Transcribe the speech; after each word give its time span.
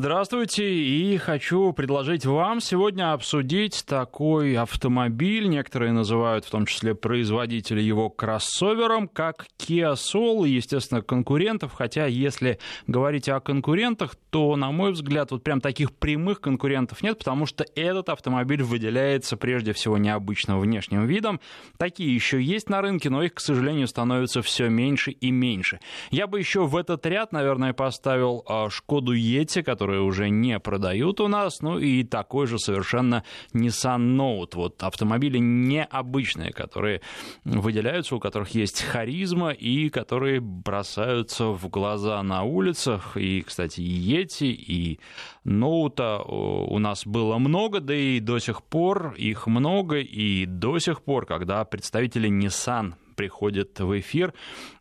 Здравствуйте, 0.00 0.64
и 0.64 1.16
хочу 1.16 1.72
предложить 1.72 2.24
вам 2.24 2.60
сегодня 2.60 3.12
обсудить 3.12 3.84
такой 3.84 4.56
автомобиль, 4.56 5.48
некоторые 5.48 5.90
называют 5.90 6.44
в 6.44 6.50
том 6.50 6.66
числе 6.66 6.94
производители 6.94 7.80
его 7.80 8.08
кроссовером, 8.08 9.08
как 9.08 9.46
Kia 9.58 9.94
Soul, 9.94 10.46
и, 10.46 10.52
естественно, 10.52 11.02
конкурентов, 11.02 11.72
хотя 11.72 12.06
если 12.06 12.60
говорить 12.86 13.28
о 13.28 13.40
конкурентах, 13.40 14.14
то, 14.30 14.54
на 14.54 14.70
мой 14.70 14.92
взгляд, 14.92 15.32
вот 15.32 15.42
прям 15.42 15.60
таких 15.60 15.92
прямых 15.92 16.40
конкурентов 16.40 17.02
нет, 17.02 17.18
потому 17.18 17.44
что 17.46 17.64
этот 17.74 18.08
автомобиль 18.08 18.62
выделяется 18.62 19.36
прежде 19.36 19.72
всего 19.72 19.98
необычным 19.98 20.60
внешним 20.60 21.06
видом. 21.06 21.40
Такие 21.76 22.14
еще 22.14 22.40
есть 22.40 22.70
на 22.70 22.82
рынке, 22.82 23.10
но 23.10 23.24
их, 23.24 23.34
к 23.34 23.40
сожалению, 23.40 23.88
становится 23.88 24.42
все 24.42 24.68
меньше 24.68 25.10
и 25.10 25.32
меньше. 25.32 25.80
Я 26.12 26.28
бы 26.28 26.38
еще 26.38 26.66
в 26.66 26.76
этот 26.76 27.04
ряд, 27.04 27.32
наверное, 27.32 27.72
поставил 27.72 28.44
а, 28.46 28.70
Шкоду 28.70 29.16
Yeti, 29.16 29.64
которые 29.88 30.02
уже 30.02 30.28
не 30.28 30.60
продают 30.60 31.18
у 31.18 31.28
нас, 31.28 31.62
ну 31.62 31.78
и 31.78 32.04
такой 32.04 32.46
же 32.46 32.58
совершенно 32.58 33.24
Nissan 33.54 34.18
Note. 34.18 34.50
Вот 34.54 34.82
автомобили 34.82 35.38
необычные, 35.38 36.52
которые 36.52 37.00
выделяются, 37.44 38.14
у 38.16 38.20
которых 38.20 38.50
есть 38.50 38.82
харизма 38.82 39.52
и 39.52 39.88
которые 39.88 40.40
бросаются 40.40 41.46
в 41.46 41.70
глаза 41.70 42.22
на 42.22 42.42
улицах. 42.42 43.16
И, 43.16 43.40
кстати, 43.40 43.80
и 43.80 44.12
Yeti, 44.12 44.50
и 44.50 45.00
Ноута 45.44 46.18
у 46.18 46.78
нас 46.78 47.06
было 47.06 47.38
много, 47.38 47.80
да 47.80 47.94
и 47.94 48.20
до 48.20 48.38
сих 48.40 48.62
пор 48.62 49.14
их 49.16 49.46
много, 49.46 50.00
и 50.00 50.44
до 50.44 50.78
сих 50.78 51.00
пор, 51.00 51.24
когда 51.24 51.64
представители 51.64 52.28
Nissan 52.28 52.92
приходит 53.18 53.80
в 53.80 53.98
эфир, 53.98 54.32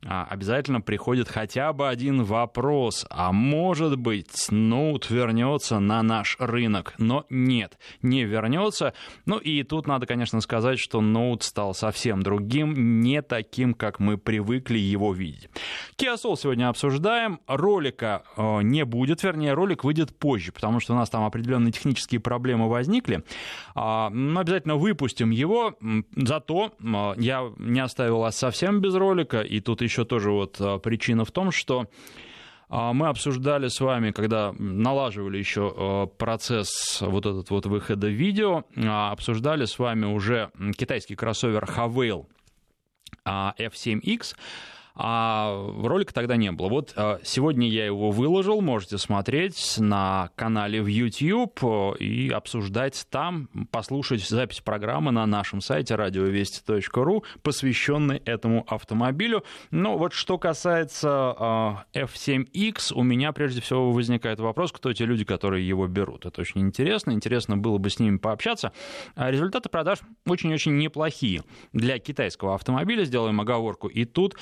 а, 0.05 0.27
обязательно 0.29 0.79
приходит 0.79 1.27
хотя 1.27 1.73
бы 1.73 1.89
один 1.89 2.23
вопрос. 2.23 3.03
А 3.09 3.31
может 3.31 3.97
быть, 3.97 4.51
ноут 4.51 5.09
вернется 5.09 5.79
на 5.79 6.03
наш 6.03 6.37
рынок? 6.39 6.93
Но 6.99 7.25
нет, 7.31 7.79
не 8.03 8.25
вернется. 8.25 8.93
Ну 9.25 9.39
и 9.39 9.63
тут 9.63 9.87
надо, 9.87 10.05
конечно, 10.05 10.39
сказать, 10.41 10.77
что 10.77 11.01
ноут 11.01 11.41
стал 11.41 11.73
совсем 11.73 12.21
другим, 12.21 13.01
не 13.01 13.23
таким, 13.23 13.73
как 13.73 13.99
мы 13.99 14.19
привыкли 14.19 14.77
его 14.77 15.13
видеть. 15.13 15.49
Soul 15.97 16.35
сегодня 16.37 16.69
обсуждаем. 16.69 17.39
Ролика 17.47 18.21
э, 18.35 18.61
не 18.61 18.85
будет, 18.85 19.23
вернее, 19.23 19.53
ролик 19.53 19.83
выйдет 19.83 20.15
позже, 20.15 20.51
потому 20.51 20.79
что 20.79 20.93
у 20.93 20.95
нас 20.95 21.09
там 21.09 21.25
определенные 21.25 21.71
технические 21.71 22.21
проблемы 22.21 22.69
возникли. 22.69 23.23
А, 23.73 24.11
мы 24.11 24.41
обязательно 24.41 24.75
выпустим 24.75 25.31
его, 25.31 25.75
зато 26.15 26.71
э, 26.79 27.13
я 27.17 27.51
не 27.57 27.79
оставил 27.79 28.26
вас 28.27 28.37
совсем 28.37 28.81
без 28.81 28.93
ролика, 28.93 29.39
и 29.39 29.61
тут 29.61 29.81
еще 29.81 30.03
тоже 30.03 30.31
вот 30.31 30.57
а, 30.59 30.79
причина 30.79 31.23
в 31.23 31.31
том, 31.31 31.51
что 31.51 31.87
а, 32.67 32.91
мы 32.91 33.07
обсуждали 33.07 33.69
с 33.69 33.79
вами, 33.79 34.11
когда 34.11 34.51
налаживали 34.59 35.37
еще 35.37 35.73
а, 35.73 36.05
процесс 36.07 37.01
вот 37.01 37.25
этот 37.25 37.49
вот 37.49 37.65
выхода 37.67 38.07
видео, 38.07 38.65
обсуждали 38.75 39.63
с 39.63 39.79
вами 39.79 40.05
уже 40.05 40.51
китайский 40.77 41.15
кроссовер 41.15 41.63
Havail 41.63 42.25
F7X, 43.25 44.35
а 44.99 45.73
ролика 45.83 46.11
тогда 46.11 46.37
не 46.37 46.51
было. 46.51 46.69
Вот 46.69 46.93
а, 46.95 47.19
сегодня 47.23 47.69
я 47.69 47.85
его 47.85 48.09
выложил, 48.09 48.61
можете 48.61 48.97
смотреть 48.97 49.75
на 49.77 50.31
канале 50.35 50.81
в 50.81 50.87
YouTube 50.87 51.59
э, 51.61 51.97
и 51.99 52.29
обсуждать 52.31 53.05
там, 53.11 53.47
послушать 53.71 54.27
запись 54.27 54.61
программы 54.61 55.11
на 55.11 55.25
нашем 55.27 55.61
сайте 55.61 55.93
радиовести.ру, 55.93 57.23
посвященной 57.43 58.17
этому 58.25 58.65
автомобилю. 58.67 59.43
Но 59.69 59.99
вот 59.99 60.13
что 60.13 60.39
касается 60.39 61.09
а, 61.11 61.83
F7X, 61.93 62.93
у 62.95 63.03
меня 63.03 63.31
прежде 63.33 63.61
всего 63.61 63.91
возникает 63.91 64.39
вопрос, 64.39 64.71
кто 64.71 64.91
те 64.93 65.05
люди, 65.05 65.25
которые 65.25 65.67
его 65.67 65.85
берут. 65.87 66.25
Это 66.25 66.41
очень 66.41 66.61
интересно, 66.61 67.11
интересно 67.11 67.55
было 67.55 67.77
бы 67.77 67.91
с 67.91 67.99
ними 67.99 68.17
пообщаться. 68.17 68.71
А 69.15 69.29
результаты 69.29 69.69
продаж 69.69 69.99
очень-очень 70.25 70.75
неплохие 70.75 71.43
для 71.71 71.99
китайского 71.99 72.55
автомобиля, 72.55 73.03
сделаем 73.05 73.39
оговорку. 73.39 73.87
И 73.87 74.05
тут 74.05 74.35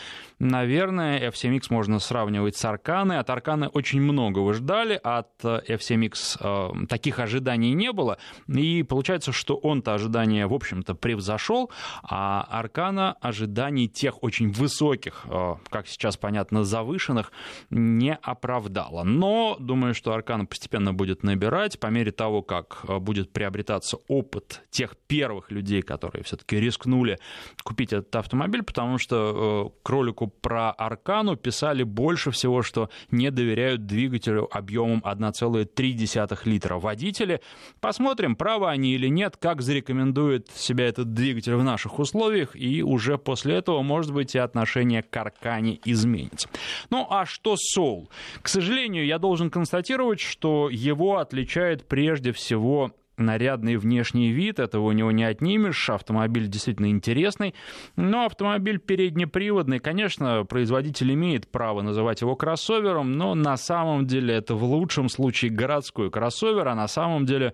наверное, 0.45 1.29
F7X 1.29 1.67
можно 1.69 2.00
сравнивать 2.00 2.56
с 2.56 2.66
Арканой. 2.66 3.19
От 3.19 3.29
Арканы 3.29 3.67
очень 3.67 4.01
много 4.01 4.39
вы 4.39 4.53
ждали, 4.53 5.00
от 5.03 5.29
э, 5.44 5.61
F7X 5.67 6.38
э, 6.39 6.85
таких 6.88 7.19
ожиданий 7.19 7.73
не 7.73 7.91
было. 7.91 8.17
И 8.47 8.84
получается, 8.84 9.31
что 9.31 9.55
он-то 9.55 9.94
ожидания, 9.94 10.47
в 10.47 10.53
общем-то, 10.53 10.95
превзошел, 10.95 11.72
а 12.03 12.47
Аркана 12.50 13.13
ожиданий 13.22 13.88
тех 13.88 14.23
очень 14.23 14.51
высоких, 14.51 15.25
э, 15.25 15.55
как 15.69 15.88
сейчас 15.88 16.17
понятно, 16.17 16.63
завышенных, 16.63 17.31
не 17.69 18.13
оправдала. 18.13 19.03
Но 19.03 19.57
думаю, 19.59 19.94
что 19.94 20.13
Аркана 20.13 20.45
постепенно 20.45 20.94
будет 20.94 21.23
набирать 21.23 21.79
по 21.79 21.88
мере 21.88 22.11
того, 22.11 22.41
как 22.41 22.85
будет 23.01 23.34
приобретаться 23.34 23.97
опыт 24.07 24.61
тех 24.69 24.95
первых 25.07 25.51
людей, 25.51 25.81
которые 25.81 26.23
все-таки 26.23 26.59
рискнули 26.59 27.17
купить 27.63 27.94
этот 27.94 28.16
автомобиль, 28.16 28.63
потому 28.63 28.97
что 28.97 29.73
к 29.84 29.89
ролику 29.89 30.28
про 30.41 30.72
Аркану 30.72 31.35
писали 31.35 31.84
больше 31.84 32.31
всего, 32.31 32.62
что 32.62 32.90
не 33.12 33.31
доверяют 33.31 33.85
двигателю 33.85 34.47
объемом 34.51 35.01
1,3 35.06 36.40
литра. 36.46 36.78
Водители, 36.78 37.41
посмотрим, 37.81 38.35
правы 38.35 38.69
они 38.69 38.94
или 38.94 39.07
нет, 39.07 39.38
как 39.38 39.62
зарекомендует 39.62 40.50
себя 40.50 40.88
этот 40.88 41.13
двигатель 41.13 41.56
в 41.56 41.63
наших 41.63 42.00
условиях, 42.00 42.56
и 42.56 42.84
уже 42.84 43.18
после 43.18 43.56
этого, 43.56 43.81
может 43.81 44.13
быть, 44.13 44.35
и 44.35 44.40
отношение 44.40 45.03
к 45.03 45.16
Аркане 45.18 45.79
изменится. 45.85 46.50
Ну 46.90 47.07
а 47.09 47.25
что 47.25 47.56
Soul? 47.56 48.07
К 48.41 48.47
сожалению, 48.47 49.06
я 49.06 49.19
должен 49.19 49.50
констатировать, 49.50 50.19
что 50.19 50.69
его 50.69 51.17
отличает 51.17 51.88
прежде 51.88 52.31
всего 52.31 52.91
нарядный 53.18 53.78
внешний 53.78 54.30
вид, 54.31 54.59
этого 54.59 54.88
у 54.88 54.92
него 54.92 55.12
не 55.12 55.24
отнимешь, 55.24 55.90
автомобиль 55.90 56.48
действительно 56.48 56.90
интересный, 56.90 57.53
но 57.96 58.26
автомобиль 58.26 58.80
переднеприводный, 58.80 59.80
конечно, 59.80 60.46
производитель 60.46 61.14
имеет 61.14 61.48
право 61.52 61.81
называть 61.81 62.22
его 62.22 62.36
кроссовером, 62.36 63.14
но 63.14 63.36
на 63.36 63.58
самом 63.58 64.06
деле 64.06 64.36
это 64.36 64.56
в 64.56 64.64
лучшем 64.64 65.09
случае 65.09 65.52
городской 65.52 66.09
кроссовер, 66.12 66.68
а 66.68 66.76
на 66.76 66.88
самом 66.88 67.26
деле 67.26 67.53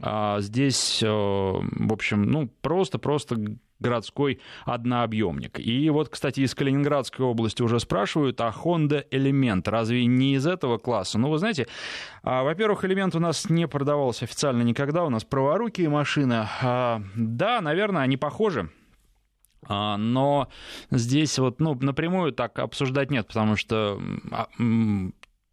а, 0.00 0.40
здесь, 0.40 1.02
а, 1.04 1.60
в 1.60 1.92
общем, 1.92 2.24
ну, 2.24 2.48
просто-просто 2.60 3.36
городской 3.80 4.40
однообъемник. 4.64 5.58
И 5.58 5.88
вот, 5.90 6.08
кстати, 6.08 6.40
из 6.40 6.54
Калининградской 6.54 7.24
области 7.24 7.62
уже 7.62 7.80
спрашивают, 7.80 8.40
а 8.40 8.52
Honda 8.52 9.04
Element 9.10 9.68
разве 9.70 10.06
не 10.06 10.34
из 10.34 10.46
этого 10.46 10.78
класса? 10.78 11.18
Ну, 11.18 11.30
вы 11.30 11.38
знаете, 11.38 11.66
а, 12.22 12.42
во-первых, 12.42 12.84
Элемент 12.84 13.14
у 13.14 13.20
нас 13.20 13.48
не 13.50 13.68
продавался 13.68 14.24
официально 14.24 14.62
никогда, 14.62 15.04
у 15.04 15.10
нас 15.10 15.24
праворукие 15.24 15.88
машины. 15.88 16.46
А, 16.62 17.02
да, 17.14 17.60
наверное, 17.60 18.02
они 18.02 18.16
похожи. 18.16 18.70
А, 19.66 19.96
но 19.96 20.48
здесь 20.90 21.38
вот, 21.38 21.60
ну, 21.60 21.74
напрямую 21.74 22.32
так 22.32 22.58
обсуждать 22.58 23.10
нет, 23.10 23.26
потому 23.26 23.56
что 23.56 24.00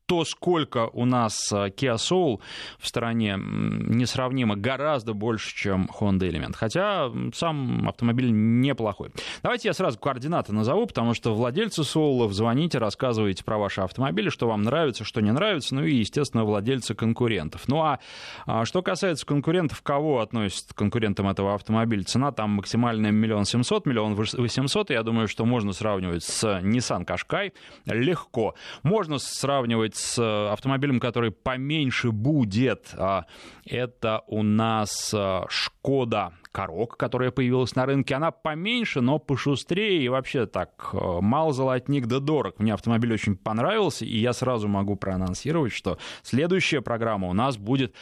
то, 0.05 0.23
сколько 0.25 0.89
у 0.93 1.05
нас 1.05 1.35
э, 1.51 1.69
Kia 1.69 1.95
Soul 1.95 2.39
в 2.79 2.87
стране 2.87 3.37
несравнимо 3.37 4.55
гораздо 4.55 5.13
больше, 5.13 5.55
чем 5.55 5.89
Honda 5.99 6.29
Element. 6.29 6.53
Хотя 6.55 7.09
сам 7.33 7.87
автомобиль 7.87 8.29
неплохой. 8.31 9.11
Давайте 9.41 9.67
я 9.67 9.73
сразу 9.73 9.97
координаты 9.97 10.53
назову, 10.53 10.85
потому 10.85 11.13
что 11.13 11.33
владельцы 11.33 11.81
Soul 11.81 12.29
звоните, 12.29 12.77
рассказывайте 12.77 13.43
про 13.43 13.57
ваши 13.57 13.81
автомобили, 13.81 14.29
что 14.29 14.47
вам 14.47 14.61
нравится, 14.61 15.03
что 15.03 15.21
не 15.21 15.31
нравится, 15.31 15.75
ну 15.75 15.83
и, 15.83 15.95
естественно, 15.95 16.43
владельцы 16.43 16.93
конкурентов. 16.93 17.67
Ну 17.67 17.81
а, 17.81 17.99
а 18.45 18.65
что 18.65 18.81
касается 18.81 19.25
конкурентов, 19.25 19.81
кого 19.81 20.21
относят 20.21 20.73
к 20.73 20.77
конкурентам 20.77 21.27
этого 21.27 21.55
автомобиля? 21.55 22.03
Цена 22.03 22.31
там 22.31 22.51
максимальная 22.51 23.11
миллион 23.11 23.45
семьсот, 23.45 23.85
миллион 23.85 24.15
восемьсот. 24.15 24.89
Я 24.89 25.03
думаю, 25.03 25.27
что 25.27 25.45
можно 25.45 25.73
сравнивать 25.73 26.23
с 26.23 26.43
Nissan 26.43 27.05
Qashqai 27.05 27.53
легко. 27.85 28.55
Можно 28.83 29.17
сравнивать 29.17 29.94
с 29.95 30.19
э, 30.21 30.51
автомобилем, 30.51 30.99
который 30.99 31.31
поменьше 31.31 32.11
будет. 32.11 32.93
А, 32.97 33.25
это 33.65 34.21
у 34.27 34.43
нас 34.43 35.13
э, 35.13 35.41
Шкода 35.49 36.33
Корок, 36.55 36.95
которая 36.95 37.31
появилась 37.31 37.75
на 37.75 37.85
рынке, 37.85 38.15
она 38.15 38.31
поменьше, 38.31 39.01
но 39.01 39.19
пошустрее 39.19 40.01
и 40.01 40.07
вообще 40.07 40.45
так 40.45 40.91
э, 40.93 40.97
мало 41.19 41.51
золотник 41.51 42.05
да 42.05 42.21
дорог. 42.21 42.59
Мне 42.59 42.73
автомобиль 42.73 43.11
очень 43.11 43.35
понравился, 43.35 44.05
и 44.05 44.17
я 44.17 44.31
сразу 44.31 44.69
могу 44.69 44.95
проанонсировать, 44.95 45.73
что 45.73 45.97
следующая 46.23 46.79
программа 46.79 47.27
у 47.27 47.33
нас 47.33 47.57
будет 47.57 47.93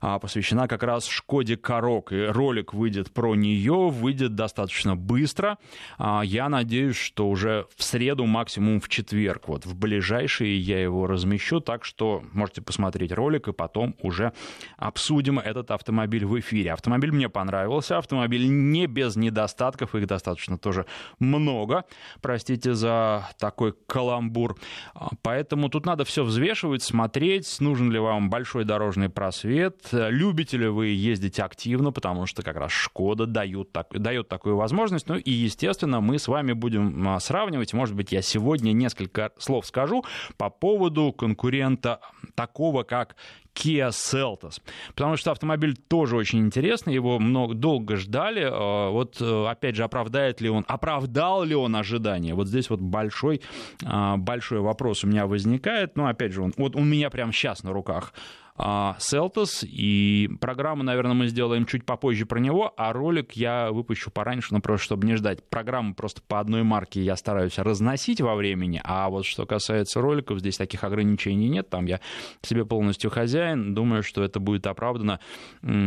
а, 0.00 0.18
посвящена 0.18 0.68
как 0.68 0.84
раз 0.84 1.04
Шкоде 1.04 1.58
Корок, 1.58 2.10
и 2.12 2.24
ролик 2.24 2.72
выйдет 2.72 3.12
про 3.12 3.34
нее, 3.34 3.90
выйдет 3.90 4.34
достаточно 4.34 4.96
быстро. 4.96 5.58
А, 5.98 6.22
я 6.22 6.48
надеюсь, 6.48 6.96
что 6.96 7.28
уже 7.28 7.66
в 7.76 7.84
среду, 7.84 8.24
максимум 8.24 8.80
в 8.80 8.88
четверг, 8.88 9.48
вот 9.48 9.66
в 9.66 9.76
ближайшие 9.76 10.58
я 10.58 10.82
его 10.82 11.06
размещу, 11.06 11.60
так 11.60 11.84
что 11.84 12.22
можете 12.32 12.62
посмотреть 12.62 13.12
ролик 13.12 13.48
и 13.48 13.52
потом 13.52 13.96
уже 14.00 14.32
обсудим 14.78 15.38
этот 15.38 15.70
автомобиль 15.70 16.24
в 16.24 16.40
эфире. 16.40 16.72
Автомобиль 16.72 17.12
мне 17.12 17.28
понравился, 17.28 17.97
автомобиль 17.98 18.48
не 18.48 18.86
без 18.86 19.16
недостатков, 19.16 19.94
их 19.94 20.06
достаточно 20.06 20.58
тоже 20.58 20.86
много, 21.18 21.84
простите 22.20 22.74
за 22.74 23.28
такой 23.38 23.74
каламбур. 23.86 24.56
А, 24.94 25.10
поэтому 25.22 25.68
тут 25.68 25.86
надо 25.86 26.04
все 26.04 26.24
взвешивать, 26.24 26.82
смотреть, 26.82 27.60
нужен 27.60 27.90
ли 27.90 27.98
вам 27.98 28.30
большой 28.30 28.64
дорожный 28.64 29.08
просвет, 29.08 29.88
любите 29.92 30.56
ли 30.56 30.68
вы 30.68 30.88
ездить 30.88 31.40
активно, 31.40 31.92
потому 31.92 32.26
что 32.26 32.42
как 32.42 32.56
раз 32.56 32.72
Шкода 32.72 33.26
дает, 33.26 33.72
так, 33.72 33.88
дает 33.90 34.28
такую 34.28 34.56
возможность. 34.56 35.08
Ну 35.08 35.16
и, 35.16 35.30
естественно, 35.30 36.00
мы 36.00 36.18
с 36.18 36.28
вами 36.28 36.52
будем 36.52 37.08
а, 37.08 37.20
сравнивать. 37.20 37.72
Может 37.72 37.94
быть, 37.94 38.12
я 38.12 38.22
сегодня 38.22 38.72
несколько 38.72 39.32
слов 39.38 39.66
скажу 39.66 40.04
по 40.36 40.50
поводу 40.50 41.12
конкурента 41.12 42.00
такого, 42.34 42.82
как 42.82 43.16
Kia 43.58 43.90
Seltos. 43.90 44.60
Потому 44.94 45.16
что 45.16 45.32
автомобиль 45.32 45.76
тоже 45.88 46.16
очень 46.16 46.40
интересный, 46.40 46.94
его 46.94 47.18
много, 47.18 47.54
долго 47.54 47.96
ждали. 47.96 48.48
А, 48.50 48.90
вот, 48.90 49.20
э, 49.20 49.46
опять 49.48 49.74
же, 49.74 49.84
оправдает 49.84 50.40
ли 50.40 50.48
он, 50.48 50.64
оправдал 50.68 51.42
ли 51.42 51.54
он 51.54 51.74
ожидания? 51.74 52.34
Вот 52.34 52.46
здесь 52.46 52.70
вот 52.70 52.80
большой, 52.80 53.40
а, 53.84 54.16
большой 54.16 54.60
вопрос 54.60 55.04
у 55.04 55.08
меня 55.08 55.26
возникает. 55.26 55.96
Но, 55.96 56.06
опять 56.06 56.32
же, 56.32 56.42
он, 56.42 56.52
вот 56.56 56.76
у 56.76 56.80
меня 56.80 57.10
прямо 57.10 57.32
сейчас 57.32 57.62
на 57.62 57.72
руках 57.72 58.12
Селтос, 58.58 59.64
и 59.64 60.28
программу, 60.40 60.82
наверное, 60.82 61.14
мы 61.14 61.28
сделаем 61.28 61.64
чуть 61.64 61.84
попозже 61.84 62.26
про 62.26 62.40
него, 62.40 62.74
а 62.76 62.92
ролик 62.92 63.32
я 63.32 63.70
выпущу 63.70 64.10
пораньше, 64.10 64.52
ну, 64.52 64.60
просто 64.60 64.86
чтобы 64.86 65.06
не 65.06 65.14
ждать. 65.14 65.48
Программу 65.48 65.94
просто 65.94 66.22
по 66.26 66.40
одной 66.40 66.64
марке 66.64 67.00
я 67.00 67.14
стараюсь 67.14 67.58
разносить 67.58 68.20
во 68.20 68.34
времени, 68.34 68.80
а 68.82 69.08
вот 69.10 69.26
что 69.26 69.46
касается 69.46 70.00
роликов, 70.00 70.40
здесь 70.40 70.56
таких 70.56 70.82
ограничений 70.82 71.48
нет, 71.48 71.70
там 71.70 71.86
я 71.86 72.00
себе 72.42 72.64
полностью 72.64 73.10
хозяин, 73.10 73.74
думаю, 73.74 74.02
что 74.02 74.24
это 74.24 74.40
будет 74.40 74.66
оправдано 74.66 75.20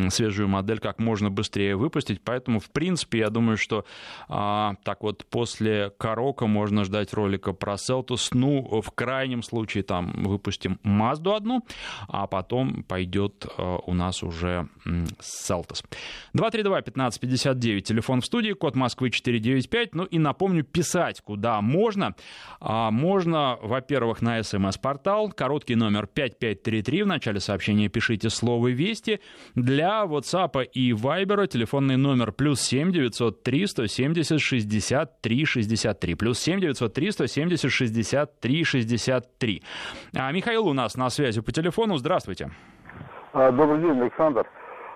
свежую 0.10 0.48
модель 0.48 0.80
как 0.80 1.00
можно 1.00 1.30
быстрее 1.30 1.76
выпустить, 1.76 2.22
поэтому, 2.24 2.60
в 2.60 2.70
принципе, 2.72 3.20
я 3.20 3.30
думаю, 3.30 3.58
что 3.58 3.86
а, 4.30 4.76
так 4.84 5.04
вот 5.04 5.26
после 5.30 5.92
Карока 5.98 6.48
можно 6.48 6.86
ждать 6.86 7.14
ролика 7.14 7.52
про 7.52 7.78
Селтос, 7.78 8.30
ну, 8.34 8.82
в 8.82 8.92
крайнем 8.92 9.44
случае 9.44 9.84
там 9.84 10.12
выпустим 10.24 10.80
Мазду 10.84 11.34
одну, 11.34 11.66
а 12.08 12.28
потом 12.28 12.61
пойдет 12.88 13.46
э, 13.58 13.78
у 13.86 13.94
нас 13.94 14.24
уже 14.24 14.68
Селтос. 15.20 15.84
232-1559, 16.36 17.82
телефон 17.82 18.22
в 18.22 18.26
студии, 18.26 18.54
код 18.54 18.76
Москвы 18.76 19.10
495. 19.10 19.96
Ну 19.96 20.04
и 20.06 20.20
напомню, 20.20 20.64
писать 20.64 21.22
куда 21.22 21.62
можно. 21.62 22.16
А, 22.60 22.92
можно, 22.92 23.58
во-первых, 23.62 24.22
на 24.22 24.42
смс-портал, 24.44 25.32
короткий 25.32 25.76
номер 25.76 26.08
5533, 26.08 27.04
в 27.04 27.08
начале 27.08 27.40
сообщения 27.40 27.90
пишите 27.90 28.30
слово 28.30 28.70
«Вести». 28.70 29.20
Для 29.56 30.04
WhatsApp 30.04 30.66
и 30.66 30.92
Viber 30.92 31.48
телефонный 31.48 31.98
номер 31.98 32.32
плюс 32.32 32.62
7 32.62 32.92
903 32.92 33.68
170 33.68 34.40
63 34.40 35.46
63. 35.46 36.16
Плюс 36.16 36.40
7 36.40 36.60
903 36.60 37.12
170 37.12 37.72
63 37.72 38.64
63. 38.64 39.64
А 40.14 40.32
Михаил 40.32 40.68
у 40.68 40.74
нас 40.74 40.96
на 40.96 41.10
связи 41.10 41.42
по 41.42 41.52
телефону. 41.52 41.98
Здравствуйте. 41.98 42.51
А, 43.34 43.52
добрый 43.52 43.80
день, 43.82 44.00
Александр. 44.02 44.46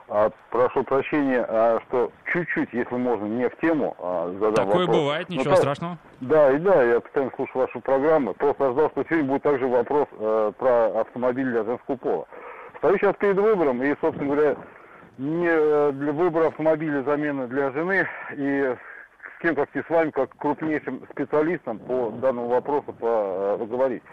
А, 0.08 0.30
прошу 0.52 0.84
прощения, 0.84 1.46
а, 1.48 1.80
что 1.88 2.12
чуть-чуть, 2.32 2.70
если 2.74 2.96
можно, 2.96 3.26
не 3.26 3.50
в 3.50 3.58
тему 3.58 3.96
задам 4.40 4.68
Такое 4.68 4.86
вопрос. 4.86 4.98
бывает, 4.98 5.30
ну, 5.30 5.36
ничего 5.36 5.52
Но, 5.52 5.58
страшного. 5.58 5.98
Да, 6.22 6.52
и 6.52 6.58
да, 6.60 6.84
я 6.84 7.00
постоянно 7.00 7.32
слушаю 7.36 7.62
вашу 7.66 7.80
программу. 7.80 8.34
Просто 8.34 8.68
ожидал, 8.68 8.90
что 8.92 9.04
сегодня 9.04 9.30
будет 9.30 9.44
также 9.44 9.68
вопрос 9.68 10.08
э, 10.12 10.52
про 10.58 11.02
автомобиль 11.02 11.50
для 11.50 11.64
женского 11.64 11.96
пола. 11.96 12.28
Стою 12.78 12.98
сейчас 12.98 13.16
перед 13.16 13.38
выбором, 13.38 13.82
и, 13.82 13.96
собственно 14.00 14.36
говоря, 14.36 14.56
не 15.18 15.48
э, 15.50 15.92
для 15.94 16.12
выбора 16.12 16.48
автомобиля 16.48 17.04
замены 17.04 17.48
для 17.48 17.72
жены, 17.72 18.08
и 18.36 18.76
с 19.38 19.42
кем, 19.42 19.56
как 19.56 19.74
не 19.74 19.82
с 19.82 19.90
вами, 19.90 20.12
как 20.12 20.36
крупнейшим 20.38 21.02
специалистом 21.12 21.80
по 21.80 22.12
данному 22.12 22.50
вопросу 22.50 22.94
поговорить. 22.94 24.04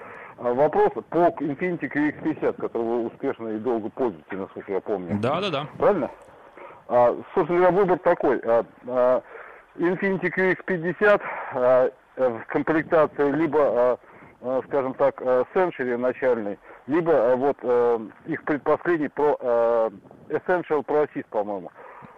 А 0.45 0.53
вопрос 0.55 0.91
по 1.11 1.29
Infiniti 1.39 1.89
QX50, 1.89 2.55
который 2.55 2.83
вы 2.83 3.07
успешно 3.07 3.49
и 3.51 3.59
долго 3.59 3.89
пользуетесь, 3.91 4.27
насколько 4.39 4.73
я 4.73 4.81
помню. 4.81 5.17
Да, 5.21 5.41
да, 5.41 5.51
да. 5.51 5.67
Правильно? 5.79 6.11
А, 6.89 7.17
собственно 7.33 7.71
выбор 7.71 7.97
такой. 8.01 8.41
А, 8.45 8.65
а, 8.89 9.23
Infiniti 9.77 10.33
QX50 10.37 11.21
а, 11.55 11.91
в 12.17 12.45
комплектации 12.49 13.31
либо, 13.31 13.61
а, 13.61 13.99
а, 14.41 14.63
скажем 14.67 14.95
так, 14.95 15.23
а, 15.23 15.45
Century 15.55 15.97
начальный, 15.97 16.59
либо 16.89 17.13
а, 17.13 17.37
вот 17.37 17.59
а, 17.63 18.01
их 18.27 18.43
предпоследний 18.43 19.11
про 19.11 19.37
а, 19.39 19.91
Essential 20.29 20.85
Pro 20.85 21.09
Assist, 21.09 21.27
по-моему. 21.31 21.71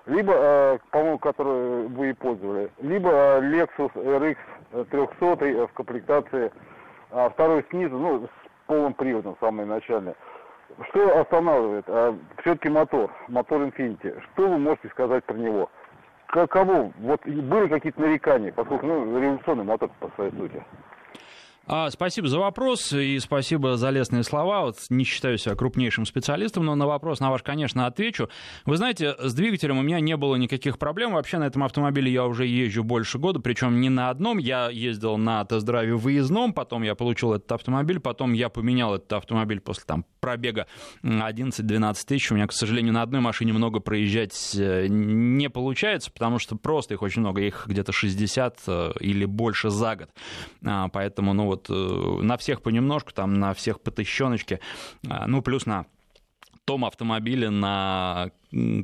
Либо, 0.06 0.32
а, 0.34 0.78
по-моему, 0.92 1.18
который 1.18 1.88
вы 1.88 2.08
и 2.08 2.12
пользовали, 2.14 2.70
либо 2.80 3.10
а, 3.12 3.40
Lexus 3.42 3.92
RX 3.92 4.36
300 4.86 5.66
в 5.66 5.72
комплектации 5.74 6.50
а 7.14 7.30
второй 7.30 7.64
снизу, 7.70 7.96
ну, 7.96 8.26
с 8.26 8.30
полным 8.66 8.92
приводом, 8.92 9.36
самое 9.38 9.66
начальное. 9.66 10.16
Что 10.88 11.20
останавливает? 11.20 11.84
А, 11.86 12.16
все-таки 12.40 12.68
мотор, 12.68 13.10
мотор 13.28 13.62
Infiniti. 13.62 14.20
Что 14.32 14.48
вы 14.48 14.58
можете 14.58 14.88
сказать 14.88 15.24
про 15.24 15.36
него? 15.36 15.70
Каково? 16.26 16.92
Вот 16.98 17.24
были 17.24 17.68
какие-то 17.68 18.00
нарекания, 18.00 18.52
поскольку, 18.52 18.86
ну, 18.86 19.04
революционный 19.20 19.64
мотор 19.64 19.90
по 20.00 20.10
своей 20.16 20.32
сути. 20.32 20.64
А, 21.66 21.88
спасибо 21.90 22.28
за 22.28 22.38
вопрос 22.38 22.92
и 22.92 23.18
спасибо 23.18 23.78
за 23.78 23.88
лестные 23.88 24.22
слова. 24.22 24.62
Вот 24.62 24.76
не 24.90 25.04
считаю 25.04 25.38
себя 25.38 25.54
крупнейшим 25.54 26.04
специалистом, 26.04 26.66
но 26.66 26.74
на 26.74 26.86
вопрос 26.86 27.20
на 27.20 27.30
ваш, 27.30 27.42
конечно, 27.42 27.86
отвечу. 27.86 28.28
Вы 28.66 28.76
знаете, 28.76 29.14
с 29.18 29.32
двигателем 29.32 29.78
у 29.78 29.82
меня 29.82 30.00
не 30.00 30.16
было 30.18 30.36
никаких 30.36 30.78
проблем. 30.78 31.14
Вообще 31.14 31.38
на 31.38 31.44
этом 31.44 31.64
автомобиле 31.64 32.12
я 32.12 32.26
уже 32.26 32.46
езжу 32.46 32.84
больше 32.84 33.18
года, 33.18 33.40
причем 33.40 33.80
не 33.80 33.88
на 33.88 34.10
одном. 34.10 34.36
Я 34.36 34.68
ездил 34.68 35.16
на 35.16 35.42
тест-драйве 35.46 35.94
выездном, 35.94 36.52
потом 36.52 36.82
я 36.82 36.94
получил 36.94 37.32
этот 37.32 37.50
автомобиль, 37.52 37.98
потом 37.98 38.34
я 38.34 38.50
поменял 38.50 38.94
этот 38.96 39.14
автомобиль 39.14 39.60
после 39.60 39.84
там 39.86 40.04
пробега 40.20 40.66
11-12 41.02 41.96
тысяч. 42.06 42.30
У 42.30 42.34
меня, 42.34 42.46
к 42.46 42.52
сожалению, 42.52 42.92
на 42.92 43.00
одной 43.00 43.22
машине 43.22 43.54
много 43.54 43.80
проезжать 43.80 44.54
э, 44.54 44.86
не 44.88 45.48
получается, 45.48 46.10
потому 46.10 46.38
что 46.38 46.56
просто 46.56 46.94
их 46.94 47.02
очень 47.02 47.22
много, 47.22 47.40
их 47.40 47.64
где-то 47.66 47.92
60 47.92 48.58
э, 48.66 48.92
или 49.00 49.24
больше 49.24 49.70
за 49.70 49.96
год. 49.96 50.10
А, 50.64 50.88
поэтому, 50.88 51.32
ну 51.32 51.53
вот 51.54 51.70
э, 51.70 52.22
на 52.22 52.36
всех 52.36 52.62
понемножку, 52.62 53.12
там 53.12 53.34
на 53.34 53.54
всех 53.54 53.80
по 53.80 53.90
тысячоночке, 53.90 54.60
а, 55.08 55.26
ну 55.26 55.42
плюс 55.42 55.66
на 55.66 55.86
том 56.64 56.84
автомобиле, 56.84 57.50
на 57.50 58.30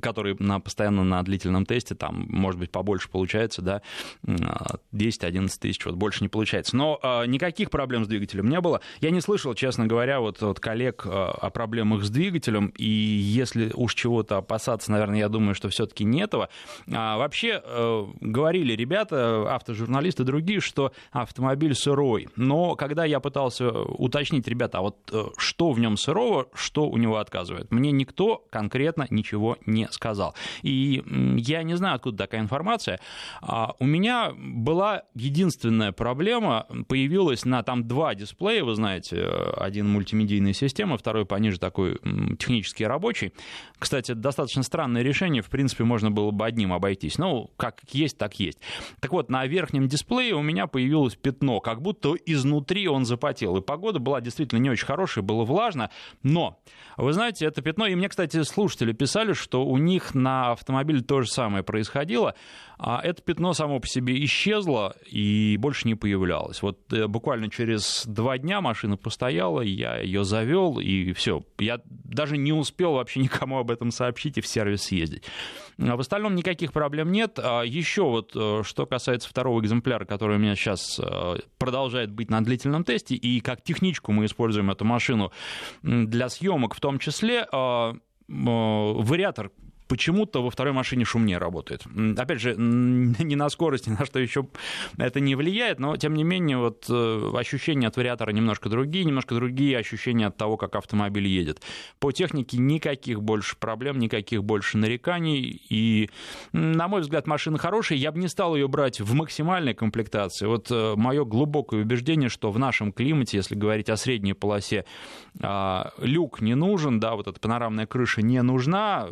который 0.01 0.37
на, 0.39 0.61
постоянно 0.61 1.05
на 1.05 1.23
длительном 1.23 1.67
тесте, 1.67 1.95
там, 1.95 2.27
может 2.29 2.59
быть, 2.59 2.71
побольше 2.71 3.09
получается, 3.09 3.63
да, 3.63 3.83
10-11 4.25 5.49
тысяч, 5.61 5.85
вот 5.85 5.95
больше 5.95 6.23
не 6.23 6.29
получается. 6.29 6.77
Но 6.77 6.99
э, 7.03 7.27
никаких 7.27 7.71
проблем 7.71 8.05
с 8.05 8.09
двигателем 8.09 8.49
не 8.49 8.61
было. 8.61 8.81
Я 9.01 9.11
не 9.11 9.21
слышал, 9.21 9.55
честно 9.55 9.87
говоря, 9.87 10.21
вот, 10.21 10.41
вот 10.41 10.61
коллег 10.61 11.03
э, 11.07 11.09
о 11.11 11.51
проблемах 11.51 12.05
с 12.05 12.11
двигателем, 12.11 12.73
и 12.77 12.89
если 12.89 13.73
уж 13.75 13.95
чего-то 13.95 14.39
опасаться, 14.39 14.91
наверное, 14.93 15.19
я 15.19 15.29
думаю, 15.29 15.55
что 15.55 15.69
все-таки 15.69 16.05
не 16.05 16.21
этого. 16.21 16.49
А, 16.93 17.19
вообще, 17.19 17.61
э, 17.65 18.07
говорили 18.21 18.75
ребята, 18.75 19.55
автожурналисты 19.55 20.25
другие, 20.25 20.61
что 20.61 20.93
автомобиль 21.13 21.75
сырой. 21.75 22.29
Но 22.37 22.77
когда 22.77 23.05
я 23.05 23.21
пытался 23.21 23.71
уточнить, 23.71 24.49
ребята, 24.49 24.79
а 24.79 24.83
вот 24.83 24.97
э, 25.13 25.25
что 25.37 25.73
в 25.73 25.81
нем 25.81 25.97
сырого, 25.97 26.49
что 26.55 26.89
у 26.89 26.97
него 26.97 27.17
отказывает, 27.17 27.71
мне 27.71 27.93
никто 27.93 28.45
конкретно 28.51 29.07
ничего 29.11 29.57
не 29.67 29.89
сказал. 29.91 30.35
И 30.63 31.03
я 31.37 31.63
не 31.63 31.75
знаю, 31.77 31.97
откуда 31.97 32.19
такая 32.19 32.41
информация. 32.41 33.01
А 33.41 33.75
у 33.79 33.87
меня 33.87 34.33
была 34.37 35.03
единственная 35.15 35.93
проблема, 35.93 36.67
появилась 36.89 37.45
на 37.45 37.63
там 37.63 37.87
два 37.87 38.15
дисплея, 38.15 38.65
вы 38.65 38.75
знаете, 38.75 39.25
один 39.57 39.89
мультимедийная 39.89 40.53
система, 40.53 40.97
второй 40.97 41.27
пониже 41.27 41.59
такой 41.59 41.99
технически 42.39 42.85
рабочий. 42.85 43.33
Кстати, 43.79 44.13
достаточно 44.13 44.63
странное 44.63 45.03
решение, 45.03 45.43
в 45.43 45.49
принципе, 45.49 45.85
можно 45.85 46.11
было 46.11 46.31
бы 46.31 46.45
одним 46.47 46.73
обойтись. 46.73 47.19
Ну, 47.19 47.51
как 47.57 47.81
есть, 47.93 48.19
так 48.19 48.39
есть. 48.39 48.59
Так 49.01 49.13
вот, 49.13 49.31
на 49.31 49.47
верхнем 49.47 49.89
дисплее 49.89 50.35
у 50.35 50.43
меня 50.43 50.67
появилось 50.67 51.17
пятно, 51.17 51.61
как 51.61 51.83
будто 51.83 52.15
изнутри 52.27 52.89
он 52.89 53.05
запотел. 53.05 53.57
И 53.57 53.61
погода 53.61 53.99
была 53.99 54.21
действительно 54.21 54.61
не 54.61 54.71
очень 54.71 54.87
хорошая, 54.87 55.25
было 55.25 55.45
влажно. 55.45 55.91
Но, 56.23 56.61
вы 56.97 57.13
знаете, 57.13 57.47
это 57.47 57.63
пятно, 57.63 57.87
и 57.87 57.95
мне, 57.95 58.09
кстати, 58.09 58.43
слушатели 58.43 58.93
писали, 58.93 59.33
что 59.33 59.50
что 59.51 59.65
у 59.65 59.79
них 59.79 60.15
на 60.15 60.53
автомобиле 60.53 61.01
то 61.01 61.23
же 61.23 61.29
самое 61.29 61.65
происходило. 61.65 62.37
А 62.79 63.01
это 63.03 63.21
пятно 63.21 63.53
само 63.53 63.81
по 63.81 63.87
себе 63.89 64.25
исчезло 64.25 64.95
и 65.05 65.57
больше 65.59 65.89
не 65.89 65.97
появлялось. 65.97 66.63
Вот 66.63 66.91
э, 66.93 67.09
буквально 67.09 67.51
через 67.51 68.05
два 68.07 68.39
дня 68.39 68.61
машина 68.61 68.97
постояла, 68.97 69.61
я 69.61 69.99
ее 69.99 70.23
завел, 70.23 70.79
и 70.79 71.13
все. 71.13 71.43
Я 71.59 71.81
даже 71.87 72.37
не 72.39 72.53
успел 72.53 72.93
вообще 72.93 73.21
никому 73.21 73.59
об 73.59 73.73
этом 73.73 73.91
сообщить 73.91 74.39
и 74.39 74.41
в 74.41 74.47
сервис 74.47 74.85
съездить. 74.85 75.25
А 75.79 75.97
в 75.97 76.01
остальном 76.01 76.37
никаких 76.37 76.73
проблем 76.73 77.11
нет. 77.11 77.41
А 77.43 77.63
еще 77.63 78.05
вот, 78.05 78.31
э, 78.37 78.63
что 78.65 78.87
касается 78.87 79.29
второго 79.29 79.61
экземпляра, 79.61 80.05
который 80.05 80.37
у 80.37 80.39
меня 80.39 80.55
сейчас 80.55 81.01
э, 81.01 81.39
продолжает 81.59 82.13
быть 82.13 82.31
на 82.31 82.41
длительном 82.41 82.85
тесте, 82.85 83.17
и 83.17 83.41
как 83.41 83.63
техничку 83.65 84.13
мы 84.13 84.27
используем 84.27 84.71
эту 84.71 84.85
машину 84.85 85.33
для 85.83 86.29
съемок 86.29 86.77
в 86.77 86.81
том 86.81 87.01
числе, 87.01 87.49
вариатор 88.31 89.51
почему-то 89.91 90.41
во 90.41 90.51
второй 90.51 90.73
машине 90.73 91.05
шумнее 91.05 91.39
работает. 91.39 91.83
Опять 92.17 92.41
же, 92.41 92.55
ни 92.57 93.35
на 93.35 93.49
скорость, 93.49 93.89
ни 93.89 93.91
на 93.91 94.07
что 94.07 94.21
еще 94.21 94.47
это 94.99 95.19
не 95.19 95.35
влияет, 95.35 95.81
но 95.81 95.97
тем 95.97 96.15
не 96.15 96.23
менее 96.23 96.59
вот 96.59 96.87
э, 96.89 97.33
ощущения 97.35 97.89
от 97.89 97.97
вариатора 97.97 98.31
немножко 98.31 98.69
другие, 98.69 99.05
немножко 99.05 99.35
другие 99.35 99.77
ощущения 99.77 100.29
от 100.29 100.37
того, 100.37 100.57
как 100.57 100.77
автомобиль 100.77 101.27
едет. 101.27 101.61
По 101.99 102.13
технике 102.13 102.59
никаких 102.59 103.21
больше 103.21 103.57
проблем, 103.57 103.99
никаких 103.99 104.45
больше 104.45 104.79
нареканий, 104.79 105.61
и, 105.69 106.09
на 106.53 106.87
мой 106.87 107.01
взгляд, 107.01 107.27
машина 107.27 107.59
хорошая, 107.59 107.99
я 107.99 108.13
бы 108.13 108.21
не 108.21 108.29
стал 108.29 108.55
ее 108.55 108.69
брать 108.69 109.01
в 109.01 109.13
максимальной 109.15 109.75
комплектации. 109.75 110.47
Вот 110.47 110.71
э, 110.71 110.95
мое 110.97 111.25
глубокое 111.25 111.83
убеждение, 111.83 112.29
что 112.29 112.53
в 112.53 112.61
нашем 112.61 112.93
климате, 112.93 113.39
если 113.39 113.57
говорить 113.57 113.91
о 113.91 113.97
средней 113.97 114.35
полосе, 114.35 114.85
а, 115.43 115.91
люк 115.99 116.41
не 116.41 116.55
нужен, 116.55 117.01
да, 117.01 117.17
вот 117.17 117.27
эта 117.27 117.41
панорамная 117.41 117.87
крыша 117.87 118.23
не 118.23 118.41
нужна, 118.43 119.09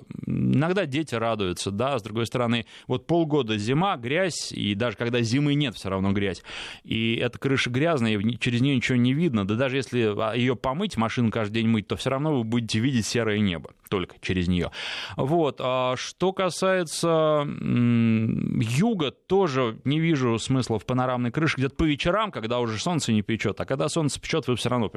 иногда 0.69 0.87
дети 0.87 1.15
радуются, 1.15 1.71
да, 1.71 1.99
с 1.99 2.03
другой 2.03 2.27
стороны, 2.27 2.67
вот 2.87 3.07
полгода 3.07 3.57
зима, 3.57 3.97
грязь, 3.97 4.53
и 4.53 4.75
даже 4.75 4.97
когда 4.97 5.21
зимы 5.23 5.55
нет, 5.55 5.75
все 5.75 5.89
равно 5.89 6.13
грязь, 6.13 6.43
и 6.85 7.17
эта 7.17 7.39
крыша 7.39 7.71
грязная, 7.71 8.19
и 8.19 8.39
через 8.39 8.61
нее 8.61 8.77
ничего 8.77 8.97
не 8.97 9.13
видно, 9.15 9.47
да 9.47 9.55
даже 9.55 9.77
если 9.77 10.15
а, 10.21 10.35
ее 10.35 10.57
помыть, 10.57 10.97
машину 10.97 11.31
каждый 11.31 11.63
день 11.63 11.69
мыть, 11.69 11.89
то 11.89 11.97
все 11.97 12.11
равно 12.11 12.39
вы 12.39 12.45
будете 12.45 12.79
видеть 12.79 13.07
серое 13.07 13.39
небо 13.39 13.71
только 13.89 14.17
через 14.21 14.49
нее. 14.49 14.71
Вот. 15.17 15.61
А 15.61 15.97
что 15.97 16.33
касается 16.33 17.47
юга, 17.47 19.11
тоже 19.11 19.79
не 19.85 19.99
вижу 19.99 20.39
смысла 20.39 20.79
в 20.79 20.85
панорамной 20.85 21.31
крыше 21.31 21.57
где-то 21.57 21.75
по 21.75 21.85
вечерам, 21.85 22.31
когда 22.31 22.61
уже 22.61 22.79
солнце 22.79 23.13
не 23.13 23.23
печет, 23.23 23.61
а 23.61 23.65
когда 23.65 23.89
солнце 23.89 24.21
печет, 24.21 24.47
вы 24.47 24.57
все 24.57 24.69
равно 24.69 24.91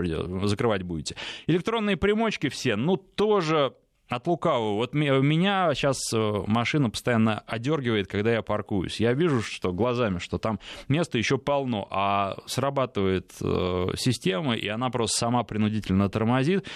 закрывать 0.48 0.84
будете. 0.84 1.16
Электронные 1.48 1.98
примочки 1.98 2.50
все, 2.50 2.76
ну, 2.76 2.98
тоже 2.98 3.74
от 4.12 4.28
лукавого. 4.28 4.74
Вот 4.76 4.94
меня 4.94 5.74
сейчас 5.74 5.98
э, 6.14 6.44
машина 6.46 6.90
постоянно 6.90 7.40
одергивает, 7.48 8.08
когда 8.08 8.34
я 8.34 8.42
паркуюсь. 8.42 9.00
Я 9.00 9.14
вижу, 9.14 9.42
что 9.42 9.72
глазами, 9.72 10.18
что 10.20 10.38
там 10.38 10.60
места 10.90 11.18
еще 11.18 11.38
полно, 11.38 11.88
а 11.90 12.38
срабатывает 12.46 13.32
э, 13.42 13.88
система, 13.96 14.56
и 14.56 14.68
она 14.68 14.90
просто 14.90 15.18
сама 15.18 15.44
принудительно 15.44 16.10
тормозит 16.10 16.68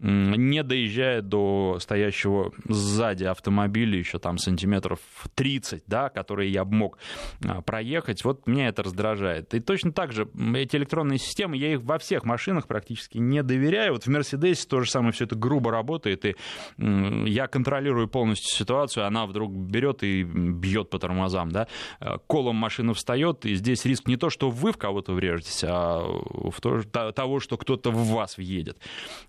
не 0.00 0.62
доезжая 0.62 1.20
до 1.20 1.78
стоящего 1.78 2.52
сзади 2.66 3.24
автомобиля 3.24 3.98
еще 3.98 4.18
там 4.18 4.38
сантиметров 4.38 5.00
30, 5.34 5.84
да, 5.86 6.08
которые 6.08 6.50
я 6.50 6.64
мог 6.64 6.98
а, 7.46 7.60
проехать, 7.60 8.24
вот 8.24 8.46
меня 8.46 8.68
это 8.68 8.82
раздражает. 8.82 9.52
И 9.54 9.60
точно 9.60 9.92
так 9.92 10.12
же 10.12 10.28
эти 10.54 10.76
электронные 10.76 11.18
системы, 11.18 11.56
я 11.56 11.74
их 11.74 11.82
во 11.82 11.98
всех 11.98 12.24
машинах 12.24 12.66
практически 12.66 13.18
не 13.18 13.42
доверяю. 13.42 13.92
Вот 13.92 14.04
в 14.04 14.08
Мерседесе 14.08 14.66
то 14.66 14.80
же 14.80 14.90
самое 14.90 15.12
все 15.12 15.24
это 15.24 15.36
грубо 15.36 15.70
работает, 15.70 16.24
и 16.24 16.36
я 16.78 17.46
контролирую 17.46 18.08
полностью 18.08 18.56
ситуацию, 18.56 19.06
она 19.06 19.26
вдруг 19.26 19.52
берет 19.52 20.02
и 20.02 20.22
бьет 20.22 20.88
по 20.88 20.98
тормозам, 20.98 21.50
да, 21.50 21.68
э, 22.00 22.16
колом 22.26 22.56
машина 22.56 22.94
встает, 22.94 23.44
и 23.44 23.54
здесь 23.54 23.84
риск 23.84 24.08
не 24.08 24.16
то, 24.16 24.30
что 24.30 24.50
вы 24.50 24.72
в 24.72 24.78
кого-то 24.78 25.12
врежетесь, 25.12 25.62
а 25.66 26.00
в 26.00 26.58
то, 26.60 26.82
того, 27.12 27.40
что 27.40 27.58
кто-то 27.58 27.90
в 27.90 28.08
вас 28.12 28.38
въедет. 28.38 28.78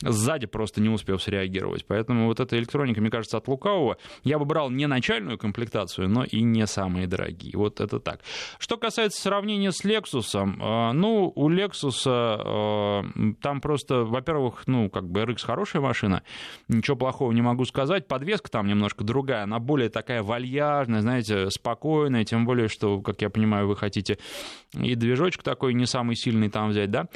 Сзади 0.01 0.48
просто 0.48 0.61
просто 0.62 0.80
не 0.80 0.89
успел 0.89 1.18
среагировать. 1.18 1.86
Поэтому 1.88 2.27
вот 2.27 2.39
эта 2.39 2.56
электроника, 2.56 3.01
мне 3.01 3.10
кажется, 3.10 3.38
от 3.38 3.48
лукавого. 3.48 3.98
Я 4.24 4.38
бы 4.38 4.46
брал 4.46 4.70
не 4.70 4.86
начальную 4.86 5.39
комплектацию, 5.39 6.08
но 6.08 6.24
и 6.24 6.44
не 6.44 6.68
самые 6.68 7.08
дорогие. 7.08 7.58
Вот 7.58 7.82
это 7.82 8.00
так. 8.00 8.20
Что 8.60 8.77
касается 8.77 9.20
сравнения 9.20 9.72
с 9.72 9.84
Lexus, 9.84 10.36
э, 10.36 10.91
ну, 10.94 11.34
у 11.36 11.50
Lexus 11.50 12.03
э, 12.06 13.34
там 13.41 13.60
просто, 13.60 14.03
во-первых, 14.03 14.68
ну, 14.68 14.88
как 14.91 15.10
бы 15.10 15.22
RX 15.22 15.44
хорошая 15.44 15.82
машина, 15.82 16.22
ничего 16.68 16.96
плохого 16.96 17.32
не 17.32 17.41
могу 17.41 17.65
сказать. 17.65 18.08
Подвеска 18.08 18.51
там 18.51 18.68
немножко 18.68 19.03
другая, 19.03 19.46
она 19.46 19.58
более 19.58 19.89
такая 19.89 20.22
вальяжная, 20.22 21.01
знаете, 21.01 21.50
спокойная, 21.50 22.24
тем 22.24 22.46
более, 22.46 22.68
что, 22.68 23.01
как 23.01 23.20
я 23.24 23.32
понимаю, 23.32 23.68
вы 23.68 23.75
хотите 23.75 24.20
и 24.74 24.94
движочек 24.94 25.41
такой 25.41 25.74
не 25.74 25.88
самый 25.88 26.15
сильный 26.15 26.50
там 26.50 26.70
взять, 26.70 26.91
да? 26.91 27.08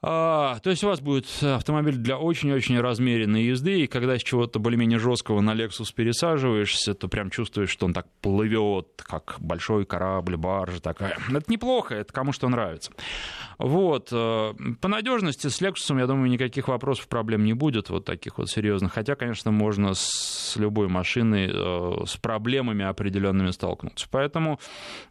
А, 0.00 0.60
то 0.60 0.70
есть 0.70 0.84
у 0.84 0.86
вас 0.86 1.00
будет 1.00 1.26
автомобиль 1.42 1.96
для 1.96 2.18
очень-очень 2.18 2.80
размеренной 2.80 3.44
езды, 3.44 3.80
и 3.80 3.86
когда 3.88 4.16
с 4.16 4.22
чего-то 4.22 4.60
более-менее 4.60 5.00
жесткого 5.00 5.40
на 5.40 5.54
Lexus 5.54 5.92
пересаживаешься, 5.92 6.94
то 6.94 7.08
прям 7.08 7.30
чувствуешь, 7.30 7.70
что 7.70 7.86
он 7.86 7.92
так 7.92 8.06
плывет, 8.20 8.86
как 9.04 9.36
большой 9.40 9.86
корабль, 9.86 10.36
баржа 10.36 10.80
такая. 10.80 11.18
Это 11.28 11.50
неплохо, 11.50 11.96
это 11.96 12.12
кому 12.12 12.32
что 12.32 12.48
нравится. 12.48 12.92
Вот. 13.58 14.10
Э, 14.12 14.54
по 14.80 14.86
надежности 14.86 15.48
с 15.48 15.60
Lexus, 15.60 15.98
я 15.98 16.06
думаю, 16.06 16.30
никаких 16.30 16.68
вопросов, 16.68 17.08
проблем 17.08 17.44
не 17.44 17.54
будет, 17.54 17.90
вот 17.90 18.04
таких 18.04 18.38
вот 18.38 18.48
серьезных. 18.48 18.92
Хотя, 18.92 19.16
конечно, 19.16 19.50
можно 19.50 19.94
с 19.94 20.54
любой 20.56 20.86
машиной 20.86 21.50
э, 21.52 22.04
с 22.06 22.16
проблемами 22.16 22.84
определенными 22.84 23.50
столкнуться. 23.50 24.06
Поэтому, 24.12 24.60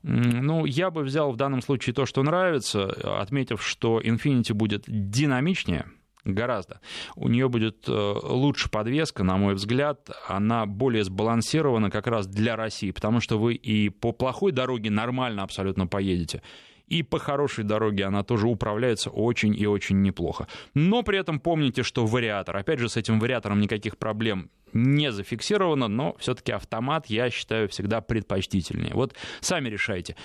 ну, 0.04 0.64
я 0.64 0.92
бы 0.92 1.02
взял 1.02 1.32
в 1.34 1.36
данном 1.36 1.62
случае 1.62 1.94
то, 1.94 2.06
что 2.06 2.24
нравится, 2.24 2.86
отметив, 3.20 3.62
что 3.62 4.00
Infinity 4.00 4.54
будет 4.54 4.77
будет 4.78 5.10
динамичнее, 5.10 5.86
гораздо. 6.26 6.80
У 7.16 7.28
нее 7.30 7.50
будет 7.50 7.88
э, 7.88 7.92
лучше 8.24 8.70
подвеска, 8.70 9.24
на 9.24 9.38
мой 9.38 9.56
взгляд, 9.56 10.10
она 10.28 10.66
более 10.66 11.04
сбалансирована 11.04 11.90
как 11.90 12.08
раз 12.08 12.28
для 12.28 12.56
России, 12.56 12.92
потому 12.92 13.22
что 13.22 13.40
вы 13.40 13.54
и 13.54 13.90
по 13.90 14.12
плохой 14.12 14.52
дороге 14.52 14.90
нормально 14.90 15.44
абсолютно 15.44 15.88
поедете, 15.88 16.42
и 16.88 17.04
по 17.04 17.20
хорошей 17.20 17.64
дороге 17.64 18.06
она 18.06 18.24
тоже 18.24 18.48
управляется 18.48 19.10
очень 19.10 19.56
и 19.56 19.68
очень 19.68 20.02
неплохо. 20.02 20.48
Но 20.74 21.04
при 21.04 21.20
этом 21.20 21.40
помните, 21.40 21.84
что 21.84 22.06
вариатор, 22.06 22.56
опять 22.56 22.80
же, 22.80 22.90
с 22.90 22.98
этим 22.98 23.20
вариатором 23.20 23.60
никаких 23.60 23.98
проблем 23.98 24.50
не 24.74 25.12
зафиксировано, 25.12 25.88
но 25.88 26.16
все-таки 26.20 26.52
автомат, 26.52 27.08
я 27.08 27.30
считаю, 27.30 27.68
всегда 27.70 28.02
предпочтительнее. 28.02 28.94
Вот 28.94 29.16
сами 29.42 29.70
решайте. 29.70 30.16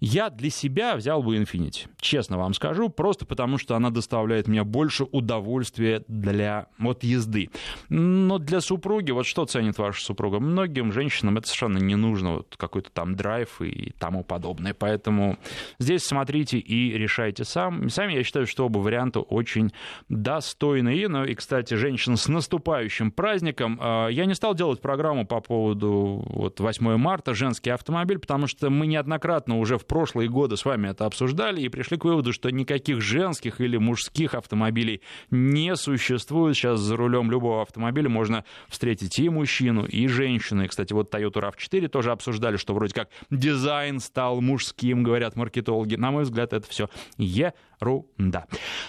Я 0.00 0.30
для 0.30 0.48
себя 0.50 0.94
взял 0.94 1.24
бы 1.24 1.36
Infinity, 1.36 1.88
честно 2.00 2.38
вам 2.38 2.54
скажу, 2.54 2.88
просто 2.88 3.26
потому 3.26 3.58
что 3.58 3.74
она 3.74 3.90
доставляет 3.90 4.46
мне 4.46 4.62
больше 4.62 5.04
удовольствия 5.04 6.04
для 6.06 6.68
вот 6.78 7.02
езды. 7.02 7.50
Но 7.88 8.38
для 8.38 8.60
супруги, 8.60 9.10
вот 9.10 9.26
что 9.26 9.44
ценит 9.44 9.78
ваша 9.78 10.04
супруга? 10.04 10.38
Многим 10.38 10.92
женщинам 10.92 11.38
это 11.38 11.48
совершенно 11.48 11.78
не 11.78 11.96
нужно, 11.96 12.36
вот 12.36 12.54
какой-то 12.56 12.90
там 12.92 13.16
драйв 13.16 13.60
и 13.60 13.92
тому 13.98 14.22
подобное. 14.22 14.72
Поэтому 14.72 15.36
здесь 15.80 16.04
смотрите 16.04 16.58
и 16.58 16.96
решайте 16.96 17.44
сам. 17.44 17.90
Сами 17.90 18.12
я 18.12 18.22
считаю, 18.22 18.46
что 18.46 18.66
оба 18.66 18.78
варианта 18.78 19.18
очень 19.18 19.72
достойные. 20.08 21.08
Ну 21.08 21.24
и, 21.24 21.34
кстати, 21.34 21.74
женщин 21.74 22.16
с 22.16 22.28
наступающим 22.28 23.10
праздником. 23.10 23.78
А, 23.80 24.06
я 24.06 24.26
не 24.26 24.34
стал 24.34 24.54
делать 24.54 24.80
программу 24.80 25.26
по 25.26 25.40
поводу 25.40 26.22
вот 26.26 26.60
8 26.60 26.96
марта, 26.96 27.34
женский 27.34 27.70
автомобиль, 27.70 28.20
потому 28.20 28.46
что 28.46 28.70
мы 28.70 28.86
неоднократно 28.86 29.58
уже 29.58 29.76
в 29.76 29.87
прошлые 29.88 30.28
годы 30.28 30.56
с 30.56 30.64
вами 30.64 30.88
это 30.88 31.06
обсуждали 31.06 31.60
и 31.60 31.68
пришли 31.68 31.96
к 31.96 32.04
выводу, 32.04 32.32
что 32.32 32.50
никаких 32.50 33.00
женских 33.00 33.60
или 33.60 33.76
мужских 33.76 34.34
автомобилей 34.34 35.00
не 35.30 35.74
существует. 35.74 36.56
Сейчас 36.56 36.78
за 36.80 36.96
рулем 36.96 37.30
любого 37.30 37.62
автомобиля 37.62 38.08
можно 38.08 38.44
встретить 38.68 39.18
и 39.18 39.28
мужчину, 39.28 39.84
и 39.84 40.06
женщину. 40.06 40.64
И, 40.64 40.68
кстати, 40.68 40.92
вот 40.92 41.12
Toyota 41.12 41.50
RAV4 41.50 41.88
тоже 41.88 42.12
обсуждали, 42.12 42.56
что 42.56 42.74
вроде 42.74 42.94
как 42.94 43.08
дизайн 43.30 43.98
стал 43.98 44.40
мужским, 44.40 45.02
говорят 45.02 45.34
маркетологи. 45.34 45.96
На 45.96 46.10
мой 46.10 46.22
взгляд, 46.22 46.52
это 46.52 46.68
все 46.68 46.88
ерунда. 47.16 47.54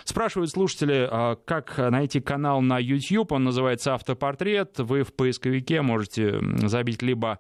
Спрашивают 0.04 0.52
слушатели, 0.52 1.08
а, 1.10 1.36
как 1.36 1.78
найти 1.78 2.20
канал 2.20 2.62
на 2.62 2.80
YouTube. 2.80 3.32
Он 3.32 3.44
называется 3.44 3.94
«Автопортрет». 3.94 4.80
Вы 4.80 5.04
в 5.04 5.14
поисковике 5.14 5.82
можете 5.82 6.40
забить 6.68 7.02
либо 7.02 7.40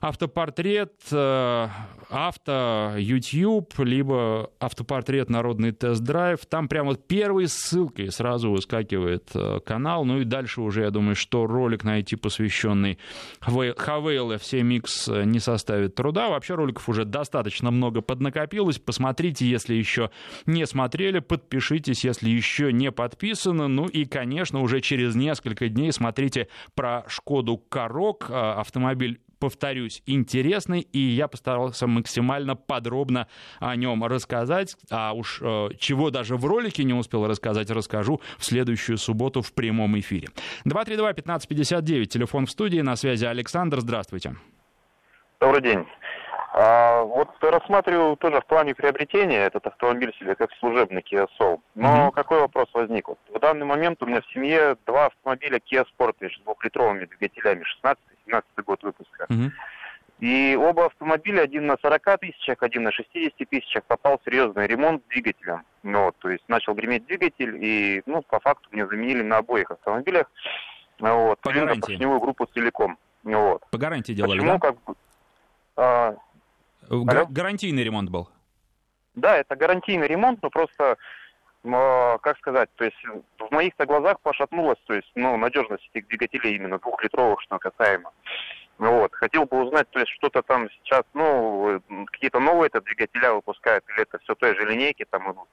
«Автопортрет», 0.00 0.94
э, 1.12 1.68
«Авто», 2.08 2.94
YouTube, 2.96 3.78
либо 3.78 4.50
автопортрет 4.58 5.28
«Народный 5.28 5.72
тест-драйв». 5.72 6.46
Там 6.46 6.68
прямо 6.68 6.90
вот 6.90 7.06
первой 7.06 7.48
ссылкой 7.48 8.10
сразу 8.10 8.50
выскакивает 8.50 9.30
э, 9.34 9.60
канал. 9.64 10.04
Ну 10.04 10.20
и 10.20 10.24
дальше 10.24 10.62
уже, 10.62 10.82
я 10.82 10.90
думаю, 10.90 11.14
что 11.14 11.46
ролик 11.46 11.84
найти, 11.84 12.16
посвященный 12.16 12.98
Havail 13.40 14.36
FC-Mix, 14.36 15.24
не 15.24 15.40
составит 15.40 15.94
труда. 15.94 16.30
Вообще 16.30 16.54
роликов 16.54 16.88
уже 16.88 17.04
достаточно 17.04 17.70
много 17.70 18.00
поднакопилось. 18.00 18.78
Посмотрите, 18.78 19.46
если 19.46 19.74
еще 19.74 20.10
не 20.46 20.66
смотрели, 20.66 20.85
подпишитесь, 21.20 22.04
если 22.04 22.28
еще 22.28 22.72
не 22.72 22.90
подписаны. 22.92 23.68
Ну 23.68 23.86
и, 23.86 24.04
конечно, 24.04 24.60
уже 24.60 24.80
через 24.80 25.14
несколько 25.14 25.68
дней 25.68 25.92
смотрите 25.92 26.48
про 26.74 27.04
Шкоду 27.08 27.58
Корок, 27.58 28.30
автомобиль 28.30 29.20
повторюсь, 29.38 30.02
интересный, 30.06 30.80
и 30.80 30.98
я 30.98 31.28
постарался 31.28 31.86
максимально 31.86 32.56
подробно 32.56 33.28
о 33.60 33.76
нем 33.76 34.04
рассказать. 34.04 34.76
А 34.90 35.12
уж 35.12 35.40
э, 35.40 35.68
чего 35.78 36.10
даже 36.10 36.36
в 36.36 36.44
ролике 36.44 36.84
не 36.84 36.94
успел 36.94 37.26
рассказать, 37.26 37.70
расскажу 37.70 38.20
в 38.38 38.44
следующую 38.44 38.98
субботу 38.98 39.42
в 39.42 39.52
прямом 39.52 39.98
эфире. 39.98 40.28
232-1559, 40.66 42.06
телефон 42.06 42.46
в 42.46 42.50
студии, 42.50 42.80
на 42.80 42.96
связи 42.96 43.24
Александр, 43.24 43.80
здравствуйте. 43.80 44.36
Добрый 45.40 45.62
день. 45.62 45.84
А, 46.58 47.02
вот 47.02 47.28
рассматриваю 47.42 48.16
тоже 48.16 48.40
в 48.40 48.46
плане 48.46 48.74
приобретения 48.74 49.44
этот 49.44 49.66
автомобиль 49.66 50.14
себе 50.18 50.34
как 50.34 50.50
служебный 50.58 51.02
Kia 51.02 51.28
Soul. 51.38 51.60
Но 51.74 52.08
mm-hmm. 52.08 52.12
какой 52.12 52.40
вопрос 52.40 52.68
возник? 52.72 53.08
Вот 53.08 53.18
в 53.28 53.38
данный 53.38 53.66
момент 53.66 54.02
у 54.02 54.06
меня 54.06 54.22
в 54.22 54.32
семье 54.32 54.74
два 54.86 55.06
автомобиля 55.06 55.58
Kia 55.58 55.84
Sportage 55.84 56.30
с 56.30 56.40
двухлитровыми 56.44 57.04
двигателями, 57.04 57.62
16-17 58.26 58.42
год 58.64 58.82
выпуска. 58.82 59.26
Mm-hmm. 59.28 59.50
И 60.20 60.56
оба 60.58 60.86
автомобиля, 60.86 61.42
один 61.42 61.66
на 61.66 61.76
40 61.76 62.20
тысячах, 62.20 62.62
один 62.62 62.84
на 62.84 62.90
60 62.90 63.34
тысячах, 63.50 63.84
попал 63.84 64.18
в 64.18 64.24
серьезный 64.24 64.66
ремонт 64.66 65.02
двигателя. 65.10 65.62
Ну, 65.82 66.06
вот, 66.06 66.16
то 66.20 66.30
есть 66.30 66.48
начал 66.48 66.72
греметь 66.72 67.04
двигатель, 67.04 67.62
и, 67.62 68.02
ну, 68.06 68.22
по 68.22 68.40
факту 68.40 68.70
мне 68.72 68.86
заменили 68.86 69.20
на 69.20 69.38
обоих 69.38 69.70
автомобилях. 69.70 70.26
Вот, 71.00 71.38
по 71.40 71.52
гарантии? 71.52 71.80
поршневую 71.80 72.20
группу 72.20 72.46
целиком. 72.46 72.96
Вот. 73.24 73.62
По 73.70 73.76
гарантии 73.76 74.12
делали, 74.12 74.38
Почему, 74.38 74.52
да? 74.52 74.58
как 74.58 74.82
бы, 74.84 74.94
а, 75.76 76.16
Гар- 76.88 77.26
гарантийный 77.28 77.84
ремонт 77.84 78.10
был? 78.10 78.28
Да, 79.14 79.36
это 79.36 79.56
гарантийный 79.56 80.06
ремонт, 80.06 80.42
но 80.42 80.50
просто, 80.50 80.96
э, 81.64 82.18
как 82.20 82.36
сказать, 82.38 82.68
то 82.76 82.84
есть 82.84 82.96
в 83.38 83.50
моих-то 83.50 83.86
глазах 83.86 84.20
пошатнулась, 84.20 84.78
то 84.86 84.94
есть, 84.94 85.10
ну, 85.14 85.36
надежность 85.36 85.88
этих 85.92 86.06
двигателей 86.08 86.56
именно 86.56 86.78
двухлитровых, 86.78 87.40
что 87.42 87.58
касаемо. 87.58 88.12
Вот. 88.78 89.14
Хотел 89.14 89.46
бы 89.46 89.64
узнать, 89.64 89.88
то 89.90 90.00
есть 90.00 90.12
что-то 90.12 90.42
там 90.42 90.68
сейчас, 90.70 91.02
ну, 91.14 91.80
какие-то 92.12 92.40
новые 92.40 92.66
это 92.66 92.82
двигателя 92.82 93.32
выпускают, 93.32 93.84
или 93.88 94.02
это 94.02 94.18
все 94.18 94.34
той 94.34 94.54
же 94.54 94.66
линейки 94.66 95.06
там 95.08 95.32
идут? 95.32 95.48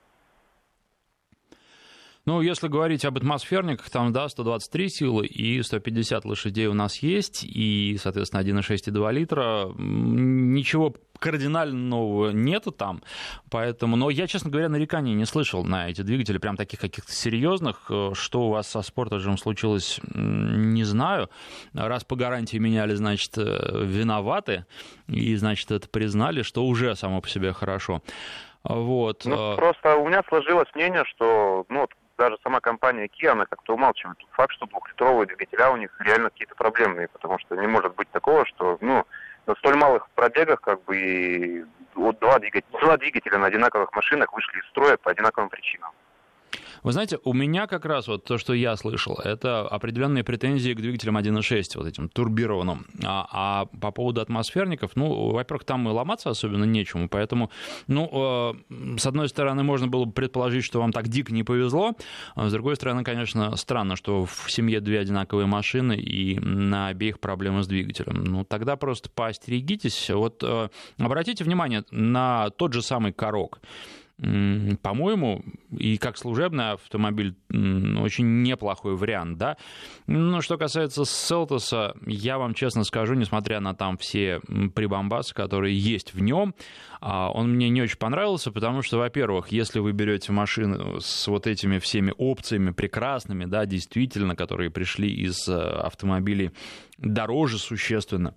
Ну, 2.26 2.40
если 2.40 2.70
говорить 2.70 3.04
об 3.04 3.18
атмосферниках, 3.18 3.90
там, 3.90 4.14
да, 4.14 4.30
123 4.30 4.90
силы 4.90 5.26
и 5.26 5.62
150 5.62 6.24
лошадей 6.24 6.68
у 6.68 6.74
нас 6.74 7.00
есть, 7.00 7.44
и, 7.44 7.98
соответственно, 8.02 8.42
1,6 8.42 8.88
и 8.88 8.92
2 8.92 9.12
литра. 9.12 9.70
Ничего 9.78 10.94
кардинально 11.24 11.74
нового 11.74 12.32
нету 12.32 12.72
там, 12.72 13.02
поэтому, 13.50 13.96
но 13.96 14.10
я, 14.10 14.28
честно 14.28 14.52
говоря, 14.52 14.68
нареканий 14.68 15.14
не 15.14 15.24
слышал 15.24 15.64
на 15.64 15.90
эти 15.90 16.02
двигатели, 16.02 16.38
прям 16.38 16.58
таких 16.58 16.82
каких-то 16.82 17.14
серьезных, 17.14 17.90
что 18.14 18.42
у 18.42 18.50
вас 18.50 18.68
со 18.68 18.82
спортажем 18.82 19.38
случилось, 19.38 20.02
не 20.14 20.84
знаю, 20.84 21.30
раз 21.74 22.04
по 22.04 22.18
гарантии 22.18 22.58
меняли, 22.58 22.94
значит, 22.96 23.38
виноваты, 23.38 24.66
и, 25.08 25.34
значит, 25.38 25.72
это 25.72 25.88
признали, 25.88 26.42
что 26.42 26.66
уже 26.66 26.94
само 26.96 27.22
по 27.22 27.30
себе 27.30 27.54
хорошо. 27.54 28.02
Вот. 28.66 29.24
Ну, 29.24 29.56
просто 29.56 29.96
у 29.96 30.08
меня 30.08 30.24
сложилось 30.28 30.68
мнение, 30.76 31.06
что, 31.06 31.66
ну, 31.70 31.88
даже 32.18 32.38
сама 32.44 32.60
компания 32.60 33.08
Kia, 33.08 33.30
она 33.30 33.46
как-то 33.46 33.76
умалчивает 33.76 34.18
тот 34.18 34.30
факт, 34.32 34.52
что 34.54 34.66
двухлитровые 34.66 35.26
двигателя 35.28 35.72
у 35.72 35.78
них 35.78 35.90
реально 36.00 36.30
какие-то 36.30 36.56
проблемные, 36.56 37.08
потому 37.08 37.40
что 37.40 37.56
не 37.56 37.68
может 37.68 37.96
быть 37.96 38.10
такого, 38.12 38.46
что, 38.46 38.78
ну, 38.82 39.06
на 39.48 39.56
столь 39.56 39.76
малых 39.76 40.08
пробегах, 40.16 40.62
как 40.62 40.84
бы, 40.84 40.98
и 40.98 41.66
вот 41.96 42.20
два 42.20 42.40
двигателя, 42.40 42.80
два 42.80 42.98
двигателя 42.98 43.38
на 43.38 43.48
одинаковых 43.48 43.94
машинах 43.94 44.34
вышли 44.34 44.60
из 44.60 44.66
строя 44.70 44.98
по 44.98 45.12
одинаковым 45.12 45.50
причинам. 45.50 45.92
Вы 46.84 46.92
знаете, 46.92 47.18
у 47.24 47.34
меня 47.34 47.66
как 47.68 47.86
раз 47.86 48.08
вот 48.08 48.26
то, 48.26 48.38
что 48.38 48.54
я 48.54 48.76
слышал, 48.76 49.18
это 49.24 49.62
определенные 49.62 50.24
претензии 50.26 50.74
к 50.74 50.82
двигателям 50.82 51.18
1.6, 51.18 51.78
вот 51.78 51.88
этим 51.88 52.10
турбированным. 52.10 52.86
А, 53.04 53.28
а 53.32 53.66
по 53.80 53.92
поводу 53.92 54.20
атмосферников, 54.20 54.92
ну, 54.96 55.32
во-первых, 55.32 55.64
там 55.64 55.88
и 55.88 55.92
ломаться 55.92 56.30
особенно 56.30 56.66
нечему, 56.66 57.08
поэтому, 57.08 57.50
ну, 57.88 58.54
э, 58.70 58.98
с 58.98 59.06
одной 59.06 59.30
стороны, 59.30 59.64
можно 59.64 59.88
было 59.88 60.04
бы 60.04 60.12
предположить, 60.12 60.66
что 60.66 60.80
вам 60.80 60.92
так 60.92 61.08
дико 61.08 61.34
не 61.34 61.44
повезло, 61.44 61.96
а 62.36 62.50
с 62.50 62.52
другой 62.52 62.76
стороны, 62.76 63.04
конечно, 63.04 63.56
странно, 63.56 63.96
что 63.96 64.26
в 64.26 64.52
семье 64.52 64.82
две 64.82 65.00
одинаковые 65.00 65.46
машины 65.46 65.98
и 65.98 66.38
на 66.40 66.88
обеих 66.88 67.20
проблемы 67.20 67.64
с 67.64 67.68
двигателем. 67.68 68.26
Ну, 68.26 68.44
тогда 68.44 68.76
просто 68.76 69.10
поостерегитесь. 69.10 70.10
Вот 70.10 70.44
э, 70.44 70.68
обратите 70.98 71.46
внимание 71.46 71.86
на 71.92 72.50
тот 72.50 72.74
же 72.74 72.82
самый 72.82 73.14
корок 73.14 73.62
по-моему, 74.18 75.44
и 75.72 75.98
как 75.98 76.18
служебный 76.18 76.74
автомобиль 76.74 77.36
очень 77.50 78.44
неплохой 78.44 78.96
вариант, 78.96 79.38
да. 79.38 79.58
Но 80.06 80.42
что 80.42 80.58
касается 80.58 81.04
Селтоса, 81.04 81.96
я 82.06 82.38
вам 82.38 82.54
честно 82.54 82.84
скажу, 82.84 83.16
несмотря 83.16 83.60
на 83.60 83.74
там 83.74 83.98
все 83.98 84.40
прибамбасы, 84.76 85.34
которые 85.34 85.78
есть 85.78 86.14
в 86.14 86.22
нем, 86.22 86.54
а, 87.02 87.32
он 87.32 87.56
мне 87.56 87.70
не 87.70 87.82
очень 87.82 87.98
понравился, 87.98 88.52
потому 88.52 88.82
что, 88.82 88.98
во-первых, 88.98 89.48
если 89.50 89.80
вы 89.80 89.92
берете 89.94 90.32
машину 90.32 91.02
с 91.02 91.28
вот 91.28 91.48
этими 91.48 91.80
всеми 91.80 92.14
опциями 92.16 92.72
прекрасными, 92.72 93.46
да, 93.46 93.66
действительно, 93.66 94.36
которые 94.36 94.70
пришли 94.70 95.10
из 95.12 95.50
э, 95.50 95.54
автомобилей 95.54 96.52
дороже 96.98 97.58
существенно, 97.58 98.36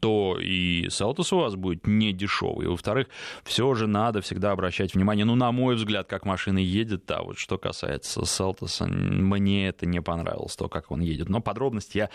то 0.00 0.38
и 0.40 0.88
Селтос 0.88 1.32
у 1.32 1.38
вас 1.38 1.54
будет 1.56 1.86
не 1.86 2.12
дешевый. 2.12 2.68
Во-вторых, 2.68 3.08
все 3.44 3.74
же 3.74 3.86
надо 3.86 4.20
всегда 4.20 4.52
обращать 4.52 4.94
внимание, 4.94 5.24
ну, 5.24 5.34
на 5.34 5.52
мой 5.52 5.74
взгляд, 5.74 6.06
как 6.08 6.24
машина 6.24 6.58
едет, 6.58 7.10
а 7.10 7.22
вот 7.22 7.38
что 7.38 7.58
касается 7.58 8.24
Селтоса, 8.24 8.86
мне 8.86 9.68
это 9.68 9.86
не 9.86 10.00
понравилось, 10.00 10.56
то, 10.56 10.68
как 10.68 10.90
он 10.90 11.00
едет. 11.00 11.28
Но 11.28 11.40
подробности 11.40 11.98
я 11.98 12.10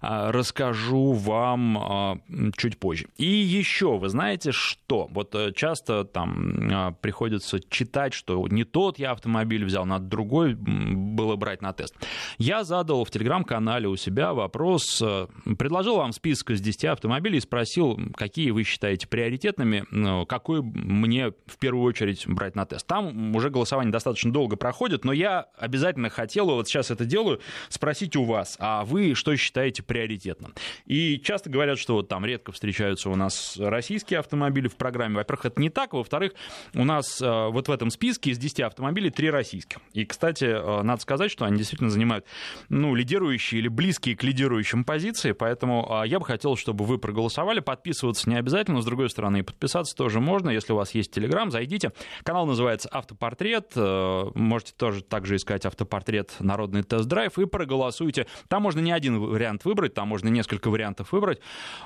а, 0.00 0.32
расскажу 0.32 1.12
вам 1.12 1.78
а, 1.78 2.18
чуть 2.56 2.78
позже. 2.78 3.08
И 3.16 3.26
еще, 3.26 3.98
вы 3.98 4.08
знаете, 4.08 4.52
что? 4.52 5.08
Вот 5.10 5.34
э, 5.34 5.52
часто 5.54 6.04
там 6.04 6.70
а, 6.72 6.92
приходится 6.92 7.60
читать, 7.60 8.12
что 8.12 8.46
не 8.48 8.64
тот 8.64 8.98
я 8.98 9.12
автомобиль 9.12 9.64
взял, 9.64 9.86
надо 9.86 10.06
другой 10.06 10.54
было 10.54 11.36
брать 11.36 11.62
на 11.62 11.72
тест. 11.72 11.94
Я 12.38 12.64
задал 12.64 13.04
в 13.04 13.10
телеграм-канале 13.10 13.88
у 13.88 13.96
себя 13.96 14.32
вопрос, 14.32 15.00
э, 15.02 15.26
предложил 15.58 15.96
вам 15.96 16.12
список 16.12 16.50
из 16.50 16.60
10 16.60 16.89
автомобилей 16.92 17.38
и 17.38 17.40
спросил, 17.40 17.98
какие 18.16 18.50
вы 18.50 18.64
считаете 18.64 19.06
приоритетными, 19.06 19.84
ну, 19.90 20.26
какой 20.26 20.62
мне 20.62 21.32
в 21.46 21.58
первую 21.58 21.84
очередь 21.84 22.26
брать 22.26 22.54
на 22.54 22.66
тест. 22.66 22.86
Там 22.86 23.34
уже 23.34 23.50
голосование 23.50 23.92
достаточно 23.92 24.32
долго 24.32 24.56
проходит, 24.56 25.04
но 25.04 25.12
я 25.12 25.46
обязательно 25.56 26.10
хотел, 26.10 26.46
вот 26.46 26.68
сейчас 26.68 26.90
это 26.90 27.04
делаю, 27.04 27.40
спросить 27.68 28.16
у 28.16 28.24
вас, 28.24 28.56
а 28.58 28.84
вы 28.84 29.14
что 29.14 29.36
считаете 29.36 29.82
приоритетным? 29.82 30.54
И 30.86 31.20
часто 31.20 31.50
говорят, 31.50 31.78
что 31.78 31.94
вот 31.94 32.08
там 32.08 32.24
редко 32.24 32.52
встречаются 32.52 33.10
у 33.10 33.16
нас 33.16 33.56
российские 33.58 34.20
автомобили 34.20 34.68
в 34.68 34.76
программе. 34.76 35.16
Во-первых, 35.16 35.46
это 35.46 35.60
не 35.60 35.70
так, 35.70 35.92
во-вторых, 35.92 36.32
у 36.74 36.84
нас 36.84 37.20
э, 37.20 37.48
вот 37.48 37.68
в 37.68 37.70
этом 37.70 37.90
списке 37.90 38.30
из 38.30 38.38
10 38.38 38.60
автомобилей 38.60 39.10
3 39.10 39.30
российских. 39.30 39.78
И, 39.92 40.04
кстати, 40.04 40.44
э, 40.44 40.82
надо 40.82 41.00
сказать, 41.00 41.30
что 41.30 41.44
они 41.44 41.58
действительно 41.58 41.90
занимают 41.90 42.24
ну, 42.68 42.94
лидирующие 42.94 43.60
или 43.60 43.68
близкие 43.68 44.16
к 44.16 44.22
лидирующим 44.22 44.84
позиции, 44.84 45.32
поэтому 45.32 46.02
э, 46.02 46.08
я 46.08 46.18
бы 46.18 46.24
хотел, 46.24 46.56
чтобы 46.56 46.69
чтобы 46.70 46.84
вы 46.84 46.98
проголосовали. 46.98 47.58
Подписываться 47.58 48.30
не 48.30 48.36
обязательно, 48.36 48.80
с 48.80 48.84
другой 48.84 49.10
стороны, 49.10 49.42
подписаться 49.42 49.96
тоже 49.96 50.20
можно. 50.20 50.50
Если 50.50 50.72
у 50.72 50.76
вас 50.76 50.94
есть 50.94 51.10
Телеграм, 51.10 51.50
зайдите. 51.50 51.90
Канал 52.22 52.46
называется 52.46 52.88
«Автопортрет». 52.92 53.72
Э, 53.74 54.30
можете 54.36 54.72
тоже 54.76 55.02
также 55.02 55.34
искать 55.34 55.66
«Автопортрет. 55.66 56.36
Народный 56.38 56.84
тест-драйв» 56.84 57.36
и 57.40 57.46
проголосуйте. 57.46 58.28
Там 58.46 58.62
можно 58.62 58.78
не 58.78 58.92
один 58.92 59.18
вариант 59.18 59.64
выбрать, 59.64 59.94
там 59.94 60.06
можно 60.06 60.28
несколько 60.28 60.70
вариантов 60.70 61.10
выбрать. 61.10 61.40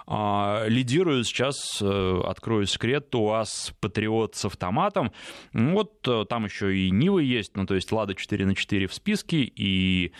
А, 0.06 0.66
лидирую 0.68 1.24
сейчас, 1.24 1.78
э, 1.80 2.20
открою 2.26 2.66
секрет, 2.66 3.14
у 3.14 3.24
вас 3.24 3.72
«Патриот» 3.80 4.34
с 4.34 4.44
автоматом. 4.44 5.12
Вот 5.54 6.06
э, 6.06 6.26
там 6.28 6.44
еще 6.44 6.76
и 6.76 6.90
Нивы 6.90 7.22
есть, 7.22 7.56
ну 7.56 7.64
то 7.64 7.74
есть 7.74 7.90
«Лада 7.90 8.14
4 8.14 8.44
на 8.44 8.54
4 8.54 8.86
в 8.86 8.92
списке, 8.92 9.50
и 9.56 10.12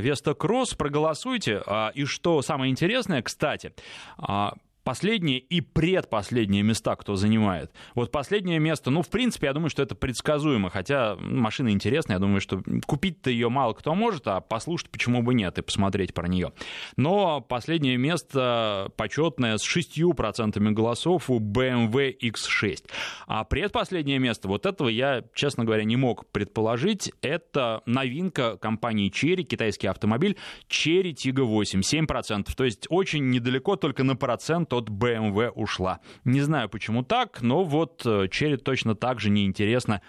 Веста 0.00 0.34
Кросс, 0.34 0.74
проголосуйте. 0.74 1.62
А, 1.66 1.90
и 1.94 2.04
что 2.04 2.42
самое 2.42 2.70
интересное, 2.70 3.22
кстати, 3.22 3.72
а, 4.18 4.54
последние 4.84 5.38
и 5.38 5.60
предпоследние 5.60 6.62
места 6.62 6.96
кто 6.96 7.16
занимает. 7.16 7.72
Вот 7.94 8.10
последнее 8.10 8.58
место, 8.58 8.90
ну, 8.90 9.02
в 9.02 9.08
принципе, 9.08 9.46
я 9.46 9.52
думаю, 9.52 9.70
что 9.70 9.82
это 9.82 9.94
предсказуемо, 9.94 10.70
хотя 10.70 11.16
машина 11.16 11.70
интересная, 11.70 12.16
я 12.16 12.20
думаю, 12.20 12.40
что 12.40 12.62
купить-то 12.86 13.30
ее 13.30 13.48
мало 13.48 13.72
кто 13.74 13.94
может, 13.94 14.26
а 14.26 14.40
послушать 14.40 14.90
почему 14.90 15.22
бы 15.22 15.34
нет 15.34 15.58
и 15.58 15.62
посмотреть 15.62 16.14
про 16.14 16.28
нее. 16.28 16.52
Но 16.96 17.40
последнее 17.40 17.96
место 17.96 18.90
почетное 18.96 19.56
с 19.58 19.76
6% 19.76 20.58
голосов 20.72 21.30
у 21.30 21.38
BMW 21.38 22.16
X6. 22.18 22.84
А 23.26 23.44
предпоследнее 23.44 24.18
место, 24.18 24.48
вот 24.48 24.66
этого 24.66 24.88
я, 24.88 25.22
честно 25.34 25.64
говоря, 25.64 25.84
не 25.84 25.96
мог 25.96 26.26
предположить, 26.30 27.12
это 27.22 27.82
новинка 27.86 28.56
компании 28.56 29.10
Cherry, 29.10 29.42
китайский 29.42 29.86
автомобиль, 29.86 30.36
Cherry 30.68 31.12
Tiggo 31.12 31.44
8, 31.44 31.80
7%, 31.80 32.48
то 32.56 32.64
есть 32.64 32.86
очень 32.88 33.30
недалеко, 33.30 33.76
только 33.76 34.04
на 34.04 34.16
процент 34.16 34.71
от 34.72 34.88
BMW 34.88 35.50
ушла. 35.50 36.00
Не 36.24 36.40
знаю, 36.40 36.68
почему 36.68 37.02
так, 37.02 37.42
но 37.42 37.64
вот 37.64 38.02
э, 38.04 38.28
Черри 38.30 38.56
точно 38.56 38.94
так 38.94 39.20
же 39.20 39.30
неинтересно 39.30 40.00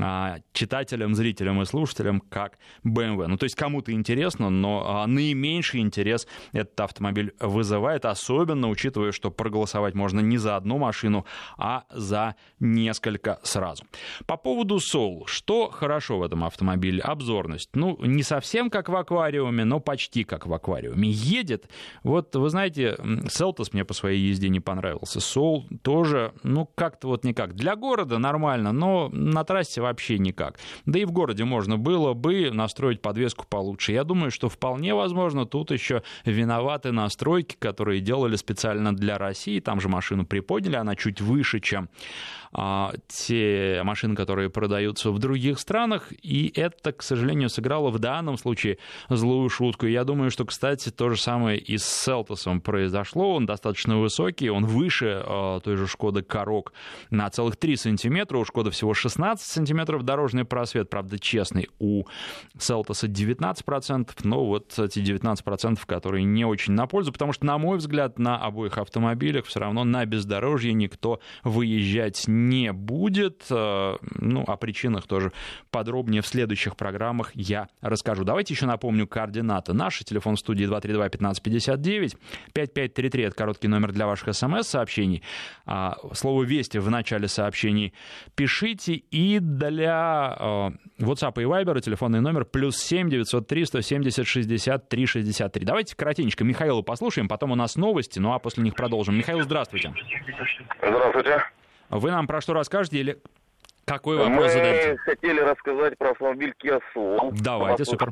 а, 0.00 0.38
читателям, 0.52 1.14
зрителям 1.14 1.60
и 1.62 1.64
слушателям, 1.64 2.20
как 2.20 2.58
BMW. 2.84 3.26
Ну, 3.26 3.36
то 3.36 3.44
есть 3.44 3.56
кому-то 3.56 3.92
интересно, 3.92 4.50
но 4.50 4.84
а, 4.86 5.06
наименьший 5.06 5.80
интерес 5.80 6.26
этот 6.52 6.80
автомобиль 6.80 7.34
вызывает, 7.40 8.04
особенно 8.04 8.68
учитывая, 8.68 9.12
что 9.12 9.30
проголосовать 9.30 9.94
можно 9.94 10.20
не 10.20 10.38
за 10.38 10.56
одну 10.56 10.78
машину, 10.78 11.26
а 11.56 11.84
за 11.90 12.36
несколько 12.60 13.40
сразу. 13.42 13.84
По 14.26 14.36
поводу 14.36 14.76
Soul. 14.76 15.24
Что 15.26 15.70
хорошо 15.70 16.18
в 16.18 16.22
этом 16.22 16.44
автомобиле? 16.44 17.02
Обзорность. 17.02 17.70
Ну, 17.74 17.98
не 18.04 18.22
совсем 18.22 18.70
как 18.70 18.88
в 18.88 18.96
аквариуме, 18.96 19.64
но 19.64 19.80
почти 19.80 20.24
как 20.24 20.46
в 20.46 20.54
аквариуме. 20.54 21.10
Едет, 21.10 21.68
вот 22.02 22.34
вы 22.34 22.48
знаете, 22.48 22.96
Селтос 23.28 23.72
мне 23.72 23.84
по 23.84 23.94
своей 23.94 24.07
своей 24.08 24.30
езде 24.30 24.48
не 24.48 24.60
понравился. 24.60 25.18
Soul 25.18 25.64
тоже, 25.82 26.32
ну, 26.42 26.66
как-то 26.74 27.08
вот 27.08 27.24
никак. 27.24 27.54
Для 27.54 27.76
города 27.76 28.18
нормально, 28.18 28.72
но 28.72 29.10
на 29.12 29.44
трассе 29.44 29.82
вообще 29.82 30.18
никак. 30.18 30.58
Да 30.86 30.98
и 30.98 31.04
в 31.04 31.12
городе 31.12 31.44
можно 31.44 31.76
было 31.76 32.14
бы 32.14 32.50
настроить 32.50 33.02
подвеску 33.02 33.44
получше. 33.46 33.92
Я 33.92 34.04
думаю, 34.04 34.30
что 34.30 34.48
вполне 34.48 34.94
возможно 34.94 35.44
тут 35.44 35.70
еще 35.70 36.02
виноваты 36.24 36.90
настройки, 36.90 37.56
которые 37.58 38.00
делали 38.00 38.36
специально 38.36 38.96
для 38.96 39.18
России. 39.18 39.60
Там 39.60 39.80
же 39.80 39.88
машину 39.88 40.24
приподняли, 40.24 40.76
она 40.76 40.96
чуть 40.96 41.20
выше, 41.20 41.60
чем 41.60 41.90
а, 42.52 42.92
те 43.08 43.82
машины, 43.84 44.14
которые 44.14 44.48
продаются 44.50 45.10
в 45.10 45.18
других 45.18 45.58
странах, 45.58 46.12
и 46.22 46.50
это, 46.54 46.92
к 46.92 47.02
сожалению, 47.02 47.48
сыграло 47.48 47.90
в 47.90 47.98
данном 47.98 48.38
случае 48.38 48.78
злую 49.08 49.48
шутку. 49.50 49.86
Я 49.86 50.04
думаю, 50.04 50.30
что, 50.30 50.44
кстати, 50.44 50.90
то 50.90 51.10
же 51.10 51.20
самое 51.20 51.58
и 51.58 51.76
с 51.76 51.84
Селтосом 51.84 52.60
произошло. 52.60 53.34
Он 53.34 53.46
достаточно 53.46 53.97
высокий, 54.00 54.50
он 54.50 54.66
выше 54.66 55.22
э, 55.24 55.60
той 55.62 55.76
же 55.76 55.86
Шкоды 55.86 56.22
Корок 56.22 56.72
на 57.10 57.28
целых 57.30 57.56
3 57.56 57.76
сантиметра. 57.76 58.38
У 58.38 58.44
Шкоды 58.44 58.70
всего 58.70 58.94
16 58.94 59.46
сантиметров 59.46 60.02
дорожный 60.02 60.44
просвет, 60.44 60.90
правда, 60.90 61.18
честный. 61.18 61.68
У 61.78 62.04
Селтоса 62.58 63.06
19%, 63.06 64.10
но 64.24 64.44
вот 64.44 64.78
эти 64.78 65.00
19%, 65.00 65.78
которые 65.86 66.24
не 66.24 66.44
очень 66.44 66.72
на 66.72 66.86
пользу, 66.86 67.12
потому 67.12 67.32
что, 67.32 67.46
на 67.46 67.58
мой 67.58 67.78
взгляд, 67.78 68.18
на 68.18 68.38
обоих 68.38 68.78
автомобилях 68.78 69.46
все 69.46 69.60
равно 69.60 69.84
на 69.84 70.04
бездорожье 70.04 70.72
никто 70.72 71.20
выезжать 71.44 72.24
не 72.26 72.72
будет. 72.72 73.46
Э, 73.50 73.96
ну, 74.14 74.44
о 74.46 74.56
причинах 74.56 75.06
тоже 75.06 75.32
подробнее 75.70 76.22
в 76.22 76.26
следующих 76.26 76.76
программах 76.76 77.30
я 77.34 77.68
расскажу. 77.80 78.24
Давайте 78.24 78.54
еще 78.54 78.66
напомню 78.66 79.06
координаты. 79.06 79.72
Наши 79.72 80.04
телефон 80.04 80.36
в 80.36 80.40
студии 80.40 80.66
232-1559, 80.66 82.16
5533— 82.52 83.22
это 83.24 83.36
короткий 83.36 83.68
номер 83.68 83.87
для 83.92 84.06
ваших 84.06 84.34
смс-сообщений. 84.34 85.22
А, 85.66 85.96
слово 86.12 86.44
«Вести» 86.44 86.78
в 86.78 86.90
начале 86.90 87.28
сообщений 87.28 87.92
пишите. 88.34 88.94
И 88.94 89.38
для 89.40 90.36
э, 90.38 90.70
WhatsApp 91.02 91.40
и 91.40 91.44
Viber 91.44 91.80
телефонный 91.80 92.20
номер 92.20 92.44
плюс 92.44 92.76
7 92.78 93.10
903 93.10 93.64
170 93.66 94.26
63 94.26 95.06
63. 95.06 95.64
Давайте 95.64 95.96
коротенько 95.96 96.44
Михаила 96.44 96.82
послушаем, 96.82 97.28
потом 97.28 97.52
у 97.52 97.54
нас 97.54 97.76
новости, 97.76 98.18
ну 98.18 98.32
а 98.32 98.38
после 98.38 98.62
них 98.62 98.74
продолжим. 98.74 99.16
Михаил, 99.16 99.42
здравствуйте. 99.42 99.92
Здравствуйте. 100.80 101.42
Вы 101.90 102.10
нам 102.10 102.26
про 102.26 102.40
что 102.40 102.52
расскажете 102.52 102.98
или 102.98 103.18
какой 103.84 104.18
вопрос 104.18 104.36
Мы 104.36 104.48
задаете? 104.50 104.96
хотели 104.98 105.40
рассказать 105.40 105.96
про 105.96 106.10
автомобиль 106.10 106.52
Kia 106.62 106.80
Soul. 106.94 107.30
Давайте, 107.40 107.84
супер. 107.86 108.10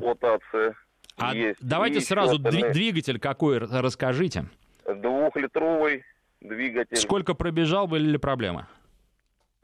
А 1.19 1.33
есть. 1.35 1.57
давайте 1.61 1.99
И 1.99 2.01
сразу 2.01 2.35
остальные. 2.35 2.73
двигатель 2.73 3.19
какой 3.19 3.57
расскажите. 3.59 4.45
Двухлитровый 4.87 6.03
двигатель. 6.41 6.97
Сколько 6.97 7.33
пробежал, 7.33 7.87
были 7.87 8.05
ли 8.07 8.17
проблемы? 8.17 8.65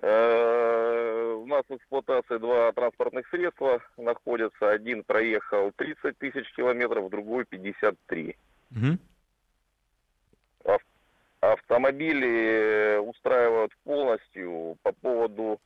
Э, 0.01 1.33
У 1.39 1.45
нас 1.45 1.63
в 1.69 1.75
эксплуатации 1.75 2.38
два 2.38 2.71
транспортных 2.73 3.27
средства 3.29 3.81
находятся. 3.97 4.69
Один 4.69 5.03
проехал 5.03 5.71
30 5.75 6.17
тысяч 6.17 6.51
километров, 6.55 7.09
другой 7.09 7.45
53. 7.45 8.36
Мгм. 8.71 8.99
Автомобили 11.41 12.97
устраивают 12.99 13.73
полностью 13.83 14.77
по 14.81 14.93
поводу 14.93 15.59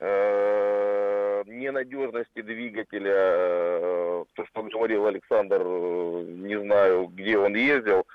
э, 0.00 1.42
ненадежности 1.46 2.40
двигателя. 2.40 3.12
э, 3.14 4.24
то, 4.32 4.46
что 4.46 4.62
говорил 4.62 5.06
Александр, 5.06 5.60
э, 5.62 6.24
не 6.28 6.58
знаю, 6.58 7.08
где 7.08 7.36
он 7.36 7.54
ездил. 7.54 8.06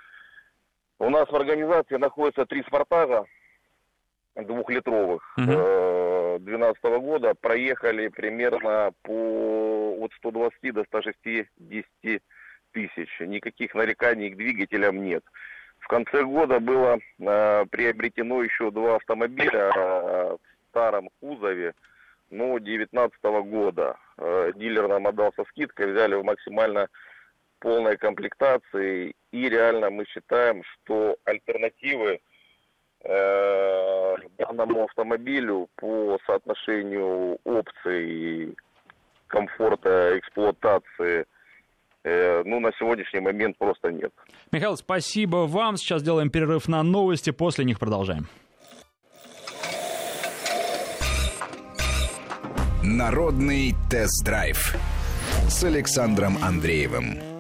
У 1.00 1.10
нас 1.10 1.30
в 1.30 1.36
организации 1.36 1.98
находится 1.98 2.46
три 2.46 2.64
«Спартага» 2.64 3.26
двухлитровых 4.36 5.34
12 5.38 6.84
года. 7.02 7.34
Проехали 7.36 8.08
примерно 8.08 8.92
по 9.04 9.98
от 10.00 10.12
120 10.14 10.74
до 10.74 10.84
160 10.86 11.48
тысяч. 12.72 13.20
Никаких 13.20 13.76
нареканий 13.76 14.30
к 14.30 14.38
двигателям 14.38 15.04
нет. 15.04 15.24
В 15.80 15.88
конце 15.88 16.24
года 16.24 16.60
было 16.60 16.98
э, 17.20 17.66
приобретено 17.70 18.42
еще 18.42 18.72
два 18.72 18.96
автомобиля 18.96 19.72
э, 19.76 20.38
в 20.38 20.70
старом 20.70 21.10
кузове, 21.20 21.74
но 22.30 22.58
19 22.58 23.22
года. 23.22 23.98
Э, 24.18 24.52
дилер 24.56 24.88
нам 24.88 25.08
отдал 25.08 25.34
со 25.36 25.44
скидкой, 25.50 25.92
взяли 25.92 26.16
в 26.16 26.24
максимально 26.24 26.88
полной 27.63 27.97
комплектации. 27.97 29.13
И 29.32 29.49
реально 29.49 29.89
мы 29.89 30.06
считаем, 30.06 30.62
что 30.63 31.15
альтернативы 31.23 32.19
э, 33.04 34.15
данному 34.38 34.84
автомобилю 34.84 35.69
по 35.78 36.19
соотношению 36.28 37.39
опций 37.45 38.56
комфорта 39.28 40.19
эксплуатации 40.19 41.26
э, 42.04 42.43
ну, 42.45 42.60
на 42.60 42.71
сегодняшний 42.73 43.21
момент 43.21 43.58
просто 43.58 43.91
нет. 43.91 44.12
Михаил, 44.52 44.76
спасибо 44.76 45.47
вам. 45.47 45.78
Сейчас 45.78 46.04
делаем 46.04 46.30
перерыв 46.30 46.67
на 46.67 46.84
новости, 46.84 47.32
после 47.32 47.63
них 47.63 47.80
продолжаем. 47.80 48.28
Народный 52.84 53.73
тест-драйв 53.89 54.76
с 55.47 55.63
Александром 55.63 56.38
Андреевым. 56.43 57.33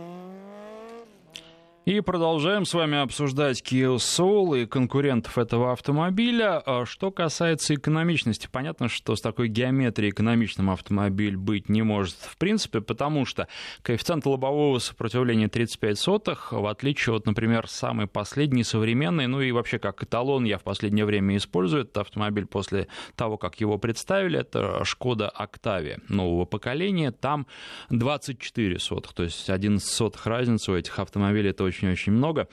И 1.85 1.99
продолжаем 1.99 2.63
с 2.63 2.73
вами 2.73 2.97
обсуждать 2.97 3.61
Kia 3.61 3.97
Soul 3.97 4.63
и 4.63 4.65
конкурентов 4.65 5.37
этого 5.37 5.73
автомобиля. 5.73 6.63
А 6.65 6.85
Что 6.85 7.11
касается 7.11 7.75
экономичности, 7.75 8.47
понятно, 8.49 8.87
что 8.87 9.17
с 9.17 9.21
такой 9.21 9.49
геометрией 9.49 10.11
экономичным 10.11 10.69
автомобиль 10.69 11.35
быть 11.35 11.67
не 11.67 11.81
может 11.81 12.15
в 12.15 12.37
принципе, 12.37 12.79
потому 12.79 13.25
что 13.25 13.49
коэффициент 13.81 14.25
лобового 14.25 14.79
сопротивления 14.79 15.49
35 15.49 15.99
сотых, 15.99 16.53
в 16.53 16.65
отличие 16.67 17.17
от, 17.17 17.25
например, 17.25 17.67
самый 17.67 18.07
последний 18.07 18.63
современный, 18.63 19.27
ну 19.27 19.41
и 19.41 19.51
вообще 19.51 19.77
как 19.77 20.01
эталон 20.03 20.45
я 20.45 20.59
в 20.59 20.63
последнее 20.63 21.03
время 21.03 21.35
использую 21.35 21.81
этот 21.81 21.97
автомобиль 21.97 22.45
после 22.45 22.87
того, 23.17 23.37
как 23.37 23.59
его 23.59 23.77
представили, 23.77 24.39
это 24.39 24.85
Шкода 24.85 25.33
Octavia 25.37 26.01
нового 26.07 26.45
поколения, 26.45 27.11
там 27.11 27.45
24 27.89 28.79
сотых, 28.79 29.11
то 29.11 29.23
есть 29.23 29.49
11 29.49 29.85
сотых 29.85 30.25
разницы 30.27 30.71
у 30.71 30.77
этих 30.77 30.97
автомобилей, 30.97 31.49
это 31.49 31.72
очень-очень 31.73 32.13
много. 32.13 32.47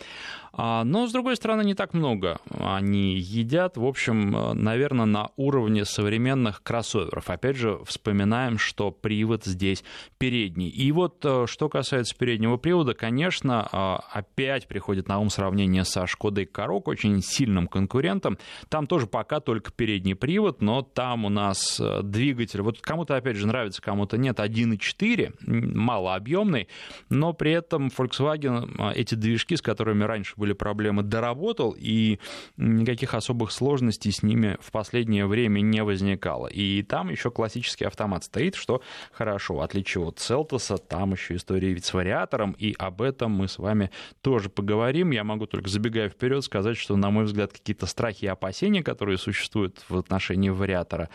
А, 0.52 0.84
Но, 0.84 1.06
с 1.06 1.12
другой 1.12 1.36
стороны, 1.36 1.62
не 1.62 1.74
так 1.74 1.94
много 1.94 2.38
они 2.58 3.16
едят. 3.16 3.76
В 3.76 3.84
общем, 3.84 4.30
наверное, 4.54 5.06
на 5.06 5.30
уровне 5.36 5.84
современных 5.84 6.62
кроссоверов. 6.62 7.30
Опять 7.30 7.56
же, 7.56 7.78
вспоминаем, 7.84 8.58
что 8.58 8.90
привод 8.90 9.44
здесь 9.44 9.84
передний. 10.18 10.68
И 10.68 10.90
вот, 10.92 11.24
э, 11.24 11.46
что 11.46 11.68
касается 11.68 12.16
переднего 12.16 12.56
привода, 12.56 12.94
конечно, 12.94 13.68
э, 13.70 13.96
опять 14.12 14.66
приходит 14.66 15.08
на 15.08 15.18
ум 15.18 15.30
сравнение 15.30 15.84
со 15.84 16.06
Шкодой 16.06 16.46
Корок, 16.46 16.88
очень 16.88 17.22
сильным 17.22 17.68
конкурентом. 17.68 18.38
Там 18.68 18.86
тоже 18.86 19.06
пока 19.06 19.40
только 19.40 19.70
передний 19.70 20.14
привод, 20.14 20.60
но 20.60 20.82
там 20.82 21.24
у 21.24 21.28
нас 21.28 21.78
э, 21.80 22.00
двигатель, 22.02 22.62
вот 22.62 22.80
кому-то, 22.80 23.16
опять 23.16 23.36
же, 23.36 23.46
нравится, 23.46 23.80
кому-то 23.80 24.18
нет, 24.18 24.40
1.4, 24.40 25.34
малообъемный, 25.46 26.68
но 27.08 27.32
при 27.32 27.52
этом 27.52 27.88
Volkswagen 27.88 28.92
эти 28.94 29.09
движки, 29.16 29.56
с 29.56 29.62
которыми 29.62 30.04
раньше 30.04 30.34
были 30.36 30.52
проблемы, 30.52 31.02
доработал, 31.02 31.74
и 31.78 32.18
никаких 32.56 33.14
особых 33.14 33.52
сложностей 33.52 34.12
с 34.12 34.22
ними 34.22 34.56
в 34.60 34.70
последнее 34.70 35.26
время 35.26 35.60
не 35.60 35.82
возникало. 35.82 36.46
И 36.46 36.82
там 36.82 37.10
еще 37.10 37.30
классический 37.30 37.84
автомат 37.84 38.24
стоит, 38.24 38.54
что 38.54 38.82
хорошо, 39.12 39.56
в 39.56 39.60
отличие 39.60 40.04
от 40.04 40.18
Селтоса, 40.18 40.78
там 40.78 41.12
еще 41.12 41.36
история 41.36 41.72
ведь 41.72 41.84
с 41.84 41.94
вариатором, 41.94 42.52
и 42.52 42.74
об 42.78 43.02
этом 43.02 43.32
мы 43.32 43.48
с 43.48 43.58
вами 43.58 43.90
тоже 44.20 44.48
поговорим. 44.50 45.10
Я 45.10 45.24
могу 45.24 45.46
только 45.46 45.68
забегая 45.68 46.08
вперед 46.08 46.44
сказать, 46.44 46.76
что, 46.76 46.96
на 46.96 47.10
мой 47.10 47.24
взгляд, 47.24 47.52
какие-то 47.52 47.86
страхи 47.86 48.24
и 48.24 48.28
опасения, 48.28 48.82
которые 48.82 49.18
существуют 49.18 49.84
в 49.88 49.96
отношении 49.96 50.50
вариатора, 50.50 51.08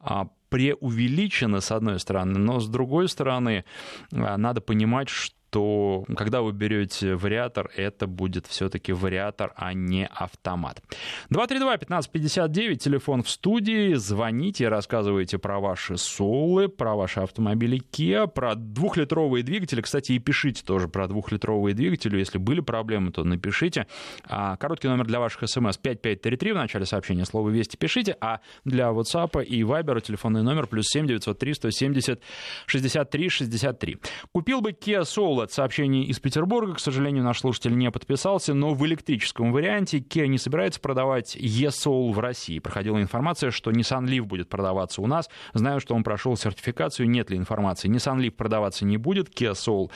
а, 0.00 0.28
преувеличены, 0.50 1.60
с 1.60 1.72
одной 1.72 1.98
стороны, 1.98 2.38
но 2.38 2.60
с 2.60 2.68
другой 2.68 3.08
стороны, 3.08 3.64
а, 4.12 4.36
надо 4.36 4.60
понимать, 4.60 5.08
что 5.08 5.34
то 5.54 6.04
когда 6.16 6.42
вы 6.42 6.50
берете 6.50 7.14
вариатор, 7.14 7.70
это 7.76 8.08
будет 8.08 8.48
все-таки 8.48 8.92
вариатор, 8.92 9.52
а 9.54 9.72
не 9.72 10.04
автомат. 10.04 10.82
232-1559, 11.30 12.74
телефон 12.74 13.22
в 13.22 13.30
студии. 13.30 13.94
Звоните, 13.94 14.66
рассказывайте 14.66 15.38
про 15.38 15.60
ваши 15.60 15.96
Соулы, 15.96 16.68
про 16.68 16.96
ваши 16.96 17.20
автомобили 17.20 17.80
Kia, 17.92 18.26
про 18.26 18.56
двухлитровые 18.56 19.44
двигатели. 19.44 19.80
Кстати, 19.80 20.10
и 20.10 20.18
пишите 20.18 20.64
тоже 20.64 20.88
про 20.88 21.06
двухлитровые 21.06 21.72
двигатели. 21.72 22.18
Если 22.18 22.38
были 22.38 22.58
проблемы, 22.58 23.12
то 23.12 23.22
напишите. 23.22 23.86
А, 24.24 24.56
короткий 24.56 24.88
номер 24.88 25.06
для 25.06 25.20
ваших 25.20 25.48
смс 25.48 25.76
5533 25.76 26.50
в 26.50 26.56
начале 26.56 26.84
сообщения. 26.84 27.24
Слово 27.24 27.50
«Вести» 27.50 27.76
пишите. 27.76 28.16
А 28.20 28.40
для 28.64 28.88
WhatsApp 28.88 29.44
и 29.44 29.62
Viber 29.62 30.00
телефонный 30.00 30.42
номер 30.42 30.66
плюс 30.66 30.86
7 30.88 31.06
903 31.06 31.54
170 31.54 32.20
63 32.66 33.28
63. 33.28 33.98
Купил 34.32 34.60
бы 34.60 34.72
Kia 34.72 35.02
Soul. 35.02 35.43
Это 35.44 35.52
сообщение 35.52 36.04
из 36.04 36.20
Петербурга. 36.20 36.74
К 36.74 36.80
сожалению, 36.80 37.22
наш 37.22 37.40
слушатель 37.40 37.76
не 37.76 37.90
подписался, 37.90 38.54
но 38.54 38.72
в 38.72 38.84
электрическом 38.86 39.52
варианте 39.52 39.98
Kia 39.98 40.26
не 40.26 40.38
собирается 40.38 40.80
продавать 40.80 41.36
e-Soul 41.36 42.12
в 42.12 42.18
России. 42.18 42.58
Проходила 42.58 43.00
информация, 43.00 43.50
что 43.50 43.70
Nissan 43.70 44.06
Leaf 44.06 44.22
будет 44.22 44.48
продаваться 44.48 45.02
у 45.02 45.06
нас. 45.06 45.28
Знаю, 45.52 45.80
что 45.80 45.94
он 45.94 46.02
прошел 46.02 46.34
сертификацию, 46.36 47.10
нет 47.10 47.28
ли 47.28 47.36
информации. 47.36 47.90
Nissan 47.90 48.20
Leaf 48.20 48.30
продаваться 48.30 48.86
не 48.86 48.96
будет, 48.96 49.28
Kia 49.28 49.52
Soul 49.52 49.90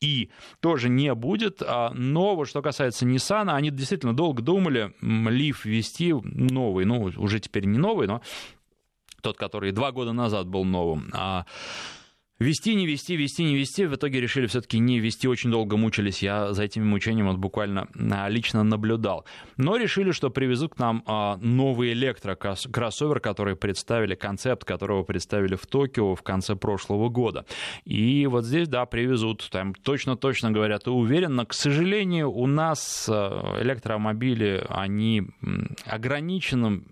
и 0.00 0.30
тоже 0.60 0.88
не 0.88 1.14
будет. 1.14 1.62
А, 1.62 1.90
но 1.92 2.34
вот 2.34 2.48
что 2.48 2.62
касается 2.62 3.04
Nissan, 3.04 3.50
они 3.50 3.70
действительно 3.70 4.16
долго 4.16 4.42
думали 4.42 4.94
Leaf 5.02 5.58
ввести 5.64 6.14
новый, 6.14 6.86
ну, 6.86 7.02
уже 7.02 7.40
теперь 7.40 7.66
не 7.66 7.78
новый, 7.78 8.06
но 8.06 8.22
тот, 9.20 9.36
который 9.36 9.72
два 9.72 9.92
года 9.92 10.12
назад 10.12 10.46
был 10.46 10.64
новым. 10.64 11.10
Вести, 12.40 12.74
не 12.74 12.84
вести, 12.84 13.14
вести, 13.14 13.44
не 13.44 13.54
вести. 13.54 13.86
В 13.86 13.94
итоге 13.94 14.20
решили 14.20 14.46
все-таки 14.46 14.80
не 14.80 14.98
вести. 14.98 15.28
Очень 15.28 15.52
долго 15.52 15.76
мучились. 15.76 16.20
Я 16.20 16.52
за 16.52 16.64
этими 16.64 16.82
мучениями 16.82 17.28
вот 17.28 17.38
буквально 17.38 17.86
а, 18.10 18.28
лично 18.28 18.64
наблюдал. 18.64 19.24
Но 19.56 19.76
решили, 19.76 20.10
что 20.10 20.30
привезут 20.30 20.74
к 20.74 20.78
нам 20.78 21.04
а, 21.06 21.36
новый 21.36 21.92
электрокроссовер, 21.92 23.20
который 23.20 23.54
представили, 23.54 24.16
концепт 24.16 24.64
которого 24.64 25.04
представили 25.04 25.54
в 25.54 25.66
Токио 25.66 26.16
в 26.16 26.22
конце 26.22 26.56
прошлого 26.56 27.08
года. 27.08 27.46
И 27.84 28.26
вот 28.26 28.44
здесь, 28.44 28.66
да, 28.66 28.84
привезут. 28.84 29.48
Там 29.52 29.72
точно-точно 29.72 30.50
говорят 30.50 30.88
и 30.88 30.90
уверенно. 30.90 31.46
К 31.46 31.54
сожалению, 31.54 32.32
у 32.32 32.48
нас 32.48 33.08
а, 33.08 33.62
электромобили, 33.62 34.64
они 34.68 35.22
ограничены 35.86 36.82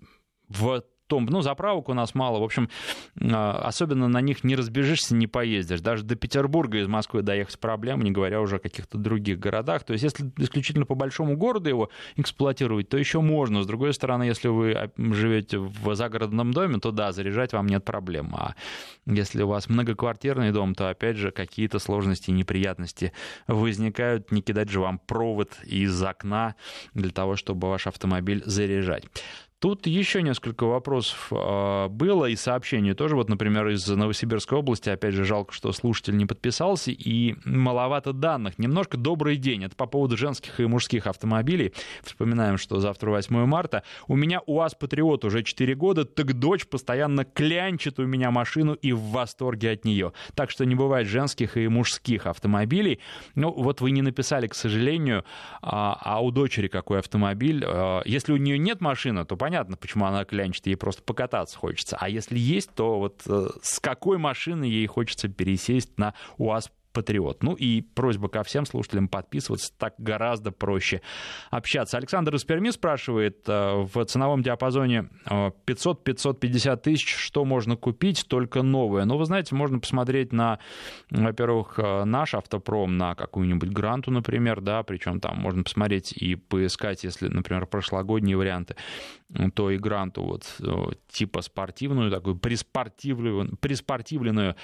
в 0.47 0.83
том, 1.13 1.25
ну, 1.25 1.41
заправок 1.41 1.89
у 1.89 1.93
нас 1.93 2.15
мало, 2.15 2.39
в 2.39 2.43
общем, 2.43 2.69
а, 3.21 3.61
особенно 3.63 4.07
на 4.07 4.19
них 4.19 4.43
не 4.43 4.55
разбежишься, 4.55 5.13
не 5.15 5.27
поездишь. 5.27 5.81
Даже 5.81 6.03
до 6.03 6.15
Петербурга 6.15 6.79
из 6.79 6.87
Москвы 6.87 7.21
доехать 7.21 7.59
проблема, 7.59 8.03
не 8.03 8.09
говоря 8.09 8.41
уже 8.41 8.55
о 8.55 8.59
каких-то 8.59 8.97
других 8.97 9.37
городах. 9.37 9.83
То 9.83 9.93
есть, 9.93 10.03
если 10.03 10.31
исключительно 10.37 10.87
по 10.87 10.95
большому 10.95 11.37
городу 11.37 11.69
его 11.69 11.89
эксплуатировать, 12.15 12.89
то 12.89 12.97
еще 12.97 13.21
можно. 13.21 13.61
С 13.61 13.67
другой 13.67 13.93
стороны, 13.93 14.23
если 14.23 14.47
вы 14.47 14.71
а, 14.71 14.89
живете 14.97 15.59
в 15.59 15.95
загородном 15.95 16.51
доме, 16.51 16.79
то 16.79 16.91
да, 16.91 17.11
заряжать 17.11 17.53
вам 17.53 17.67
нет 17.67 17.85
проблем. 17.85 18.33
А 18.35 18.55
если 19.05 19.43
у 19.43 19.47
вас 19.47 19.69
многоквартирный 19.69 20.51
дом, 20.51 20.73
то 20.73 20.89
опять 20.89 21.17
же 21.17 21.29
какие-то 21.29 21.77
сложности 21.77 22.31
и 22.31 22.33
неприятности 22.33 23.13
возникают. 23.45 24.31
Не 24.31 24.41
кидать 24.41 24.69
же 24.69 24.79
вам 24.79 24.97
провод 24.97 25.51
из 25.63 26.01
окна 26.01 26.55
для 26.95 27.11
того, 27.11 27.35
чтобы 27.35 27.69
ваш 27.69 27.85
автомобиль 27.85 28.41
заряжать. 28.45 29.03
Тут 29.63 29.87
еще 29.87 30.21
несколько 30.21 30.65
вопросов 30.65 31.29
а, 31.31 31.87
было 31.87 32.25
и 32.25 32.35
сообщений 32.35 32.93
тоже. 32.93 33.15
Вот, 33.15 33.29
например, 33.29 33.69
из 33.69 33.87
Новосибирской 33.87 34.57
области, 34.57 34.89
опять 34.89 35.13
же, 35.13 35.23
жалко, 35.23 35.53
что 35.53 35.71
слушатель 35.71 36.17
не 36.17 36.25
подписался, 36.25 36.91
и 36.91 37.35
маловато 37.45 38.11
данных. 38.11 38.59
Немножко 38.59 38.97
добрый 38.97 39.37
день. 39.37 39.63
Это 39.63 39.73
по 39.77 39.85
поводу 39.85 40.17
женских 40.17 40.59
и 40.59 40.65
мужских 40.65 41.07
автомобилей. 41.07 41.71
Вспоминаем, 42.03 42.57
что 42.57 42.81
завтра 42.81 43.11
8 43.11 43.45
марта. 43.45 43.83
У 44.09 44.17
меня 44.17 44.41
УАЗ 44.45 44.75
Патриот 44.75 45.23
уже 45.23 45.43
4 45.43 45.75
года, 45.75 46.03
так 46.03 46.33
дочь 46.33 46.67
постоянно 46.67 47.23
клянчит 47.23 47.99
у 47.99 48.05
меня 48.05 48.31
машину 48.31 48.73
и 48.73 48.91
в 48.91 48.99
восторге 48.99 49.71
от 49.71 49.85
нее. 49.85 50.11
Так 50.35 50.51
что 50.51 50.65
не 50.65 50.75
бывает 50.75 51.07
женских 51.07 51.55
и 51.55 51.69
мужских 51.69 52.27
автомобилей. 52.27 52.99
Ну, 53.35 53.49
вот 53.49 53.79
вы 53.79 53.91
не 53.91 54.01
написали, 54.01 54.47
к 54.47 54.55
сожалению, 54.55 55.23
а, 55.61 55.97
а 56.01 56.21
у 56.21 56.31
дочери 56.31 56.67
какой 56.67 56.99
автомобиль. 56.99 57.63
А, 57.65 58.01
если 58.03 58.33
у 58.33 58.37
нее 58.37 58.57
нет 58.57 58.81
машины, 58.81 59.23
то 59.23 59.37
понятно, 59.37 59.52
понятно, 59.53 59.77
почему 59.77 60.05
она 60.05 60.25
клянчит, 60.25 60.65
ей 60.65 60.75
просто 60.75 61.03
покататься 61.03 61.59
хочется. 61.59 61.95
А 61.99 62.09
если 62.09 62.39
есть, 62.39 62.73
то 62.73 62.97
вот 62.97 63.21
э, 63.27 63.49
с 63.61 63.79
какой 63.79 64.17
машины 64.17 64.63
ей 64.63 64.87
хочется 64.87 65.27
пересесть 65.27 65.99
на 65.99 66.15
УАЗ 66.39 66.71
Патриот. 66.93 67.43
Ну 67.43 67.53
и 67.53 67.81
просьба 67.81 68.29
ко 68.29 68.43
всем 68.43 68.65
слушателям 68.65 69.07
подписываться, 69.07 69.73
так 69.77 69.95
гораздо 69.97 70.51
проще 70.51 71.01
общаться. 71.49 71.97
Александр 71.97 72.35
из 72.35 72.43
Перми 72.43 72.69
спрашивает, 72.69 73.43
э, 73.47 73.87
в 73.93 74.05
ценовом 74.05 74.43
диапазоне 74.43 75.09
500-550 75.25 76.73
э, 76.73 76.77
тысяч, 76.77 77.15
что 77.15 77.43
можно 77.45 77.75
купить, 77.75 78.25
только 78.27 78.61
новое? 78.61 79.05
Ну, 79.05 79.17
вы 79.17 79.25
знаете, 79.25 79.55
можно 79.55 79.79
посмотреть 79.79 80.31
на, 80.31 80.59
во-первых, 81.09 81.79
э, 81.79 82.03
наш 82.03 82.35
автопром, 82.35 82.97
на 82.97 83.15
какую-нибудь 83.15 83.69
гранту, 83.69 84.11
например, 84.11 84.61
да, 84.61 84.83
причем 84.83 85.19
там 85.19 85.37
можно 85.37 85.63
посмотреть 85.63 86.11
и 86.13 86.35
поискать, 86.35 87.03
если, 87.03 87.27
например, 87.27 87.65
прошлогодние 87.65 88.37
варианты, 88.37 88.75
то 89.55 89.71
и 89.71 89.77
гранту 89.77 90.23
вот 90.23 90.61
типа 91.09 91.41
спортивную, 91.41 92.11
такую 92.11 92.35
приспортивленную, 92.35 93.57
приспортивленную 93.57 94.55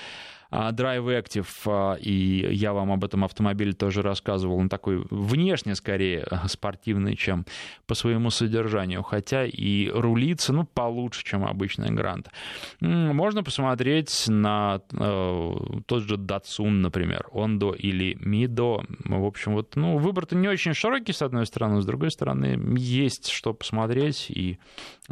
Drive 0.51 1.05
Active, 1.05 1.47
а, 1.65 1.95
и 1.95 2.53
я 2.53 2.73
вам 2.73 2.91
об 2.91 3.03
этом 3.03 3.23
автомобиле 3.23 3.73
тоже 3.73 4.01
рассказывал, 4.01 4.57
он 4.57 4.69
такой 4.69 5.05
внешне 5.09 5.75
скорее 5.75 6.27
спортивный, 6.47 7.15
чем 7.15 7.45
по 7.85 7.95
своему 7.95 8.29
содержанию, 8.29 9.03
хотя 9.03 9.45
и 9.45 9.89
рулится, 9.89 10.53
ну, 10.53 10.65
получше, 10.65 11.23
чем 11.23 11.45
обычный 11.45 11.89
Грант. 11.91 12.29
Можно 12.79 13.43
посмотреть 13.43 14.25
на 14.27 14.81
э, 14.91 15.51
тот 15.85 16.03
же 16.03 16.15
Datsun, 16.15 16.69
например, 16.69 17.27
Ондо 17.31 17.73
или 17.73 18.17
Мидо. 18.19 18.83
В 19.05 19.25
общем, 19.25 19.53
вот, 19.53 19.75
ну, 19.75 19.97
выбор-то 19.97 20.35
не 20.35 20.47
очень 20.47 20.73
широкий, 20.73 21.13
с 21.13 21.21
одной 21.21 21.45
стороны, 21.45 21.81
с 21.81 21.85
другой 21.85 22.11
стороны, 22.11 22.59
есть 22.77 23.29
что 23.29 23.53
посмотреть 23.53 24.27
и 24.29 24.59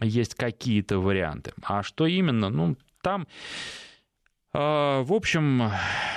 есть 0.02 0.36
какие-то 0.36 1.00
варианты. 1.00 1.54
А 1.63 1.84
что 1.84 2.06
именно? 2.06 2.50
Ну, 2.50 2.76
там 3.02 3.21
а, 3.21 3.87
в 4.58 5.13
общем, 5.13 5.72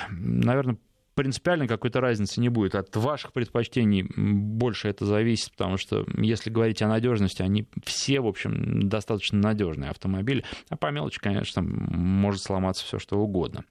наверное, 0.09 0.77
принципиально 1.15 1.67
какой-то 1.67 2.01
разницы 2.01 2.39
не 2.39 2.49
будет. 2.49 2.75
От 2.75 2.95
ваших 2.95 3.33
предпочтений 3.33 4.03
больше 4.15 4.87
это 4.87 5.05
зависит, 5.05 5.51
потому 5.51 5.77
что 5.77 6.05
если 6.17 6.49
говорить 6.49 6.81
о 6.81 6.87
надежности, 6.87 7.41
они 7.41 7.67
все, 7.83 8.21
в 8.21 8.27
общем, 8.27 8.89
достаточно 8.89 9.37
надежные 9.37 9.91
автомобили. 9.91 10.43
А 10.69 10.77
по 10.77 10.91
мелочи, 10.91 11.19
конечно, 11.19 11.61
может 11.61 12.41
сломаться 12.41 12.85
все 12.85 12.99
что 12.99 13.19
угодно. 13.19 13.63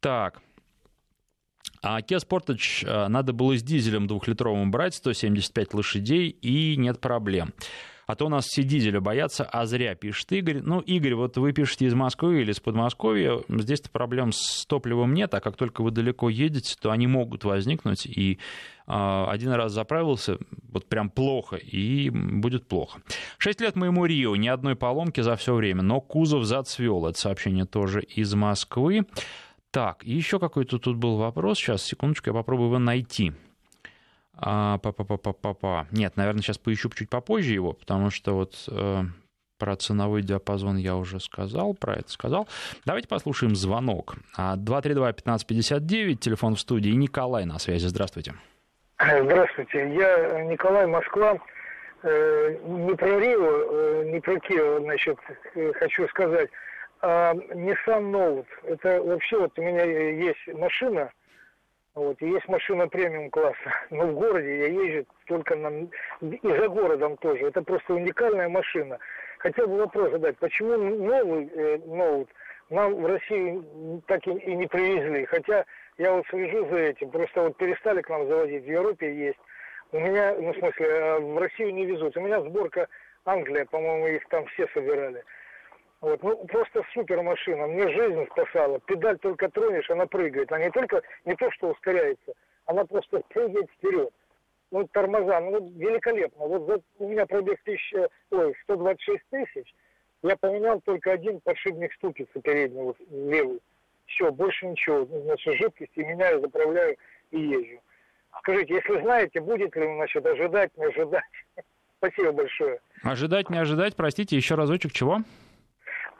Так. 0.00 0.42
А 1.80 2.00
Kia 2.00 2.18
Sportage 2.18 2.84
а, 2.86 3.08
надо 3.08 3.32
было 3.32 3.56
с 3.56 3.62
дизелем 3.62 4.06
двухлитровым 4.06 4.70
брать, 4.70 4.94
175 4.94 5.74
лошадей, 5.74 6.28
и 6.28 6.76
нет 6.76 7.00
проблем. 7.00 7.52
А 8.06 8.14
то 8.14 8.26
у 8.26 8.28
нас 8.28 8.46
все 8.46 8.62
дизеля 8.62 9.00
боятся, 9.00 9.44
а 9.44 9.64
зря, 9.66 9.94
пишет 9.94 10.32
Игорь. 10.32 10.60
Ну, 10.62 10.80
Игорь, 10.80 11.14
вот 11.14 11.36
вы 11.36 11.52
пишете 11.52 11.86
из 11.86 11.94
Москвы 11.94 12.42
или 12.42 12.50
из 12.50 12.60
Подмосковья, 12.60 13.40
здесь-то 13.48 13.90
проблем 13.90 14.32
с 14.32 14.66
топливом 14.66 15.14
нет, 15.14 15.32
а 15.34 15.40
как 15.40 15.56
только 15.56 15.82
вы 15.82 15.90
далеко 15.90 16.28
едете, 16.28 16.74
то 16.80 16.90
они 16.90 17.06
могут 17.06 17.44
возникнуть, 17.44 18.06
и 18.06 18.38
э, 18.86 19.24
один 19.28 19.52
раз 19.52 19.72
заправился, 19.72 20.38
вот 20.70 20.88
прям 20.88 21.10
плохо, 21.10 21.56
и 21.56 22.10
будет 22.10 22.66
плохо. 22.66 23.00
Шесть 23.38 23.60
лет 23.60 23.76
моему 23.76 24.04
Рио, 24.04 24.34
ни 24.36 24.48
одной 24.48 24.76
поломки 24.76 25.20
за 25.20 25.36
все 25.36 25.54
время, 25.54 25.82
но 25.82 26.00
кузов 26.00 26.44
зацвел. 26.44 27.06
Это 27.06 27.18
сообщение 27.18 27.64
тоже 27.64 28.02
из 28.02 28.34
Москвы. 28.34 29.06
Так, 29.70 30.04
еще 30.04 30.38
какой-то 30.38 30.78
тут 30.78 30.96
был 30.96 31.16
вопрос. 31.16 31.58
Сейчас, 31.58 31.82
секундочку, 31.82 32.28
я 32.28 32.34
попробую 32.34 32.66
его 32.68 32.78
найти. 32.78 33.32
А, 34.36 34.78
па 34.78 34.90
-па 34.90 35.04
-па 35.04 35.16
-па 35.16 35.32
-па 35.32 35.54
-па. 35.54 35.86
Нет, 35.90 36.16
наверное, 36.16 36.42
сейчас 36.42 36.58
поищу 36.58 36.90
чуть 36.90 37.10
попозже 37.10 37.54
его, 37.54 37.72
потому 37.72 38.10
что 38.10 38.34
вот 38.34 38.68
э, 38.68 39.02
про 39.58 39.76
ценовой 39.76 40.22
диапазон 40.22 40.76
я 40.76 40.96
уже 40.96 41.20
сказал, 41.20 41.74
про 41.74 41.94
это 41.94 42.10
сказал. 42.10 42.48
Давайте 42.84 43.08
послушаем 43.08 43.54
звонок. 43.54 44.16
232-1559, 44.36 46.16
телефон 46.16 46.56
в 46.56 46.60
студии. 46.60 46.90
Николай 46.90 47.44
на 47.44 47.58
связи. 47.58 47.86
Здравствуйте. 47.86 48.34
Здравствуйте. 48.98 49.94
Я 49.94 50.42
Николай, 50.44 50.86
Москва. 50.86 51.38
Э, 52.02 52.56
не 52.64 52.94
про 52.96 53.20
Рио, 53.20 54.02
э, 54.02 54.04
не 54.06 54.20
про 54.20 54.38
Кио, 54.40 54.80
значит, 54.80 55.18
э, 55.54 55.72
хочу 55.74 56.08
сказать. 56.08 56.50
А 57.00 57.32
Nissan 57.34 58.10
Note. 58.10 58.46
Это 58.64 59.00
вообще 59.02 59.38
вот 59.38 59.56
у 59.58 59.62
меня 59.62 59.84
есть 59.84 60.46
машина, 60.58 61.12
вот, 61.94 62.22
и 62.22 62.28
есть 62.28 62.48
машина 62.48 62.88
премиум 62.88 63.30
класса, 63.30 63.70
но 63.90 64.06
в 64.06 64.14
городе 64.14 64.60
я 64.60 64.66
езжу 64.68 65.06
только 65.26 65.56
на... 65.56 65.88
и 66.22 66.40
за 66.42 66.68
городом 66.68 67.18
тоже. 67.18 67.48
Это 67.48 67.62
просто 67.62 67.94
уникальная 67.94 68.48
машина. 68.48 68.98
Хотел 69.38 69.66
бы 69.66 69.76
вопрос 69.76 70.10
задать, 70.10 70.38
почему 70.38 70.76
новый 70.78 71.50
э, 71.54 71.78
ноут 71.84 72.30
нам 72.70 72.94
в 72.94 73.06
России 73.06 73.62
так 74.06 74.26
и, 74.26 74.30
и 74.30 74.54
не 74.54 74.66
привезли? 74.66 75.26
Хотя 75.26 75.66
я 75.98 76.12
вот 76.14 76.26
слежу 76.28 76.66
за 76.70 76.78
этим, 76.78 77.10
просто 77.10 77.42
вот 77.42 77.56
перестали 77.58 78.00
к 78.00 78.08
нам 78.08 78.26
заводить, 78.26 78.64
в 78.64 78.70
Европе 78.70 79.14
есть. 79.14 79.40
У 79.92 79.98
меня, 80.00 80.34
ну 80.38 80.54
в 80.54 80.58
смысле, 80.58 80.86
э, 80.86 81.18
в 81.18 81.38
Россию 81.38 81.74
не 81.74 81.84
везут. 81.84 82.16
У 82.16 82.20
меня 82.20 82.40
сборка 82.40 82.88
Англия, 83.26 83.66
по-моему, 83.66 84.06
их 84.06 84.26
там 84.28 84.46
все 84.46 84.66
собирали. 84.72 85.22
Вот, 86.02 86.20
ну, 86.24 86.36
просто 86.48 86.82
супер 86.92 87.22
машина. 87.22 87.68
Мне 87.68 87.88
жизнь 87.88 88.26
спасала. 88.32 88.80
Педаль 88.80 89.18
только 89.18 89.48
тронешь, 89.48 89.88
она 89.88 90.04
прыгает. 90.04 90.50
Она 90.50 90.64
не 90.64 90.70
только, 90.72 91.00
не 91.24 91.36
то, 91.36 91.48
что 91.52 91.70
ускоряется, 91.70 92.32
она 92.66 92.84
просто 92.84 93.20
прыгает 93.28 93.70
вперед. 93.70 94.10
Ну, 94.72 94.88
тормоза, 94.88 95.40
ну, 95.40 95.70
великолепно. 95.76 96.46
Вот 96.46 96.66
за, 96.66 96.80
у 96.98 97.08
меня 97.08 97.24
пробег 97.24 97.60
тысяча, 97.62 98.08
ой, 98.30 98.52
126 98.64 99.22
тысяч. 99.30 99.74
Я 100.24 100.36
поменял 100.36 100.80
только 100.80 101.12
один 101.12 101.40
подшипник 101.40 101.92
ступицы 101.94 102.40
переднего, 102.40 102.96
левый. 103.10 103.60
Все, 104.06 104.32
больше 104.32 104.66
ничего. 104.66 105.04
Значит, 105.04 105.54
жидкости 105.54 106.00
меняю, 106.00 106.40
заправляю 106.40 106.96
и 107.30 107.40
езжу. 107.40 107.80
Скажите, 108.40 108.74
если 108.74 109.00
знаете, 109.02 109.40
будет 109.40 109.76
ли, 109.76 109.84
значит, 109.84 110.26
ожидать, 110.26 110.76
не 110.76 110.84
ожидать? 110.84 111.22
Спасибо 111.98 112.32
большое. 112.32 112.80
Ожидать, 113.04 113.50
не 113.50 113.58
ожидать, 113.58 113.94
простите, 113.94 114.36
еще 114.36 114.56
разочек 114.56 114.92
чего? 114.92 115.20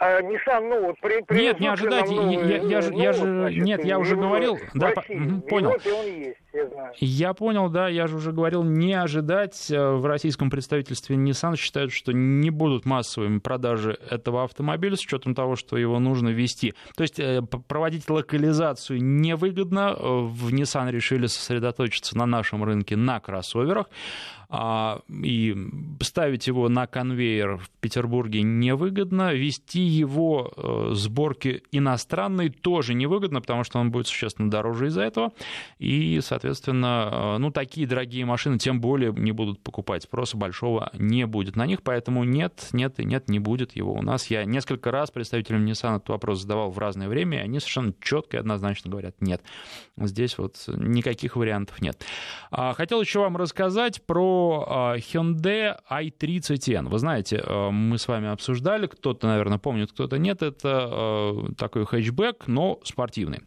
А 0.02 0.20
Nissan 0.20 0.68
Note 0.68 0.96
при, 1.00 1.22
при 1.22 1.42
Нет, 1.42 1.60
не 1.60 1.68
ожидайте, 1.68 2.12
я, 2.12 2.22
я, 2.22 2.56
я, 2.56 2.80
же, 2.82 2.92
я 2.92 3.12
же, 3.12 3.20
значит, 3.20 3.62
нет, 3.62 3.84
я 3.84 4.00
уже 4.00 4.16
говорил, 4.16 4.58
да, 4.74 4.88
по, 4.90 5.02
понял. 5.02 5.70
он 5.70 6.06
есть, 6.06 6.38
я 6.52 6.66
знаю. 6.66 6.92
Я 6.98 7.34
понял, 7.34 7.68
да, 7.68 7.88
я 7.88 8.08
же 8.08 8.16
уже 8.16 8.32
говорил, 8.32 8.64
не 8.64 8.94
ожидать 8.94 9.70
э, 9.70 9.92
в 9.92 10.04
российском 10.04 10.50
представительстве 10.50 11.14
Nissan 11.14 11.56
считают, 11.56 11.92
что 11.92 12.10
не 12.12 12.50
будут 12.50 12.84
массовыми 12.84 13.38
продажи 13.38 13.96
этого 14.10 14.42
автомобиля 14.42 14.96
с 14.96 15.04
учетом 15.04 15.36
того, 15.36 15.54
что 15.54 15.76
его 15.76 16.00
нужно 16.00 16.30
вести. 16.30 16.74
То 16.96 17.02
есть 17.04 17.20
э, 17.20 17.40
проводить 17.68 18.10
локализацию 18.10 19.00
невыгодно, 19.00 19.94
э, 19.96 20.02
в 20.02 20.52
Nissan 20.52 20.90
решили 20.90 21.26
сосредоточиться 21.26 22.18
на 22.18 22.26
нашем 22.26 22.64
рынке 22.64 22.96
на 22.96 23.20
кроссоверах. 23.20 23.86
А, 24.54 25.00
и 25.08 25.56
ставить 26.02 26.46
его 26.46 26.68
на 26.68 26.86
конвейер 26.86 27.56
в 27.56 27.70
Петербурге 27.80 28.42
невыгодно, 28.42 29.32
вести 29.32 29.80
его 29.80 30.52
э, 30.54 30.90
сборки 30.92 31.62
иностранной 31.72 32.50
тоже 32.50 32.92
невыгодно, 32.92 33.40
потому 33.40 33.64
что 33.64 33.78
он 33.78 33.90
будет 33.90 34.08
существенно 34.08 34.50
дороже 34.50 34.88
из-за 34.88 35.04
этого, 35.04 35.32
и, 35.78 36.20
соответственно, 36.22 37.08
э, 37.10 37.38
ну, 37.38 37.50
такие 37.50 37.86
дорогие 37.86 38.26
машины 38.26 38.58
тем 38.58 38.82
более 38.82 39.14
не 39.14 39.32
будут 39.32 39.62
покупать, 39.62 40.02
спроса 40.02 40.36
большого 40.36 40.90
не 40.92 41.24
будет 41.24 41.56
на 41.56 41.64
них, 41.64 41.82
поэтому 41.82 42.22
нет, 42.22 42.68
нет 42.72 43.00
и 43.00 43.06
нет, 43.06 43.30
не 43.30 43.38
будет 43.38 43.74
его 43.74 43.94
у 43.94 44.02
нас. 44.02 44.26
Я 44.26 44.44
несколько 44.44 44.90
раз 44.90 45.10
представителям 45.10 45.64
Nissan 45.64 45.96
этот 45.96 46.10
вопрос 46.10 46.42
задавал 46.42 46.70
в 46.70 46.78
разное 46.78 47.08
время, 47.08 47.38
и 47.38 47.44
они 47.44 47.58
совершенно 47.58 47.94
четко 48.02 48.36
и 48.36 48.40
однозначно 48.40 48.90
говорят, 48.90 49.14
нет, 49.20 49.42
здесь 49.96 50.36
вот 50.36 50.56
никаких 50.66 51.36
вариантов 51.36 51.80
нет. 51.80 52.04
А, 52.50 52.74
хотел 52.74 53.00
еще 53.00 53.20
вам 53.20 53.38
рассказать 53.38 54.04
про 54.04 54.41
а, 54.66 54.96
Hyundai 54.96 55.76
i30N. 55.90 56.88
Вы 56.88 56.98
знаете, 56.98 57.42
а, 57.44 57.70
мы 57.70 57.98
с 57.98 58.08
вами 58.08 58.28
обсуждали, 58.28 58.86
кто-то, 58.86 59.26
наверное, 59.26 59.58
помнит, 59.58 59.92
кто-то 59.92 60.18
нет, 60.18 60.42
это 60.42 60.88
а, 60.90 61.46
такой 61.56 61.84
хэтчбэк, 61.84 62.46
но 62.46 62.80
спортивный. 62.84 63.40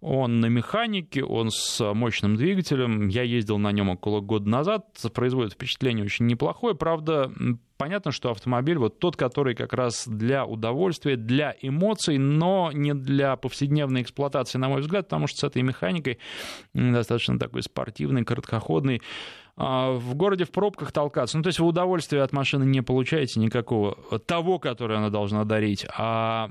Он 0.00 0.40
на 0.40 0.46
механике, 0.46 1.22
он 1.22 1.50
с 1.50 1.92
мощным 1.92 2.36
двигателем. 2.36 3.08
Я 3.08 3.22
ездил 3.22 3.58
на 3.58 3.70
нем 3.70 3.90
около 3.90 4.20
года 4.20 4.48
назад. 4.48 4.86
Производит 5.12 5.52
впечатление 5.52 6.04
очень 6.06 6.26
неплохое. 6.26 6.74
Правда, 6.74 7.30
понятно, 7.76 8.10
что 8.10 8.30
автомобиль 8.30 8.78
вот 8.78 8.98
тот, 8.98 9.16
который 9.16 9.54
как 9.54 9.74
раз 9.74 10.08
для 10.08 10.46
удовольствия, 10.46 11.16
для 11.16 11.54
эмоций, 11.60 12.16
но 12.16 12.70
не 12.72 12.94
для 12.94 13.36
повседневной 13.36 14.00
эксплуатации, 14.00 14.56
на 14.56 14.70
мой 14.70 14.80
взгляд, 14.80 15.06
потому 15.06 15.26
что 15.26 15.40
с 15.40 15.44
этой 15.44 15.60
механикой 15.60 16.18
достаточно 16.72 17.38
такой 17.38 17.62
спортивный, 17.62 18.24
короткоходный, 18.24 19.02
в 19.60 20.14
городе 20.14 20.44
в 20.44 20.50
пробках 20.50 20.90
толкаться. 20.90 21.36
Ну, 21.36 21.42
то 21.42 21.48
есть 21.48 21.58
вы 21.58 21.66
удовольствия 21.66 22.22
от 22.22 22.32
машины 22.32 22.64
не 22.64 22.80
получаете 22.80 23.40
никакого, 23.40 23.96
того, 24.26 24.58
которое 24.58 24.98
она 24.98 25.10
должна 25.10 25.44
дарить, 25.44 25.86
а 25.96 26.50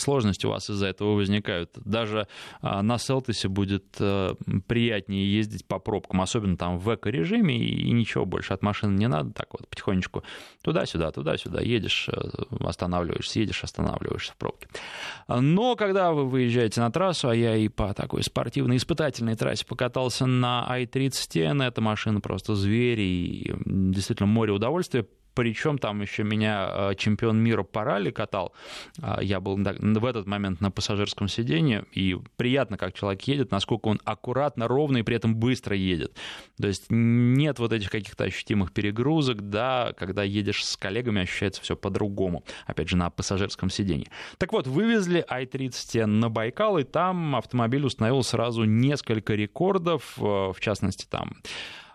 сложности 0.00 0.46
у 0.46 0.50
вас 0.50 0.70
из-за 0.70 0.86
этого 0.86 1.14
возникают. 1.14 1.70
Даже 1.76 2.28
а, 2.60 2.82
на 2.82 2.98
Селтосе 2.98 3.48
будет 3.48 3.84
а, 4.00 4.34
приятнее 4.66 5.32
ездить 5.32 5.66
по 5.66 5.78
пробкам, 5.78 6.20
особенно 6.20 6.56
там 6.56 6.78
в 6.78 6.94
эко-режиме, 6.94 7.56
и 7.56 7.90
ничего 7.90 8.24
больше 8.24 8.54
от 8.54 8.62
машины 8.62 8.96
не 8.96 9.08
надо, 9.08 9.32
так 9.32 9.48
вот 9.52 9.68
потихонечку 9.68 10.22
туда-сюда, 10.62 11.10
туда-сюда, 11.10 11.60
едешь, 11.60 12.08
э, 12.08 12.20
останавливаешься, 12.60 13.40
едешь, 13.40 13.64
останавливаешься 13.64 14.32
в 14.32 14.36
пробке. 14.36 14.68
Но 15.28 15.76
когда 15.76 16.12
вы 16.12 16.26
выезжаете 16.26 16.80
на 16.80 16.90
трассу, 16.90 17.28
а 17.28 17.34
я 17.34 17.56
и 17.56 17.68
по 17.68 17.94
такой 17.94 18.22
спортивной 18.22 18.76
испытательной 18.76 19.36
трассе 19.36 19.66
покатался 19.66 20.26
на 20.26 20.66
i30N, 20.70 21.62
эта 21.62 21.80
машина 21.80 22.20
просто 22.20 22.54
зверь, 22.54 23.00
и 23.00 23.54
действительно 23.64 24.26
море 24.26 24.52
удовольствия, 24.52 25.06
причем 25.38 25.78
там 25.78 26.02
еще 26.02 26.24
меня 26.24 26.68
э, 26.68 26.94
чемпион 26.96 27.38
мира 27.38 27.62
по 27.62 27.84
ралли 27.84 28.10
катал. 28.10 28.52
А, 29.00 29.22
я 29.22 29.38
был 29.38 29.56
в 29.56 30.04
этот 30.04 30.26
момент 30.26 30.60
на 30.60 30.72
пассажирском 30.72 31.28
сиденье, 31.28 31.84
и 31.92 32.18
приятно, 32.34 32.76
как 32.76 32.92
человек 32.92 33.22
едет, 33.22 33.52
насколько 33.52 33.86
он 33.86 34.00
аккуратно, 34.04 34.66
ровно 34.66 34.96
и 34.96 35.02
при 35.04 35.14
этом 35.14 35.36
быстро 35.36 35.76
едет. 35.76 36.16
То 36.60 36.66
есть 36.66 36.86
нет 36.88 37.60
вот 37.60 37.72
этих 37.72 37.88
каких-то 37.88 38.24
ощутимых 38.24 38.72
перегрузок, 38.72 39.48
да, 39.48 39.92
когда 39.96 40.24
едешь 40.24 40.64
с 40.64 40.76
коллегами, 40.76 41.22
ощущается 41.22 41.62
все 41.62 41.76
по-другому. 41.76 42.42
Опять 42.66 42.88
же, 42.88 42.96
на 42.96 43.08
пассажирском 43.08 43.70
сиденье. 43.70 44.08
Так 44.38 44.52
вот, 44.52 44.66
вывезли 44.66 45.24
i30 45.30 46.06
на 46.06 46.30
Байкал, 46.30 46.78
и 46.78 46.82
там 46.82 47.36
автомобиль 47.36 47.84
установил 47.84 48.24
сразу 48.24 48.64
несколько 48.64 49.34
рекордов, 49.34 50.18
э, 50.18 50.20
в 50.20 50.56
частности, 50.58 51.06
там 51.08 51.36
а, 51.36 51.87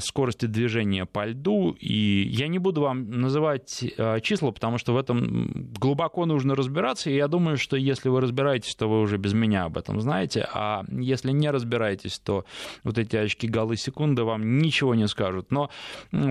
скорости 0.00 0.46
движения 0.46 1.06
по 1.06 1.26
льду. 1.26 1.76
И 1.78 2.26
я 2.28 2.48
не 2.48 2.58
буду 2.58 2.80
вам 2.80 3.08
называть 3.08 3.84
а, 3.98 4.18
числа, 4.20 4.50
потому 4.50 4.78
что 4.78 4.92
в 4.92 4.96
этом 4.96 5.70
глубоко 5.78 6.26
нужно 6.26 6.56
разбираться. 6.56 7.08
И 7.08 7.14
я 7.14 7.28
думаю, 7.28 7.56
что 7.56 7.76
если 7.76 8.08
вы 8.08 8.20
разбираетесь, 8.20 8.74
то 8.74 8.88
вы 8.88 9.00
уже 9.00 9.16
без 9.16 9.32
меня 9.32 9.64
об 9.64 9.78
этом 9.78 10.00
знаете. 10.00 10.48
А 10.52 10.84
если 10.88 11.30
не 11.30 11.50
разбираетесь, 11.50 12.18
то 12.18 12.44
вот 12.82 12.98
эти 12.98 13.14
очки 13.14 13.46
голы 13.46 13.76
секунды 13.76 14.24
вам 14.24 14.58
ничего 14.58 14.96
не 14.96 15.06
скажут. 15.06 15.52
Но 15.52 15.70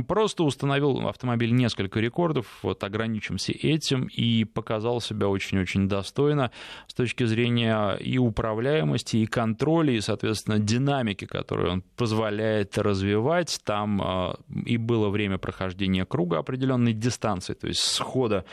просто 0.07 0.43
установил 0.43 1.07
автомобиль 1.07 1.53
несколько 1.53 2.01
рекордов, 2.01 2.45
вот 2.61 2.83
ограничимся 2.83 3.53
этим, 3.53 4.07
и 4.07 4.43
показал 4.43 4.99
себя 4.99 5.29
очень-очень 5.29 5.87
достойно 5.87 6.51
с 6.87 6.93
точки 6.93 7.23
зрения 7.23 7.93
и 7.93 8.17
управляемости, 8.17 9.17
и 9.17 9.25
контроля, 9.25 9.93
и, 9.93 10.01
соответственно, 10.01 10.59
динамики, 10.59 11.25
которую 11.25 11.71
он 11.71 11.83
позволяет 11.95 12.77
развивать 12.77 13.12
развивать. 13.13 13.59
Там 13.63 14.01
а, 14.01 14.35
и 14.65 14.77
было 14.77 15.09
время 15.09 15.37
прохождения 15.37 16.05
круга 16.05 16.39
определенной 16.39 16.93
дистанции, 16.93 17.53
то 17.53 17.67
есть 17.67 17.81
схода 17.81 18.45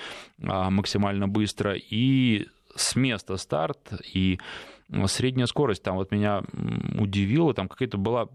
а, 0.42 0.70
максимально 0.70 1.28
быстро, 1.28 1.74
и 1.74 2.46
с 2.76 2.96
места 2.96 3.36
старт, 3.36 3.78
и 4.14 4.38
средняя 5.06 5.46
скорость 5.46 5.82
там 5.82 5.96
вот 5.96 6.10
меня 6.10 6.42
удивила, 6.98 7.54
там 7.54 7.68
какая-то 7.68 7.96
была 7.98 8.28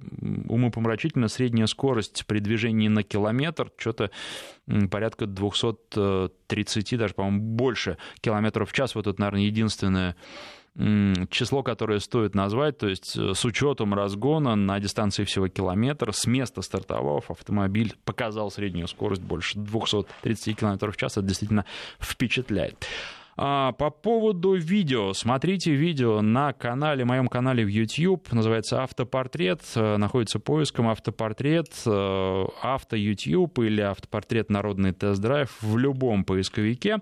умопомрачительная 0.47 1.27
средняя 1.27 1.67
скорость 1.67 2.25
при 2.27 2.39
движении 2.39 2.87
на 2.87 3.03
километр, 3.03 3.71
что-то 3.77 4.11
порядка 4.89 5.25
230, 5.25 6.97
даже, 6.97 7.13
по-моему, 7.13 7.41
больше 7.41 7.97
километров 8.21 8.71
в 8.71 8.73
час. 8.73 8.95
Вот 8.95 9.07
это, 9.07 9.19
наверное, 9.19 9.43
единственное 9.43 10.15
число, 11.29 11.63
которое 11.63 11.99
стоит 11.99 12.35
назвать, 12.35 12.77
то 12.77 12.87
есть 12.87 13.15
э, 13.15 13.33
с 13.33 13.45
учетом 13.45 13.93
разгона 13.93 14.55
на 14.55 14.77
дистанции 14.79 15.23
всего 15.23 15.47
километр, 15.47 16.11
с 16.11 16.25
места 16.27 16.61
стартовав, 16.61 17.31
автомобиль 17.31 17.95
показал 18.03 18.51
среднюю 18.51 18.89
скорость 18.89 19.21
больше 19.21 19.57
230 19.57 20.57
км 20.57 20.91
в 20.91 20.97
час, 20.97 21.13
это 21.13 21.25
действительно 21.25 21.65
впечатляет. 21.99 22.85
А, 23.37 23.73
по 23.73 23.89
поводу 23.89 24.53
видео. 24.53 25.11
Смотрите 25.13 25.73
видео 25.73 26.21
на 26.21 26.53
канале, 26.53 27.03
моем 27.03 27.27
канале 27.27 27.65
в 27.65 27.67
YouTube. 27.67 28.31
Называется 28.31 28.81
«Автопортрет». 28.81 29.61
Э, 29.75 29.97
находится 29.97 30.39
поиском 30.39 30.87
«Автопортрет», 30.87 31.67
э, 31.85 32.45
«Авто 32.61 32.95
YouTube» 32.95 33.59
или 33.59 33.81
«Автопортрет. 33.81 34.49
Народный 34.49 34.93
тест-драйв» 34.93 35.49
в 35.61 35.77
любом 35.77 36.23
поисковике. 36.23 36.99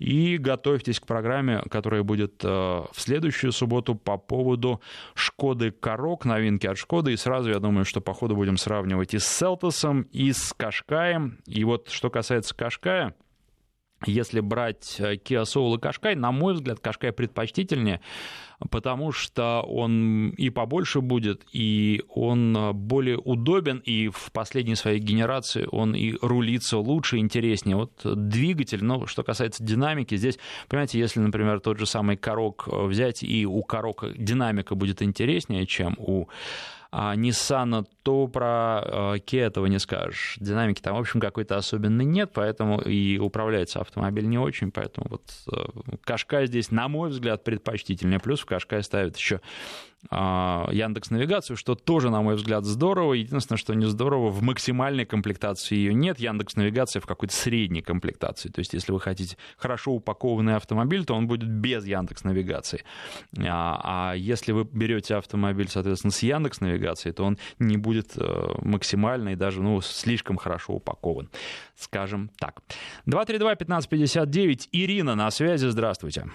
И 0.00 0.38
готовьтесь 0.38 0.98
к 0.98 1.06
программе, 1.06 1.62
которая 1.70 2.02
будет 2.02 2.42
э, 2.42 2.48
в 2.48 3.00
следующую 3.00 3.52
субботу 3.52 3.94
по 3.94 4.16
поводу 4.16 4.80
«Шкоды 5.14 5.70
Корок», 5.70 6.24
новинки 6.24 6.66
от 6.66 6.78
«Шкоды». 6.78 7.12
И 7.12 7.16
сразу, 7.16 7.50
я 7.50 7.60
думаю, 7.60 7.84
что 7.84 8.00
по 8.00 8.12
ходу 8.12 8.34
будем 8.34 8.56
сравнивать 8.56 9.14
и 9.14 9.20
с 9.20 9.26
«Селтосом», 9.28 10.02
и 10.10 10.32
с 10.32 10.52
«Кашкаем». 10.52 11.38
И 11.46 11.62
вот 11.62 11.90
что 11.90 12.10
касается 12.10 12.56
«Кашкая», 12.56 13.14
если 14.04 14.40
брать 14.40 14.96
э, 14.98 15.14
Kia 15.14 15.44
Soul 15.44 15.76
и 15.76 15.78
Qashqai, 15.78 16.14
на 16.14 16.30
мой 16.30 16.54
взгляд, 16.54 16.78
Qashqai 16.80 17.12
предпочтительнее, 17.12 18.00
потому 18.70 19.12
что 19.12 19.62
он 19.62 20.30
и 20.30 20.50
побольше 20.50 21.00
будет, 21.00 21.42
и 21.52 22.02
он 22.08 22.56
э, 22.56 22.72
более 22.72 23.16
удобен, 23.16 23.78
и 23.78 24.08
в 24.08 24.30
последней 24.32 24.74
своей 24.74 24.98
генерации 24.98 25.66
он 25.70 25.94
и 25.94 26.14
рулится 26.20 26.78
лучше, 26.78 27.18
интереснее. 27.18 27.76
Вот 27.76 27.92
двигатель, 28.04 28.84
но 28.84 29.06
что 29.06 29.22
касается 29.22 29.64
динамики, 29.64 30.16
здесь, 30.16 30.38
понимаете, 30.68 30.98
если, 30.98 31.20
например, 31.20 31.60
тот 31.60 31.78
же 31.78 31.86
самый 31.86 32.16
Корок 32.16 32.68
взять, 32.68 33.22
и 33.22 33.46
у 33.46 33.62
Корока 33.62 34.08
динамика 34.16 34.74
будет 34.74 35.00
интереснее, 35.00 35.66
чем 35.66 35.94
у 35.98 36.26
Nissan, 36.92 37.86
то 38.02 38.26
про 38.28 38.82
э, 38.84 39.14
Kia 39.18 39.46
этого 39.46 39.66
не 39.66 39.78
скажешь. 39.78 40.36
Динамики 40.40 40.80
там, 40.80 40.96
в 40.96 41.00
общем, 41.00 41.20
какой-то 41.20 41.56
особенной 41.56 42.04
нет, 42.04 42.30
поэтому 42.32 42.80
и 42.80 43.18
управляется 43.18 43.80
автомобиль 43.80 44.26
не 44.26 44.38
очень, 44.38 44.70
поэтому 44.70 45.06
вот 45.10 45.22
э, 45.52 45.96
Кашкай 46.02 46.46
здесь, 46.46 46.70
на 46.70 46.88
мой 46.88 47.10
взгляд, 47.10 47.44
предпочтительнее. 47.44 48.20
Плюс 48.20 48.40
в 48.40 48.46
Кашкай 48.46 48.82
ставят 48.82 49.16
еще 49.16 49.36
а, 49.36 49.40
Яндекс 50.10 51.10
Навигацию, 51.10 51.56
что 51.56 51.74
тоже, 51.74 52.10
на 52.10 52.22
мой 52.22 52.36
взгляд, 52.36 52.64
здорово. 52.64 53.14
Единственное, 53.14 53.58
что 53.58 53.74
не 53.74 53.86
здорово, 53.86 54.30
в 54.30 54.42
максимальной 54.42 55.04
комплектации 55.04 55.74
ее 55.74 55.94
нет. 55.94 56.18
Яндекс 56.18 56.56
Навигация 56.56 57.00
в 57.00 57.06
какой-то 57.06 57.34
средней 57.34 57.82
комплектации. 57.82 58.48
То 58.48 58.60
есть, 58.60 58.74
если 58.74 58.92
вы 58.92 59.00
хотите 59.00 59.36
хорошо 59.56 59.92
упакованный 59.92 60.56
автомобиль, 60.56 61.04
то 61.04 61.14
он 61.14 61.26
будет 61.26 61.48
без 61.48 61.86
Яндекс 61.86 62.24
Навигации. 62.24 62.84
А, 63.38 64.10
а 64.10 64.14
если 64.14 64.52
вы 64.52 64.64
берете 64.64 65.16
автомобиль, 65.16 65.68
соответственно, 65.68 66.12
с 66.12 66.22
Яндекс 66.22 66.60
Навигацией, 66.60 67.12
то 67.12 67.24
он 67.24 67.38
не 67.58 67.76
будет 67.76 68.12
э, 68.16 68.54
максимально 68.62 69.30
и 69.30 69.36
даже 69.36 69.62
ну, 69.62 69.80
слишком 69.80 70.36
хорошо 70.36 70.74
упакован. 70.74 71.30
Скажем 71.76 72.30
так. 72.38 72.62
232-1559. 73.06 74.68
Ирина 74.72 75.14
на 75.14 75.30
связи. 75.30 75.66
Здравствуйте. 75.66 76.26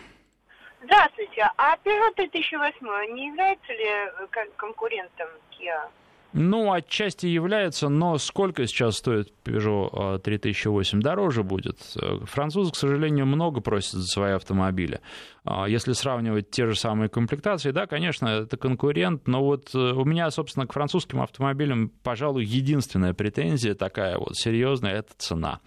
Здравствуйте. 0.83 1.49
А 1.57 1.75
Peugeot 1.77 2.15
3008 2.15 3.13
не 3.13 3.27
является 3.27 3.71
ли 3.71 3.85
э, 3.85 4.27
конкурентом 4.57 5.27
Kia? 5.51 5.89
Ну, 6.33 6.71
отчасти 6.71 7.25
является, 7.25 7.89
но 7.89 8.17
сколько 8.17 8.65
сейчас 8.65 8.95
стоит 8.97 9.33
Peugeot 9.43 10.19
3008? 10.19 10.99
Э, 10.99 11.01
Дороже 11.01 11.43
будет. 11.43 11.77
Э, 12.01 12.19
французы, 12.25 12.71
к 12.71 12.75
сожалению, 12.75 13.25
много 13.25 13.59
просят 13.59 13.93
за 13.93 14.07
свои 14.07 14.31
автомобили. 14.31 15.01
А, 15.43 15.67
если 15.67 15.93
сравнивать 15.93 16.51
те 16.51 16.67
же 16.67 16.75
самые 16.75 17.09
комплектации, 17.09 17.71
да, 17.71 17.87
конечно, 17.87 18.27
это 18.27 18.57
конкурент, 18.57 19.27
но 19.27 19.43
вот 19.43 19.73
э, 19.73 19.77
у 19.77 20.05
меня, 20.05 20.29
собственно, 20.29 20.67
к 20.67 20.73
французским 20.73 21.19
автомобилям, 21.19 21.89
пожалуй, 22.03 22.45
единственная 22.45 23.15
претензия 23.15 23.73
такая 23.73 24.19
вот 24.19 24.37
серьезная, 24.37 24.93
это 24.97 25.13
цена. 25.17 25.59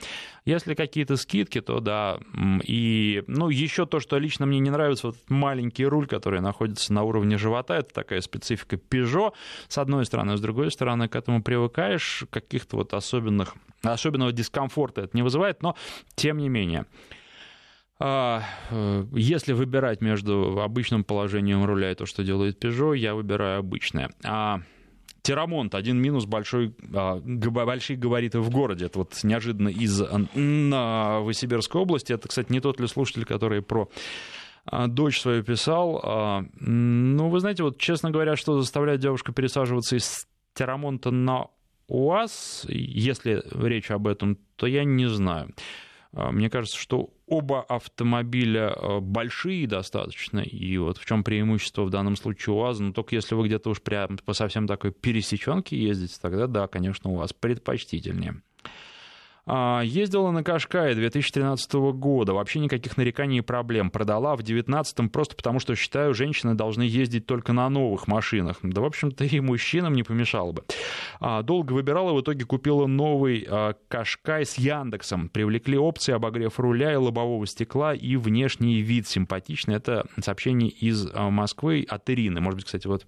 Если 0.44 0.74
какие-то 0.74 1.16
скидки, 1.16 1.60
то 1.60 1.80
да. 1.80 2.20
И, 2.62 3.24
ну, 3.26 3.48
еще 3.48 3.84
то, 3.84 3.98
что 3.98 4.16
лично 4.18 4.46
мне 4.46 4.60
не 4.60 4.70
нравится, 4.70 5.08
вот 5.08 5.16
маленький 5.28 5.86
руль, 5.86 6.06
который 6.06 6.40
находится 6.40 6.92
на 6.92 7.02
уровне 7.02 7.36
живота, 7.36 7.74
это 7.74 7.92
такая 7.92 8.20
специфика 8.20 8.76
Peugeot, 8.76 9.32
с 9.66 9.78
одной 9.78 10.04
стороны, 10.04 10.36
с 10.36 10.40
другой 10.40 10.70
стороны, 10.70 11.08
к 11.08 11.16
этому 11.16 11.42
привыкаешь, 11.42 12.24
каких-то 12.30 12.76
вот 12.76 12.94
особенных, 12.94 13.56
особенного 13.82 14.30
дискомфорта 14.30 15.00
это 15.00 15.16
не 15.16 15.22
вызывает, 15.22 15.62
но 15.62 15.74
тем 16.14 16.38
не 16.38 16.48
менее. 16.48 16.86
А, 18.06 18.42
э, 18.68 19.06
если 19.14 19.54
выбирать 19.54 20.02
между 20.02 20.60
обычным 20.60 21.04
положением 21.04 21.64
руля 21.64 21.90
и 21.90 21.94
то, 21.94 22.04
что 22.04 22.22
делает 22.22 22.62
Peugeot, 22.62 22.98
я 22.98 23.14
выбираю 23.14 23.60
обычное. 23.60 24.10
А 24.22 24.60
Терамонт, 25.22 25.74
один 25.74 26.02
минус, 26.02 26.26
большой, 26.26 26.74
а, 26.92 27.18
большие 27.24 27.96
габариты 27.96 28.40
в 28.40 28.50
городе. 28.50 28.84
Это 28.84 28.98
вот 28.98 29.18
неожиданно 29.22 29.70
из 29.70 30.02
Новосибирской 30.34 31.80
области. 31.80 32.12
Это, 32.12 32.28
кстати, 32.28 32.52
не 32.52 32.60
тот 32.60 32.78
ли 32.78 32.88
слушатель, 32.88 33.24
который 33.24 33.62
про 33.62 33.88
а, 34.66 34.86
дочь 34.86 35.18
свою 35.22 35.42
писал. 35.42 36.44
Ну, 36.60 37.30
вы 37.30 37.40
знаете, 37.40 37.62
вот, 37.62 37.78
честно 37.78 38.10
говоря, 38.10 38.36
что 38.36 38.60
заставляет 38.60 39.00
девушку 39.00 39.32
пересаживаться 39.32 39.96
из 39.96 40.26
Терамонта 40.52 41.10
на 41.10 41.46
УАЗ, 41.88 42.66
если 42.68 43.42
речь 43.66 43.90
об 43.90 44.08
этом, 44.08 44.36
то 44.56 44.66
я 44.66 44.84
не 44.84 45.08
знаю. 45.08 45.54
А, 46.14 46.30
мне 46.30 46.48
кажется, 46.48 46.78
что 46.78 47.10
оба 47.26 47.62
автомобиля 47.62 48.72
а, 48.72 49.00
большие 49.00 49.66
достаточно, 49.66 50.38
и 50.40 50.76
вот 50.78 50.98
в 50.98 51.04
чем 51.04 51.24
преимущество 51.24 51.82
в 51.82 51.90
данном 51.90 52.16
случае 52.16 52.54
УАЗа, 52.54 52.84
но 52.84 52.92
только 52.92 53.16
если 53.16 53.34
вы 53.34 53.46
где-то 53.46 53.70
уж 53.70 53.82
прям 53.82 54.18
по 54.24 54.32
совсем 54.32 54.66
такой 54.66 54.92
пересеченке 54.92 55.76
ездите, 55.76 56.16
тогда 56.20 56.46
да, 56.46 56.68
конечно, 56.68 57.10
у 57.10 57.16
вас 57.16 57.32
предпочтительнее. 57.32 58.42
А, 59.46 59.82
ездила 59.82 60.30
на 60.30 60.42
Кашкае 60.42 60.94
2013 60.94 61.74
года, 61.92 62.32
вообще 62.32 62.60
никаких 62.60 62.96
нареканий 62.96 63.38
и 63.38 63.42
проблем. 63.42 63.90
Продала 63.90 64.34
в 64.34 64.42
2019 64.42 65.12
просто 65.12 65.36
потому, 65.36 65.58
что 65.58 65.74
считаю, 65.74 66.14
женщины 66.14 66.54
должны 66.54 66.82
ездить 66.82 67.26
только 67.26 67.52
на 67.52 67.68
новых 67.68 68.08
машинах. 68.08 68.58
Да, 68.62 68.80
в 68.80 68.84
общем-то, 68.84 69.24
и 69.24 69.40
мужчинам 69.40 69.94
не 69.94 70.02
помешало 70.02 70.52
бы. 70.52 70.64
А, 71.20 71.42
долго 71.42 71.74
выбирала, 71.74 72.14
в 72.14 72.20
итоге 72.22 72.44
купила 72.44 72.86
новый 72.86 73.46
а, 73.48 73.74
Кашкай 73.88 74.46
с 74.46 74.56
Яндексом. 74.56 75.28
Привлекли 75.28 75.76
опции 75.76 76.12
обогрев 76.12 76.58
руля 76.58 76.92
и 76.92 76.96
лобового 76.96 77.46
стекла 77.46 77.94
и 77.94 78.16
внешний 78.16 78.80
вид 78.80 79.06
симпатичный. 79.06 79.74
Это 79.74 80.06
сообщение 80.22 80.70
из 80.70 81.10
Москвы 81.12 81.86
от 81.88 82.08
Ирины. 82.08 82.40
Может 82.40 82.56
быть, 82.56 82.66
кстати, 82.66 82.86
вот 82.86 83.06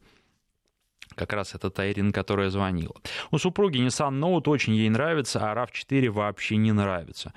как 1.17 1.33
раз 1.33 1.55
это 1.57 1.71
та 1.71 1.91
Ирина, 1.91 2.13
которая 2.13 2.51
звонила. 2.51 2.95
У 3.33 3.39
супруги 3.39 3.79
Nissan 3.79 4.21
Note 4.21 4.49
очень 4.49 4.75
ей 4.75 4.89
нравится, 4.89 5.41
а 5.41 5.55
RAV4 5.55 6.11
вообще 6.11 6.57
не 6.57 6.73
нравится. 6.73 7.33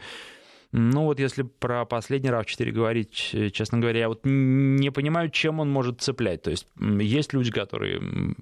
Ну 0.72 1.06
вот 1.06 1.20
если 1.20 1.42
про 1.42 1.86
последний 1.86 2.30
RAV4 2.30 2.72
говорить, 2.72 3.36
честно 3.54 3.80
говоря, 3.80 4.02
я 4.02 4.08
вот 4.08 4.22
не 4.24 4.92
понимаю, 4.92 5.32
чем 5.32 5.60
он 5.60 5.72
может 5.72 6.02
цеплять. 6.02 6.44
То 6.44 6.52
есть 6.52 6.68
есть 6.78 7.34
люди, 7.34 7.50
которые 7.52 8.36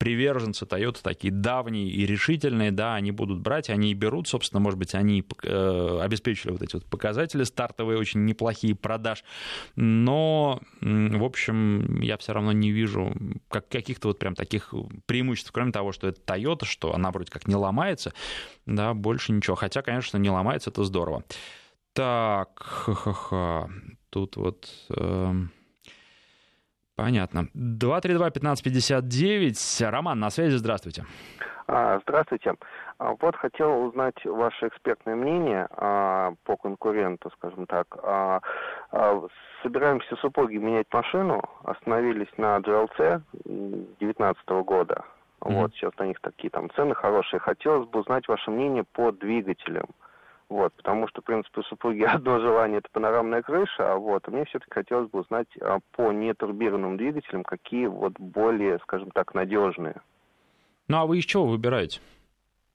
приверженцы 0.00 0.64
Toyota 0.64 1.00
такие 1.02 1.30
давние 1.30 1.86
и 1.90 2.06
решительные, 2.06 2.72
да, 2.72 2.94
они 2.94 3.10
будут 3.10 3.40
брать, 3.40 3.68
они 3.68 3.90
и 3.90 3.94
берут, 3.94 4.28
собственно, 4.28 4.58
может 4.58 4.78
быть, 4.78 4.94
они 4.94 5.22
э, 5.42 5.98
обеспечили 6.00 6.52
вот 6.52 6.62
эти 6.62 6.74
вот 6.74 6.86
показатели 6.86 7.44
стартовые, 7.44 7.98
очень 7.98 8.24
неплохие 8.24 8.74
продаж, 8.74 9.22
но, 9.76 10.58
в 10.80 11.22
общем, 11.22 12.00
я 12.00 12.16
все 12.16 12.32
равно 12.32 12.52
не 12.52 12.70
вижу 12.70 13.14
как, 13.48 13.68
каких-то 13.68 14.08
вот 14.08 14.18
прям 14.18 14.34
таких 14.34 14.72
преимуществ, 15.04 15.52
кроме 15.52 15.70
того, 15.70 15.92
что 15.92 16.08
это 16.08 16.18
Toyota, 16.22 16.64
что 16.64 16.94
она 16.94 17.10
вроде 17.10 17.30
как 17.30 17.46
не 17.46 17.54
ломается, 17.54 18.14
да, 18.64 18.94
больше 18.94 19.32
ничего, 19.32 19.54
хотя, 19.54 19.82
конечно, 19.82 20.16
не 20.16 20.30
ломается, 20.30 20.70
это 20.70 20.82
здорово. 20.82 21.24
Так, 21.92 22.58
ха-ха-ха, 22.58 23.68
тут 24.08 24.36
вот... 24.38 24.66
Э... 24.96 25.34
Понятно. 27.00 27.48
232-1559. 27.54 29.90
Роман, 29.90 30.20
на 30.20 30.28
связи, 30.28 30.56
здравствуйте. 30.56 31.06
А, 31.66 31.98
здравствуйте. 32.02 32.52
А, 32.98 33.14
вот 33.18 33.36
хотел 33.36 33.84
узнать 33.84 34.22
ваше 34.26 34.68
экспертное 34.68 35.14
мнение 35.14 35.66
а, 35.70 36.34
по 36.44 36.58
конкуренту, 36.58 37.30
скажем 37.38 37.64
так. 37.66 37.86
Собираемся 39.62 40.16
супруги 40.16 40.56
менять 40.56 40.88
машину, 40.92 41.42
остановились 41.64 42.28
на 42.36 42.58
GLC 42.58 43.22
2019 43.44 44.48
года. 44.64 45.04
Mm-hmm. 45.40 45.54
Вот, 45.54 45.72
сейчас 45.72 45.92
на 45.98 46.04
них 46.04 46.20
такие 46.20 46.50
там 46.50 46.68
цены 46.70 46.94
хорошие. 46.94 47.40
Хотелось 47.40 47.88
бы 47.88 48.00
узнать 48.00 48.28
ваше 48.28 48.50
мнение 48.50 48.84
по 48.84 49.10
двигателям. 49.10 49.86
Вот, 50.50 50.74
потому 50.74 51.06
что, 51.06 51.22
в 51.22 51.24
принципе, 51.24 51.60
у 51.60 51.64
супруги 51.64 52.02
одно 52.12 52.40
желание– 52.40 52.78
это 52.80 52.88
панорамная 52.92 53.40
крыша, 53.40 53.92
а 53.92 53.96
вот, 53.96 54.26
мне 54.28 54.44
все-таки 54.46 54.74
хотелось 54.74 55.08
бы 55.08 55.20
узнать 55.20 55.46
а, 55.60 55.78
по 55.92 56.12
нетурбированным 56.12 56.96
двигателям, 56.96 57.44
какие 57.44 57.86
вот 57.86 58.14
более, 58.18 58.78
скажем 58.80 59.12
так, 59.12 59.32
надежные. 59.32 60.02
Ну, 60.88 60.98
а 60.98 61.06
вы 61.06 61.18
из 61.18 61.24
чего 61.24 61.46
выбираете? 61.46 62.00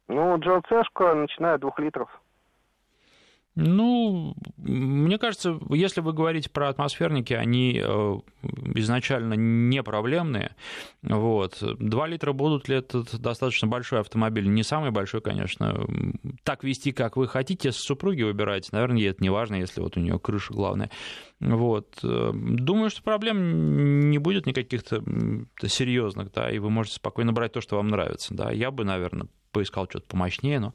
Ну, 0.07 0.37
GLC-шка, 0.37 1.15
начиная 1.15 1.55
от 1.55 1.61
двух 1.61 1.77
литров. 1.79 2.09
Ну, 3.55 4.35
мне 4.57 5.17
кажется, 5.17 5.57
если 5.69 6.01
вы 6.01 6.11
говорите 6.11 6.49
про 6.49 6.67
атмосферники, 6.67 7.31
они 7.31 7.81
э, 7.81 8.19
изначально 8.75 9.35
не 9.35 9.81
проблемные. 9.81 10.55
Вот. 11.01 11.61
2 11.61 12.07
литра 12.07 12.33
будут 12.33 12.67
ли 12.67 12.75
этот 12.75 13.17
достаточно 13.21 13.69
большой 13.69 14.01
автомобиль? 14.01 14.47
Не 14.47 14.63
самый 14.63 14.91
большой, 14.91 15.21
конечно. 15.21 15.87
Так 16.43 16.65
вести, 16.65 16.91
как 16.91 17.15
вы 17.15 17.29
хотите, 17.29 17.71
с 17.71 17.77
супруги 17.77 18.23
выбираете. 18.23 18.69
Наверное, 18.73 18.99
ей 18.99 19.09
это 19.11 19.23
не 19.23 19.29
важно, 19.29 19.55
если 19.55 19.79
вот 19.79 19.95
у 19.95 20.01
нее 20.01 20.19
крыша 20.19 20.53
главная. 20.53 20.91
Вот. 21.39 21.99
Думаю, 22.01 22.89
что 22.89 23.03
проблем 23.03 24.09
не 24.09 24.17
будет 24.17 24.47
никаких-то 24.47 25.01
серьезных, 25.65 26.33
да, 26.33 26.51
и 26.51 26.59
вы 26.59 26.69
можете 26.69 26.97
спокойно 26.97 27.31
брать 27.31 27.53
то, 27.53 27.61
что 27.61 27.77
вам 27.77 27.87
нравится. 27.87 28.33
Да. 28.33 28.51
Я 28.51 28.69
бы, 28.71 28.83
наверное, 28.83 29.27
поискал 29.51 29.87
что-то 29.89 30.07
помощнее, 30.07 30.59
но 30.59 30.73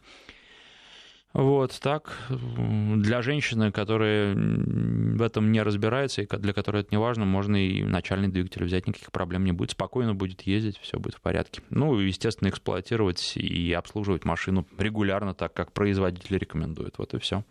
вот 1.33 1.79
так, 1.81 2.17
для 2.29 3.23
женщины, 3.23 3.71
которая 3.71 4.35
в 4.35 5.23
этом 5.23 5.53
не 5.53 5.63
разбирается 5.63 6.23
и 6.23 6.27
для 6.27 6.53
которой 6.53 6.83
это 6.83 6.89
не 6.91 6.99
важно, 6.99 7.25
можно 7.25 7.55
и 7.55 7.85
начальный 7.85 8.29
двигатель 8.29 8.65
взять, 8.65 8.89
никаких 8.89 9.13
проблем 9.13 9.45
не 9.45 9.53
будет, 9.53 9.71
спокойно 9.71 10.15
будет 10.15 10.43
ездить, 10.43 10.79
все 10.79 10.99
будет 10.99 11.15
в 11.15 11.21
порядке. 11.21 11.63
Ну, 11.71 11.97
естественно, 11.99 12.49
эксплуатировать 12.49 13.37
и 13.37 13.73
обслуживать 13.73 14.25
машину 14.25 14.67
регулярно, 14.77 15.33
так 15.33 15.55
как 15.55 15.73
производитель 15.73 16.37
рекомендует. 16.37 16.99
Вот 16.99 17.15
и 17.15 17.19
все. 17.19 17.45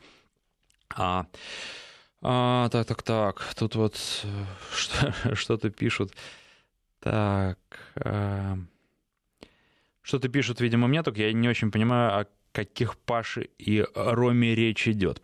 А, 0.94 1.28
а, 2.22 2.68
так, 2.70 2.86
так, 2.86 3.04
так, 3.04 3.54
тут 3.58 3.76
вот 3.76 3.96
что-то 5.34 5.70
пишут. 5.70 6.12
Так, 7.00 7.58
а, 7.96 8.58
что-то 10.02 10.28
пишут, 10.28 10.60
видимо, 10.60 10.88
мне, 10.88 11.02
только 11.02 11.22
я 11.22 11.32
не 11.32 11.48
очень 11.48 11.72
понимаю, 11.72 12.12
а 12.12 12.28
каких 12.52 12.98
Паше 12.98 13.50
и 13.58 13.86
Роме 13.96 14.56
речь 14.56 14.88
идет. 14.88 15.22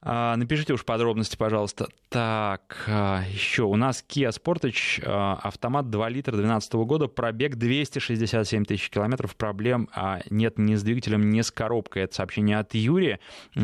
А, 0.00 0.36
напишите 0.36 0.74
уж 0.74 0.84
подробности, 0.84 1.36
пожалуйста. 1.36 1.88
Так, 2.08 2.84
а, 2.86 3.24
еще 3.32 3.64
у 3.64 3.74
нас 3.74 4.04
Kia 4.08 4.30
Sportage, 4.30 5.02
а, 5.04 5.40
автомат 5.42 5.90
2 5.90 6.08
литра 6.08 6.32
2012 6.32 6.84
года, 6.84 7.08
пробег 7.08 7.56
267 7.56 8.64
тысяч 8.64 8.90
километров, 8.90 9.34
проблем 9.34 9.88
нет 10.30 10.58
ни 10.58 10.76
с 10.76 10.84
двигателем, 10.84 11.30
ни 11.30 11.40
с 11.40 11.50
коробкой. 11.50 12.04
Это 12.04 12.14
сообщение 12.14 12.58
от 12.58 12.74
Юрия 12.74 13.18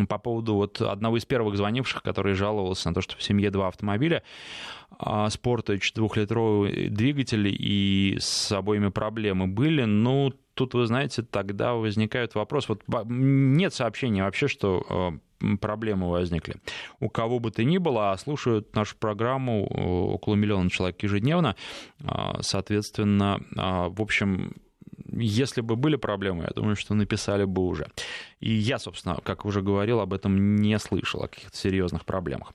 по 0.09 0.19
поводу 0.19 0.55
вот 0.55 0.81
одного 0.81 1.19
из 1.19 1.25
первых 1.25 1.57
звонивших, 1.57 2.03
который 2.03 2.35
жаловался 2.35 2.89
на 2.89 2.95
то, 2.95 3.01
что 3.01 3.17
в 3.17 3.23
семье 3.23 3.51
два 3.51 3.69
автомобиля. 3.69 4.23
Sportage 5.01 5.93
двухлитровый 5.95 6.89
двигатель 6.89 7.47
и 7.49 8.17
с 8.21 8.51
обоими 8.53 8.89
проблемы 8.89 9.47
были. 9.47 9.85
Ну, 9.85 10.33
тут, 10.55 10.75
вы 10.75 10.87
знаете, 10.87 11.23
тогда 11.23 11.75
возникает 11.75 12.35
вопрос. 12.35 12.69
Вот 12.69 12.83
нет 13.07 13.75
сообщения 13.75 14.23
вообще, 14.25 14.49
что 14.49 15.19
проблемы 15.61 16.11
возникли. 16.11 16.57
У 17.01 17.09
кого 17.09 17.39
бы 17.39 17.51
то 17.51 17.65
ни 17.65 17.79
было, 17.79 18.13
а 18.13 18.19
слушают 18.19 18.75
нашу 18.75 18.97
программу 18.97 19.67
э, 19.67 19.83
около 20.15 20.37
миллиона 20.37 20.71
человек 20.71 21.03
ежедневно, 21.03 21.55
а, 22.03 22.41
соответственно, 22.41 23.41
в 23.55 24.01
общем, 24.01 24.55
если 25.13 25.61
бы 25.61 25.77
были 25.77 25.97
проблемы, 25.97 26.45
я 26.45 26.51
думаю, 26.55 26.77
что 26.77 26.95
написали 26.95 27.45
бы 27.45 27.67
уже. 27.67 27.89
И 28.41 28.53
я, 28.53 28.79
собственно, 28.79 29.19
как 29.23 29.45
уже 29.45 29.61
говорил, 29.61 30.01
об 30.01 30.13
этом 30.13 30.57
не 30.57 30.79
слышал, 30.79 31.23
о 31.23 31.29
каких-то 31.29 31.57
серьезных 31.57 32.05
проблемах. 32.05 32.53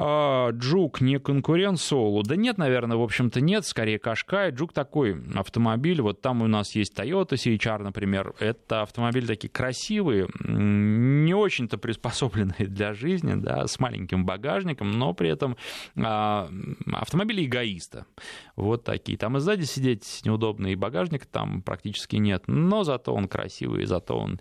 А, 0.00 0.50
Джук 0.52 1.00
не 1.00 1.18
конкурент 1.18 1.80
Соулу? 1.80 2.22
Да 2.22 2.36
нет, 2.36 2.56
наверное, 2.56 2.96
в 2.96 3.02
общем-то 3.02 3.40
нет, 3.40 3.66
скорее 3.66 3.98
Кашкай. 3.98 4.52
Джук 4.52 4.72
такой 4.72 5.20
автомобиль, 5.34 6.00
вот 6.00 6.20
там 6.20 6.40
у 6.40 6.46
нас 6.46 6.76
есть 6.76 6.96
Toyota 6.96 7.32
CHR, 7.32 7.82
например. 7.82 8.32
Это 8.38 8.82
автомобили 8.82 9.26
такие 9.26 9.48
красивые, 9.48 10.28
не 10.38 11.34
очень-то 11.34 11.78
приспособленные 11.78 12.54
для 12.68 12.94
жизни, 12.94 13.34
да, 13.34 13.66
с 13.66 13.80
маленьким 13.80 14.24
багажником, 14.24 14.92
но 14.92 15.14
при 15.14 15.30
этом 15.30 15.56
а, 15.96 16.48
автомобили 16.92 17.44
эгоиста. 17.44 18.06
Вот 18.54 18.84
такие. 18.84 19.18
Там 19.18 19.36
и 19.36 19.40
сзади 19.40 19.64
сидеть 19.64 20.20
неудобно, 20.24 20.68
и 20.68 20.76
багажника 20.76 21.26
там 21.26 21.60
практически 21.60 22.14
нет, 22.14 22.44
но 22.46 22.84
зато 22.84 23.12
он 23.12 23.26
красивый, 23.26 23.84
зато 23.84 24.16
он, 24.16 24.38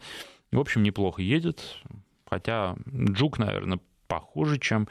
в 0.52 0.60
общем, 0.60 0.84
неплохо 0.84 1.24
едет. 1.24 1.64
Хотя 2.30 2.76
Джук, 2.88 3.40
наверное, 3.40 3.80
похуже, 4.08 4.60
чем 4.60 4.88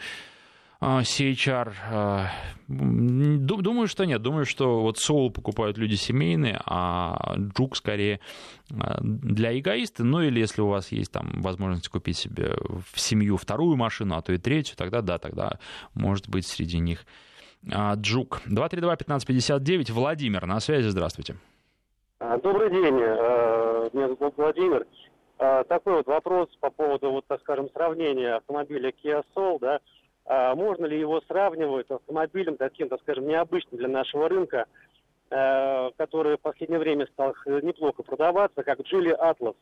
CHR. 0.86 1.72
А, 1.90 2.28
думаю, 2.68 3.88
что 3.88 4.04
нет. 4.04 4.22
Думаю, 4.22 4.44
что 4.44 4.82
вот 4.82 4.98
Soul 4.98 5.30
покупают 5.30 5.78
люди 5.78 5.96
семейные, 5.96 6.60
а 6.64 7.34
Juke 7.36 7.74
скорее 7.74 8.20
а, 8.70 8.98
для 9.00 9.58
эгоиста. 9.58 10.04
Ну 10.04 10.20
или 10.20 10.38
если 10.38 10.62
у 10.62 10.68
вас 10.68 10.92
есть 10.92 11.10
там 11.10 11.42
возможность 11.42 11.88
купить 11.88 12.16
себе 12.16 12.52
в 12.92 13.00
семью 13.00 13.36
вторую 13.36 13.76
машину, 13.76 14.16
а 14.16 14.22
то 14.22 14.32
и 14.32 14.38
третью, 14.38 14.76
тогда 14.76 15.02
да, 15.02 15.18
тогда 15.18 15.58
может 15.94 16.28
быть 16.28 16.46
среди 16.46 16.78
них 16.78 17.04
Джук. 17.64 18.42
232-1559. 18.46 19.90
Владимир, 19.90 20.46
на 20.46 20.60
связи, 20.60 20.86
здравствуйте. 20.88 21.34
Добрый 22.20 22.70
день, 22.70 22.96
э, 23.00 23.90
меня 23.92 24.08
зовут 24.08 24.34
Владимир. 24.36 24.86
Такой 25.36 25.96
вот 25.96 26.06
вопрос 26.06 26.48
по 26.60 26.70
поводу, 26.70 27.10
вот, 27.10 27.26
так 27.26 27.40
скажем, 27.40 27.68
сравнения 27.74 28.36
автомобиля 28.36 28.90
Kia 28.90 29.22
Soul, 29.34 29.58
да, 29.60 29.76
а 29.76 29.80
можно 30.26 30.86
ли 30.86 30.98
его 30.98 31.20
сравнивать 31.28 31.86
с 31.86 31.90
автомобилем 31.90 32.56
таким, 32.56 32.88
так 32.88 33.00
скажем, 33.02 33.28
необычным 33.28 33.78
для 33.78 33.88
нашего 33.88 34.28
рынка, 34.28 34.66
э, 35.30 35.90
который 35.96 36.36
в 36.36 36.40
последнее 36.40 36.80
время 36.80 37.06
стал 37.06 37.34
неплохо 37.46 38.02
продаваться, 38.02 38.64
как 38.64 38.80
Atlas 38.80 39.56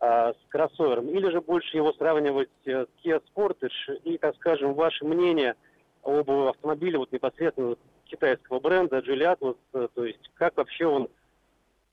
э, 0.00 0.32
с 0.32 0.48
кроссовером, 0.48 1.08
или 1.08 1.30
же 1.30 1.42
больше 1.42 1.76
его 1.76 1.92
сравнивать 1.92 2.48
э, 2.64 2.86
с 2.86 3.04
Kia 3.04 3.22
Sportage, 3.34 3.98
и, 4.04 4.16
так 4.16 4.34
скажем, 4.36 4.74
ваше 4.74 5.04
мнение 5.04 5.56
об 6.02 6.30
автомобиле 6.30 6.98
вот 6.98 7.12
непосредственно 7.12 7.76
китайского 8.06 8.60
бренда 8.60 8.98
Geely 8.98 9.36
Atlas, 9.38 9.88
то 9.94 10.04
есть 10.04 10.30
как 10.34 10.56
вообще 10.56 10.86
он 10.86 11.08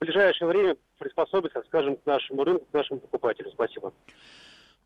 в 0.00 0.04
ближайшее 0.04 0.48
время 0.48 0.76
приспособится, 0.98 1.62
скажем, 1.66 1.96
к 1.96 2.06
нашему 2.06 2.44
рынку, 2.44 2.64
к 2.64 2.72
нашему 2.72 3.00
покупателю. 3.00 3.50
Спасибо. 3.50 3.92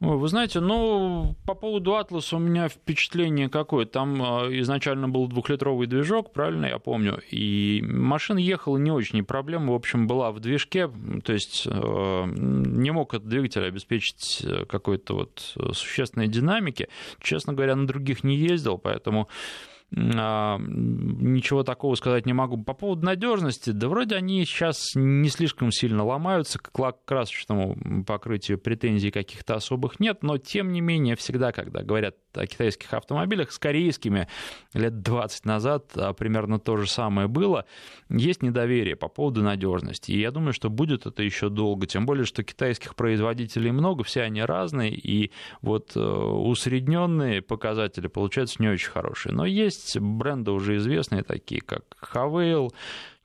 Вы 0.01 0.29
знаете, 0.29 0.61
ну, 0.61 1.37
по 1.47 1.55
поводу 1.55 1.97
Атласа 1.97 2.37
у 2.37 2.39
меня 2.39 2.69
впечатление 2.69 3.49
какое. 3.49 3.87
Там 3.87 4.21
а, 4.23 4.49
изначально 4.61 5.09
был 5.09 5.29
двухлитровый 5.29 5.87
движок, 5.87 6.33
правильно 6.33 6.67
я 6.67 6.79
помню, 6.79 7.23
и 7.31 7.83
машина 7.87 8.39
ехала 8.39 8.77
не 8.77 8.91
очень, 8.91 9.19
и 9.19 9.23
проблема, 9.23 9.73
в 9.73 9.77
общем, 9.77 10.07
была 10.07 10.33
в 10.33 10.41
движке, 10.41 10.91
то 11.25 11.33
есть 11.33 11.67
э, 11.67 12.25
не 12.27 12.91
мог 12.91 13.15
этот 13.15 13.29
двигатель 13.29 13.65
обеспечить 13.65 14.43
э, 14.45 14.65
какой-то 14.67 15.15
вот 15.15 15.53
э, 15.57 15.73
существенной 15.73 16.27
динамики. 16.27 16.89
Честно 17.21 17.53
говоря, 17.53 17.77
на 17.77 17.87
других 17.87 18.25
не 18.25 18.37
ездил, 18.37 18.79
поэтому 18.79 19.29
а, 19.29 19.74
ничего 19.97 21.63
такого 21.63 21.95
сказать 21.95 22.27
не 22.27 22.33
могу. 22.33 22.63
По 22.63 22.75
поводу 22.75 23.07
надежности, 23.07 23.71
да 23.71 23.89
вроде 23.89 24.17
они 24.17 24.45
сейчас 24.45 24.93
не 24.95 25.29
слишком 25.29 25.71
сильно 25.71 26.05
ломаются, 26.05 26.59
к 26.59 26.71
красочному 27.05 28.05
покрытию 28.05 28.59
претензий 28.59 29.11
каких-то 29.11 29.55
особых 29.55 30.01
нет, 30.01 30.23
но 30.23 30.39
тем 30.39 30.73
не 30.73 30.81
менее 30.81 31.17
всегда, 31.17 31.53
когда 31.53 31.83
говорят 31.83 32.17
о 32.35 32.47
китайских 32.47 32.93
автомобилях, 32.93 33.53
с 33.53 33.59
корейскими 33.59 34.29
лет 34.73 35.03
20 35.03 35.45
назад 35.45 35.93
а, 35.95 36.13
примерно 36.13 36.59
то 36.59 36.77
же 36.77 36.89
самое 36.89 37.29
было, 37.29 37.67
есть 38.09 38.43
недоверие 38.43 38.97
по 38.97 39.09
поводу 39.09 39.43
надежности. 39.43 40.11
И 40.11 40.21
я 40.21 40.31
думаю, 40.31 40.53
что 40.53 40.71
будет 40.71 41.07
это 41.07 41.23
еще 41.23 41.49
долго, 41.49 41.87
тем 41.87 42.07
более, 42.07 42.25
что 42.25 42.43
китайских 42.43 42.97
производителей 42.97 43.71
много, 43.71 44.03
все 44.03 44.23
они 44.23 44.43
разные, 44.43 44.93
и 44.93 45.31
вот 45.63 45.93
э, 45.95 46.01
усредненные 46.01 47.43
показатели 47.43 48.09
получаются 48.09 48.57
не 48.61 48.69
очень 48.69 48.91
хорошие. 48.91 49.33
Но 49.33 49.47
есть 49.47 49.84
есть 49.85 49.99
бренды 50.01 50.51
уже 50.51 50.76
известные, 50.76 51.22
такие 51.22 51.61
как 51.61 51.85
Хавейл, 51.97 52.72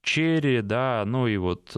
Черри, 0.02 0.62
да, 0.62 1.04
ну 1.06 1.28
и 1.28 1.38
вот 1.38 1.76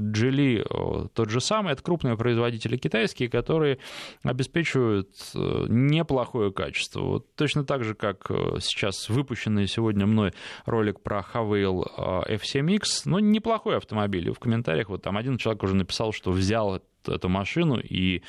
Джили 0.00 0.64
э, 0.68 1.08
тот 1.14 1.30
же 1.30 1.40
самый, 1.40 1.72
это 1.72 1.82
крупные 1.82 2.16
производители 2.16 2.76
китайские, 2.76 3.28
которые 3.28 3.78
обеспечивают 4.22 5.10
э, 5.34 5.66
неплохое 5.68 6.52
качество. 6.52 7.00
Вот 7.00 7.34
точно 7.34 7.64
так 7.64 7.84
же, 7.84 7.94
как 7.94 8.30
э, 8.30 8.58
сейчас 8.60 9.08
выпущенный 9.08 9.66
сегодня 9.66 10.06
мной 10.06 10.32
ролик 10.64 11.00
про 11.00 11.24
Havail 11.32 11.84
F7X, 12.28 13.02
ну, 13.04 13.18
неплохой 13.18 13.76
автомобиль. 13.76 14.28
И 14.28 14.32
в 14.32 14.38
комментариях 14.38 14.88
вот 14.88 15.02
там 15.02 15.16
один 15.16 15.38
человек 15.38 15.62
уже 15.62 15.74
написал, 15.74 16.12
что 16.12 16.30
взял 16.30 16.80
эту 17.12 17.28
машину 17.28 17.78
и 17.78 18.22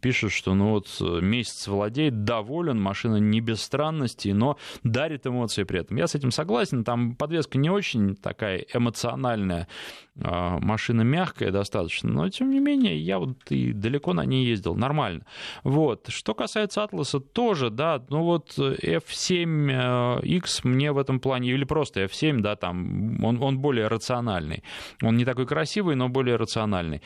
пишет, 0.00 0.32
что 0.32 0.54
ну 0.54 0.70
вот 0.70 0.88
месяц 1.22 1.66
владеет, 1.68 2.24
доволен, 2.24 2.80
машина 2.80 3.16
не 3.16 3.40
без 3.40 3.62
странностей, 3.62 4.32
но 4.32 4.58
дарит 4.82 5.26
эмоции 5.26 5.64
при 5.64 5.80
этом. 5.80 5.96
Я 5.96 6.06
с 6.06 6.14
этим 6.14 6.30
согласен, 6.30 6.84
там 6.84 7.14
подвеска 7.14 7.58
не 7.58 7.70
очень 7.70 8.16
такая 8.16 8.64
эмоциональная, 8.72 9.68
машина 10.16 11.02
мягкая 11.02 11.50
достаточно, 11.50 12.08
но 12.10 12.28
тем 12.28 12.50
не 12.50 12.60
менее 12.60 12.96
я 12.98 13.18
вот 13.18 13.50
и 13.50 13.72
далеко 13.72 14.12
на 14.12 14.24
ней 14.24 14.46
ездил, 14.46 14.76
нормально. 14.76 15.26
Вот. 15.64 16.06
Что 16.08 16.34
касается 16.34 16.84
Атласа, 16.84 17.18
тоже, 17.20 17.70
да, 17.70 18.04
ну 18.08 18.22
вот 18.22 18.56
F7X 18.56 20.60
э, 20.64 20.68
мне 20.68 20.92
в 20.92 20.98
этом 20.98 21.18
плане, 21.18 21.50
или 21.50 21.64
просто 21.64 22.04
F7, 22.04 22.40
да, 22.40 22.54
там, 22.56 23.24
он, 23.24 23.42
он 23.42 23.58
более 23.58 23.88
рациональный. 23.88 24.62
Он 25.02 25.16
не 25.16 25.24
такой 25.24 25.46
красивый, 25.46 25.96
но 25.96 26.08
более 26.08 26.36
рациональный. 26.36 27.02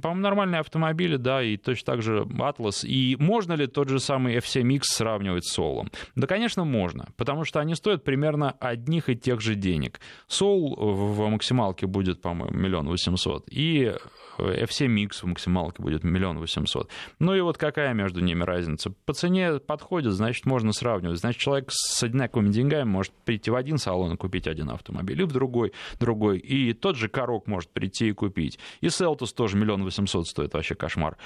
По-моему, 0.00 0.22
нормальные 0.22 0.60
автомобили, 0.60 1.16
да, 1.16 1.42
и 1.42 1.56
точно 1.56 1.92
так 1.92 2.02
же 2.02 2.22
Atlas. 2.22 2.86
И 2.86 3.16
можно 3.18 3.52
ли 3.52 3.66
тот 3.66 3.88
же 3.88 4.00
самый 4.00 4.36
F7X 4.36 4.82
сравнивать 4.84 5.44
с 5.44 5.58
Soul? 5.58 5.88
Да, 6.16 6.26
конечно, 6.26 6.64
можно, 6.64 7.08
потому 7.16 7.44
что 7.44 7.60
они 7.60 7.74
стоят 7.74 8.04
примерно 8.04 8.52
одних 8.60 9.08
и 9.08 9.16
тех 9.16 9.40
же 9.40 9.54
денег. 9.54 10.00
Soul 10.28 10.74
в 10.76 11.28
максималке 11.28 11.86
будет, 11.86 12.20
по-моему, 12.20 12.43
миллион 12.50 12.88
восемьсот, 12.88 13.44
и 13.50 13.94
F7X 14.38 15.20
в 15.22 15.24
максималке 15.24 15.82
будет 15.82 16.04
миллион 16.04 16.38
восемьсот. 16.38 16.90
Ну 17.18 17.34
и 17.34 17.40
вот 17.40 17.58
какая 17.58 17.94
между 17.94 18.20
ними 18.20 18.42
разница? 18.42 18.92
По 19.04 19.12
цене 19.12 19.58
подходит, 19.58 20.12
значит, 20.12 20.46
можно 20.46 20.72
сравнивать. 20.72 21.18
Значит, 21.18 21.40
человек 21.40 21.66
с 21.70 22.02
одинаковыми 22.02 22.50
деньгами 22.50 22.88
может 22.88 23.12
прийти 23.24 23.50
в 23.50 23.54
один 23.54 23.78
салон 23.78 24.14
и 24.14 24.16
купить 24.16 24.46
один 24.46 24.70
автомобиль, 24.70 25.20
и 25.20 25.24
в 25.24 25.32
другой, 25.32 25.72
другой. 26.00 26.38
И 26.38 26.72
тот 26.72 26.96
же 26.96 27.08
Корок 27.08 27.46
может 27.46 27.70
прийти 27.70 28.08
и 28.08 28.12
купить. 28.12 28.58
И 28.80 28.88
Селтус 28.88 29.32
тоже 29.32 29.56
миллион 29.56 29.84
восемьсот 29.84 30.26
стоит, 30.26 30.54
вообще 30.54 30.74
кошмар. 30.74 31.16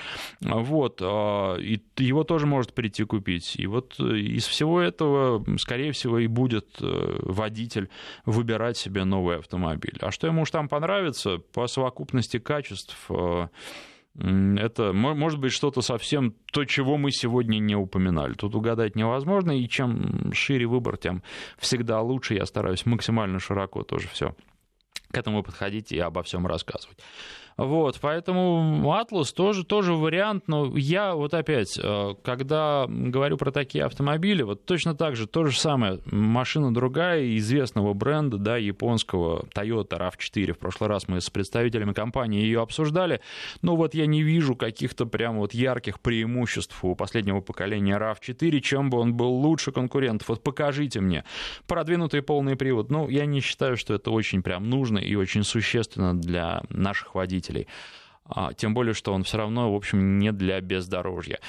Вот, 0.41 1.01
а, 1.03 1.57
и 1.57 1.81
его 1.97 2.25
тоже 2.25 2.47
может 2.47 2.75
прийти 2.75 3.05
купить. 3.05 3.57
И 3.57 3.67
вот 3.67 3.97
э, 3.99 4.17
из 4.17 4.47
всего 4.47 4.81
этого, 4.81 5.45
скорее 5.59 5.93
всего, 5.93 6.19
и 6.19 6.27
будет 6.27 6.77
э, 6.81 7.19
водитель 7.23 7.89
выбирать 8.25 8.77
себе 8.77 9.05
новый 9.05 9.39
автомобиль. 9.39 9.97
А 10.01 10.11
что 10.11 10.27
ему 10.27 10.43
уж 10.43 10.51
там 10.51 10.69
понравится, 10.69 11.39
по 11.39 11.67
совокупности 11.67 12.39
качеств, 12.39 12.97
э, 13.09 13.49
это 14.15 14.93
может 14.93 15.39
быть 15.39 15.53
что-то 15.53 15.81
совсем 15.81 16.35
то, 16.53 16.65
чего 16.65 16.97
мы 16.97 17.13
сегодня 17.13 17.59
не 17.59 17.77
упоминали. 17.77 18.35
Тут 18.35 18.55
угадать 18.55 18.97
невозможно, 18.97 19.53
и 19.53 19.69
чем 19.69 20.33
шире 20.33 20.67
выбор, 20.67 20.97
тем 20.97 21.23
всегда 21.59 22.01
лучше. 22.01 22.35
Я 22.35 22.47
стараюсь 22.47 22.85
максимально 22.85 23.39
широко 23.39 23.85
тоже 23.85 24.09
все 24.09 24.35
к 25.11 25.17
этому 25.17 25.43
подходить 25.43 25.93
и 25.93 25.99
обо 25.99 26.23
всем 26.23 26.47
рассказывать. 26.47 26.99
Вот, 27.59 27.99
поэтому 28.01 28.93
Атлас 28.93 29.33
тоже, 29.33 29.65
тоже 29.65 29.93
вариант, 29.95 30.45
но 30.47 30.77
я 30.77 31.17
вот 31.17 31.35
опять, 31.35 31.77
э, 31.77 32.15
когда 32.23 32.87
говорю 32.89 33.37
про 33.37 33.51
такие 33.51 33.85
автомобили, 33.85 34.45
вот 34.45 34.65
точно 34.65 34.95
так 34.95 35.17
же, 35.17 35.27
то 35.27 35.45
же 35.45 35.59
самое, 35.59 35.99
машина 36.07 36.73
другая, 36.73 37.37
известного 37.37 37.95
бренда, 37.95 38.39
да, 38.39 38.57
японского, 38.57 39.45
Toyota 39.53 39.99
RAV4, 39.99 40.53
в 40.53 40.59
прошлый 40.59 40.89
раз 40.89 41.09
мы 41.09 41.21
с 41.21 41.31
представителями 41.31 41.95
компании 41.95 42.43
ее 42.43 42.63
обсуждали, 42.63 43.23
но 43.61 43.75
вот 43.75 43.93
я 43.93 44.07
не 44.07 44.23
вижу 44.23 44.55
каких-то 44.55 45.05
прям 45.07 45.39
вот 45.39 45.53
ярких 45.53 45.99
преимуществ 45.99 46.79
у 46.85 46.95
последнего 46.95 47.41
поколения 47.41 47.99
RAV4, 47.99 48.61
чем 48.61 48.89
бы 48.89 48.99
он 48.99 49.15
был 49.15 49.33
лучше 49.33 49.73
конкурентов. 49.73 50.29
Вот 50.29 50.45
покажите 50.45 51.01
мне. 51.01 51.25
Продвинутый 51.67 52.23
полный 52.23 52.55
привод. 52.55 52.89
Ну, 52.89 53.09
я 53.09 53.27
не 53.27 53.41
считаю, 53.41 53.77
что 53.77 53.95
это 53.95 54.13
очень 54.13 54.45
прям 54.45 54.71
нужно 54.71 54.99
и 54.99 55.17
очень 55.17 55.43
существенно 55.43 56.17
для 56.17 56.63
наших 56.71 57.17
водителей 57.17 57.48
водителей. 57.49 57.67
А, 58.25 58.53
тем 58.53 58.75
более, 58.75 58.95
что 58.95 59.13
он 59.13 59.25
все 59.25 59.39
равно, 59.39 59.73
в 59.73 59.77
общем, 59.77 60.19
не 60.19 60.33
для 60.33 60.61
бездорожья. 60.61 61.41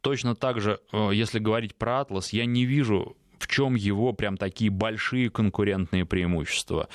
Точно 0.00 0.34
так 0.34 0.60
же, 0.60 0.80
э, 0.92 1.10
если 1.12 1.38
говорить 1.38 1.74
про 1.74 2.00
Атлас, 2.00 2.32
я 2.32 2.44
не 2.44 2.66
вижу, 2.66 3.16
в 3.38 3.48
чем 3.48 3.74
его 3.74 4.12
прям 4.12 4.36
такие 4.36 4.70
большие 4.70 5.30
конкурентные 5.30 6.04
преимущества. 6.04 6.88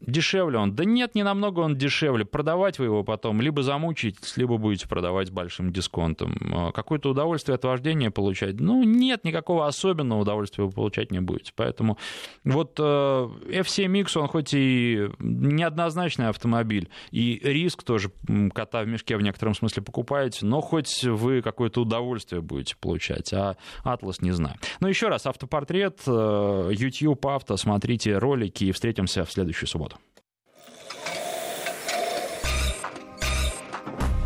Дешевле 0.00 0.58
он? 0.58 0.74
Да 0.74 0.84
нет, 0.84 1.14
не 1.14 1.22
намного 1.22 1.60
он 1.60 1.76
дешевле. 1.76 2.24
Продавать 2.24 2.78
вы 2.78 2.86
его 2.86 3.04
потом 3.04 3.40
либо 3.40 3.62
замучаетесь, 3.62 4.36
либо 4.36 4.56
будете 4.56 4.88
продавать 4.88 5.28
с 5.28 5.30
большим 5.30 5.72
дисконтом. 5.72 6.36
А 6.52 6.72
какое-то 6.72 7.10
удовольствие 7.10 7.54
от 7.54 7.64
вождения 7.64 8.10
получать? 8.10 8.60
Ну, 8.60 8.82
нет, 8.82 9.24
никакого 9.24 9.66
особенного 9.66 10.20
удовольствия 10.20 10.64
вы 10.64 10.70
получать 10.70 11.10
не 11.10 11.20
будете. 11.20 11.52
Поэтому 11.54 11.98
вот 12.44 12.78
э, 12.78 12.82
F7X, 12.82 14.18
он 14.18 14.28
хоть 14.28 14.54
и 14.54 15.08
неоднозначный 15.18 16.28
автомобиль, 16.28 16.88
и 17.10 17.40
риск 17.42 17.82
тоже 17.82 18.10
кота 18.54 18.82
в 18.82 18.88
мешке 18.88 19.16
в 19.16 19.22
некотором 19.22 19.54
смысле 19.54 19.82
покупаете, 19.82 20.46
но 20.46 20.60
хоть 20.60 21.04
вы 21.04 21.42
какое-то 21.42 21.82
удовольствие 21.82 22.40
будете 22.40 22.76
получать, 22.76 23.32
а 23.32 23.56
Atlas 23.84 24.16
не 24.20 24.32
знаю. 24.32 24.56
Но 24.80 24.88
еще 24.88 25.08
раз, 25.08 25.26
автопортрет, 25.26 26.00
э, 26.06 26.70
YouTube 26.72 27.26
авто, 27.26 27.56
смотрите 27.56 28.16
ролики 28.16 28.64
и 28.64 28.72
встретимся 28.72 29.24
в 29.24 29.32
следующую 29.32 29.68
субботу. 29.68 29.89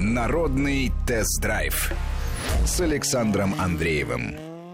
Народный 0.01 0.93
тест-драйв 1.07 1.93
с 2.67 2.81
Александром 2.81 3.55
Андреевым. 3.59 4.44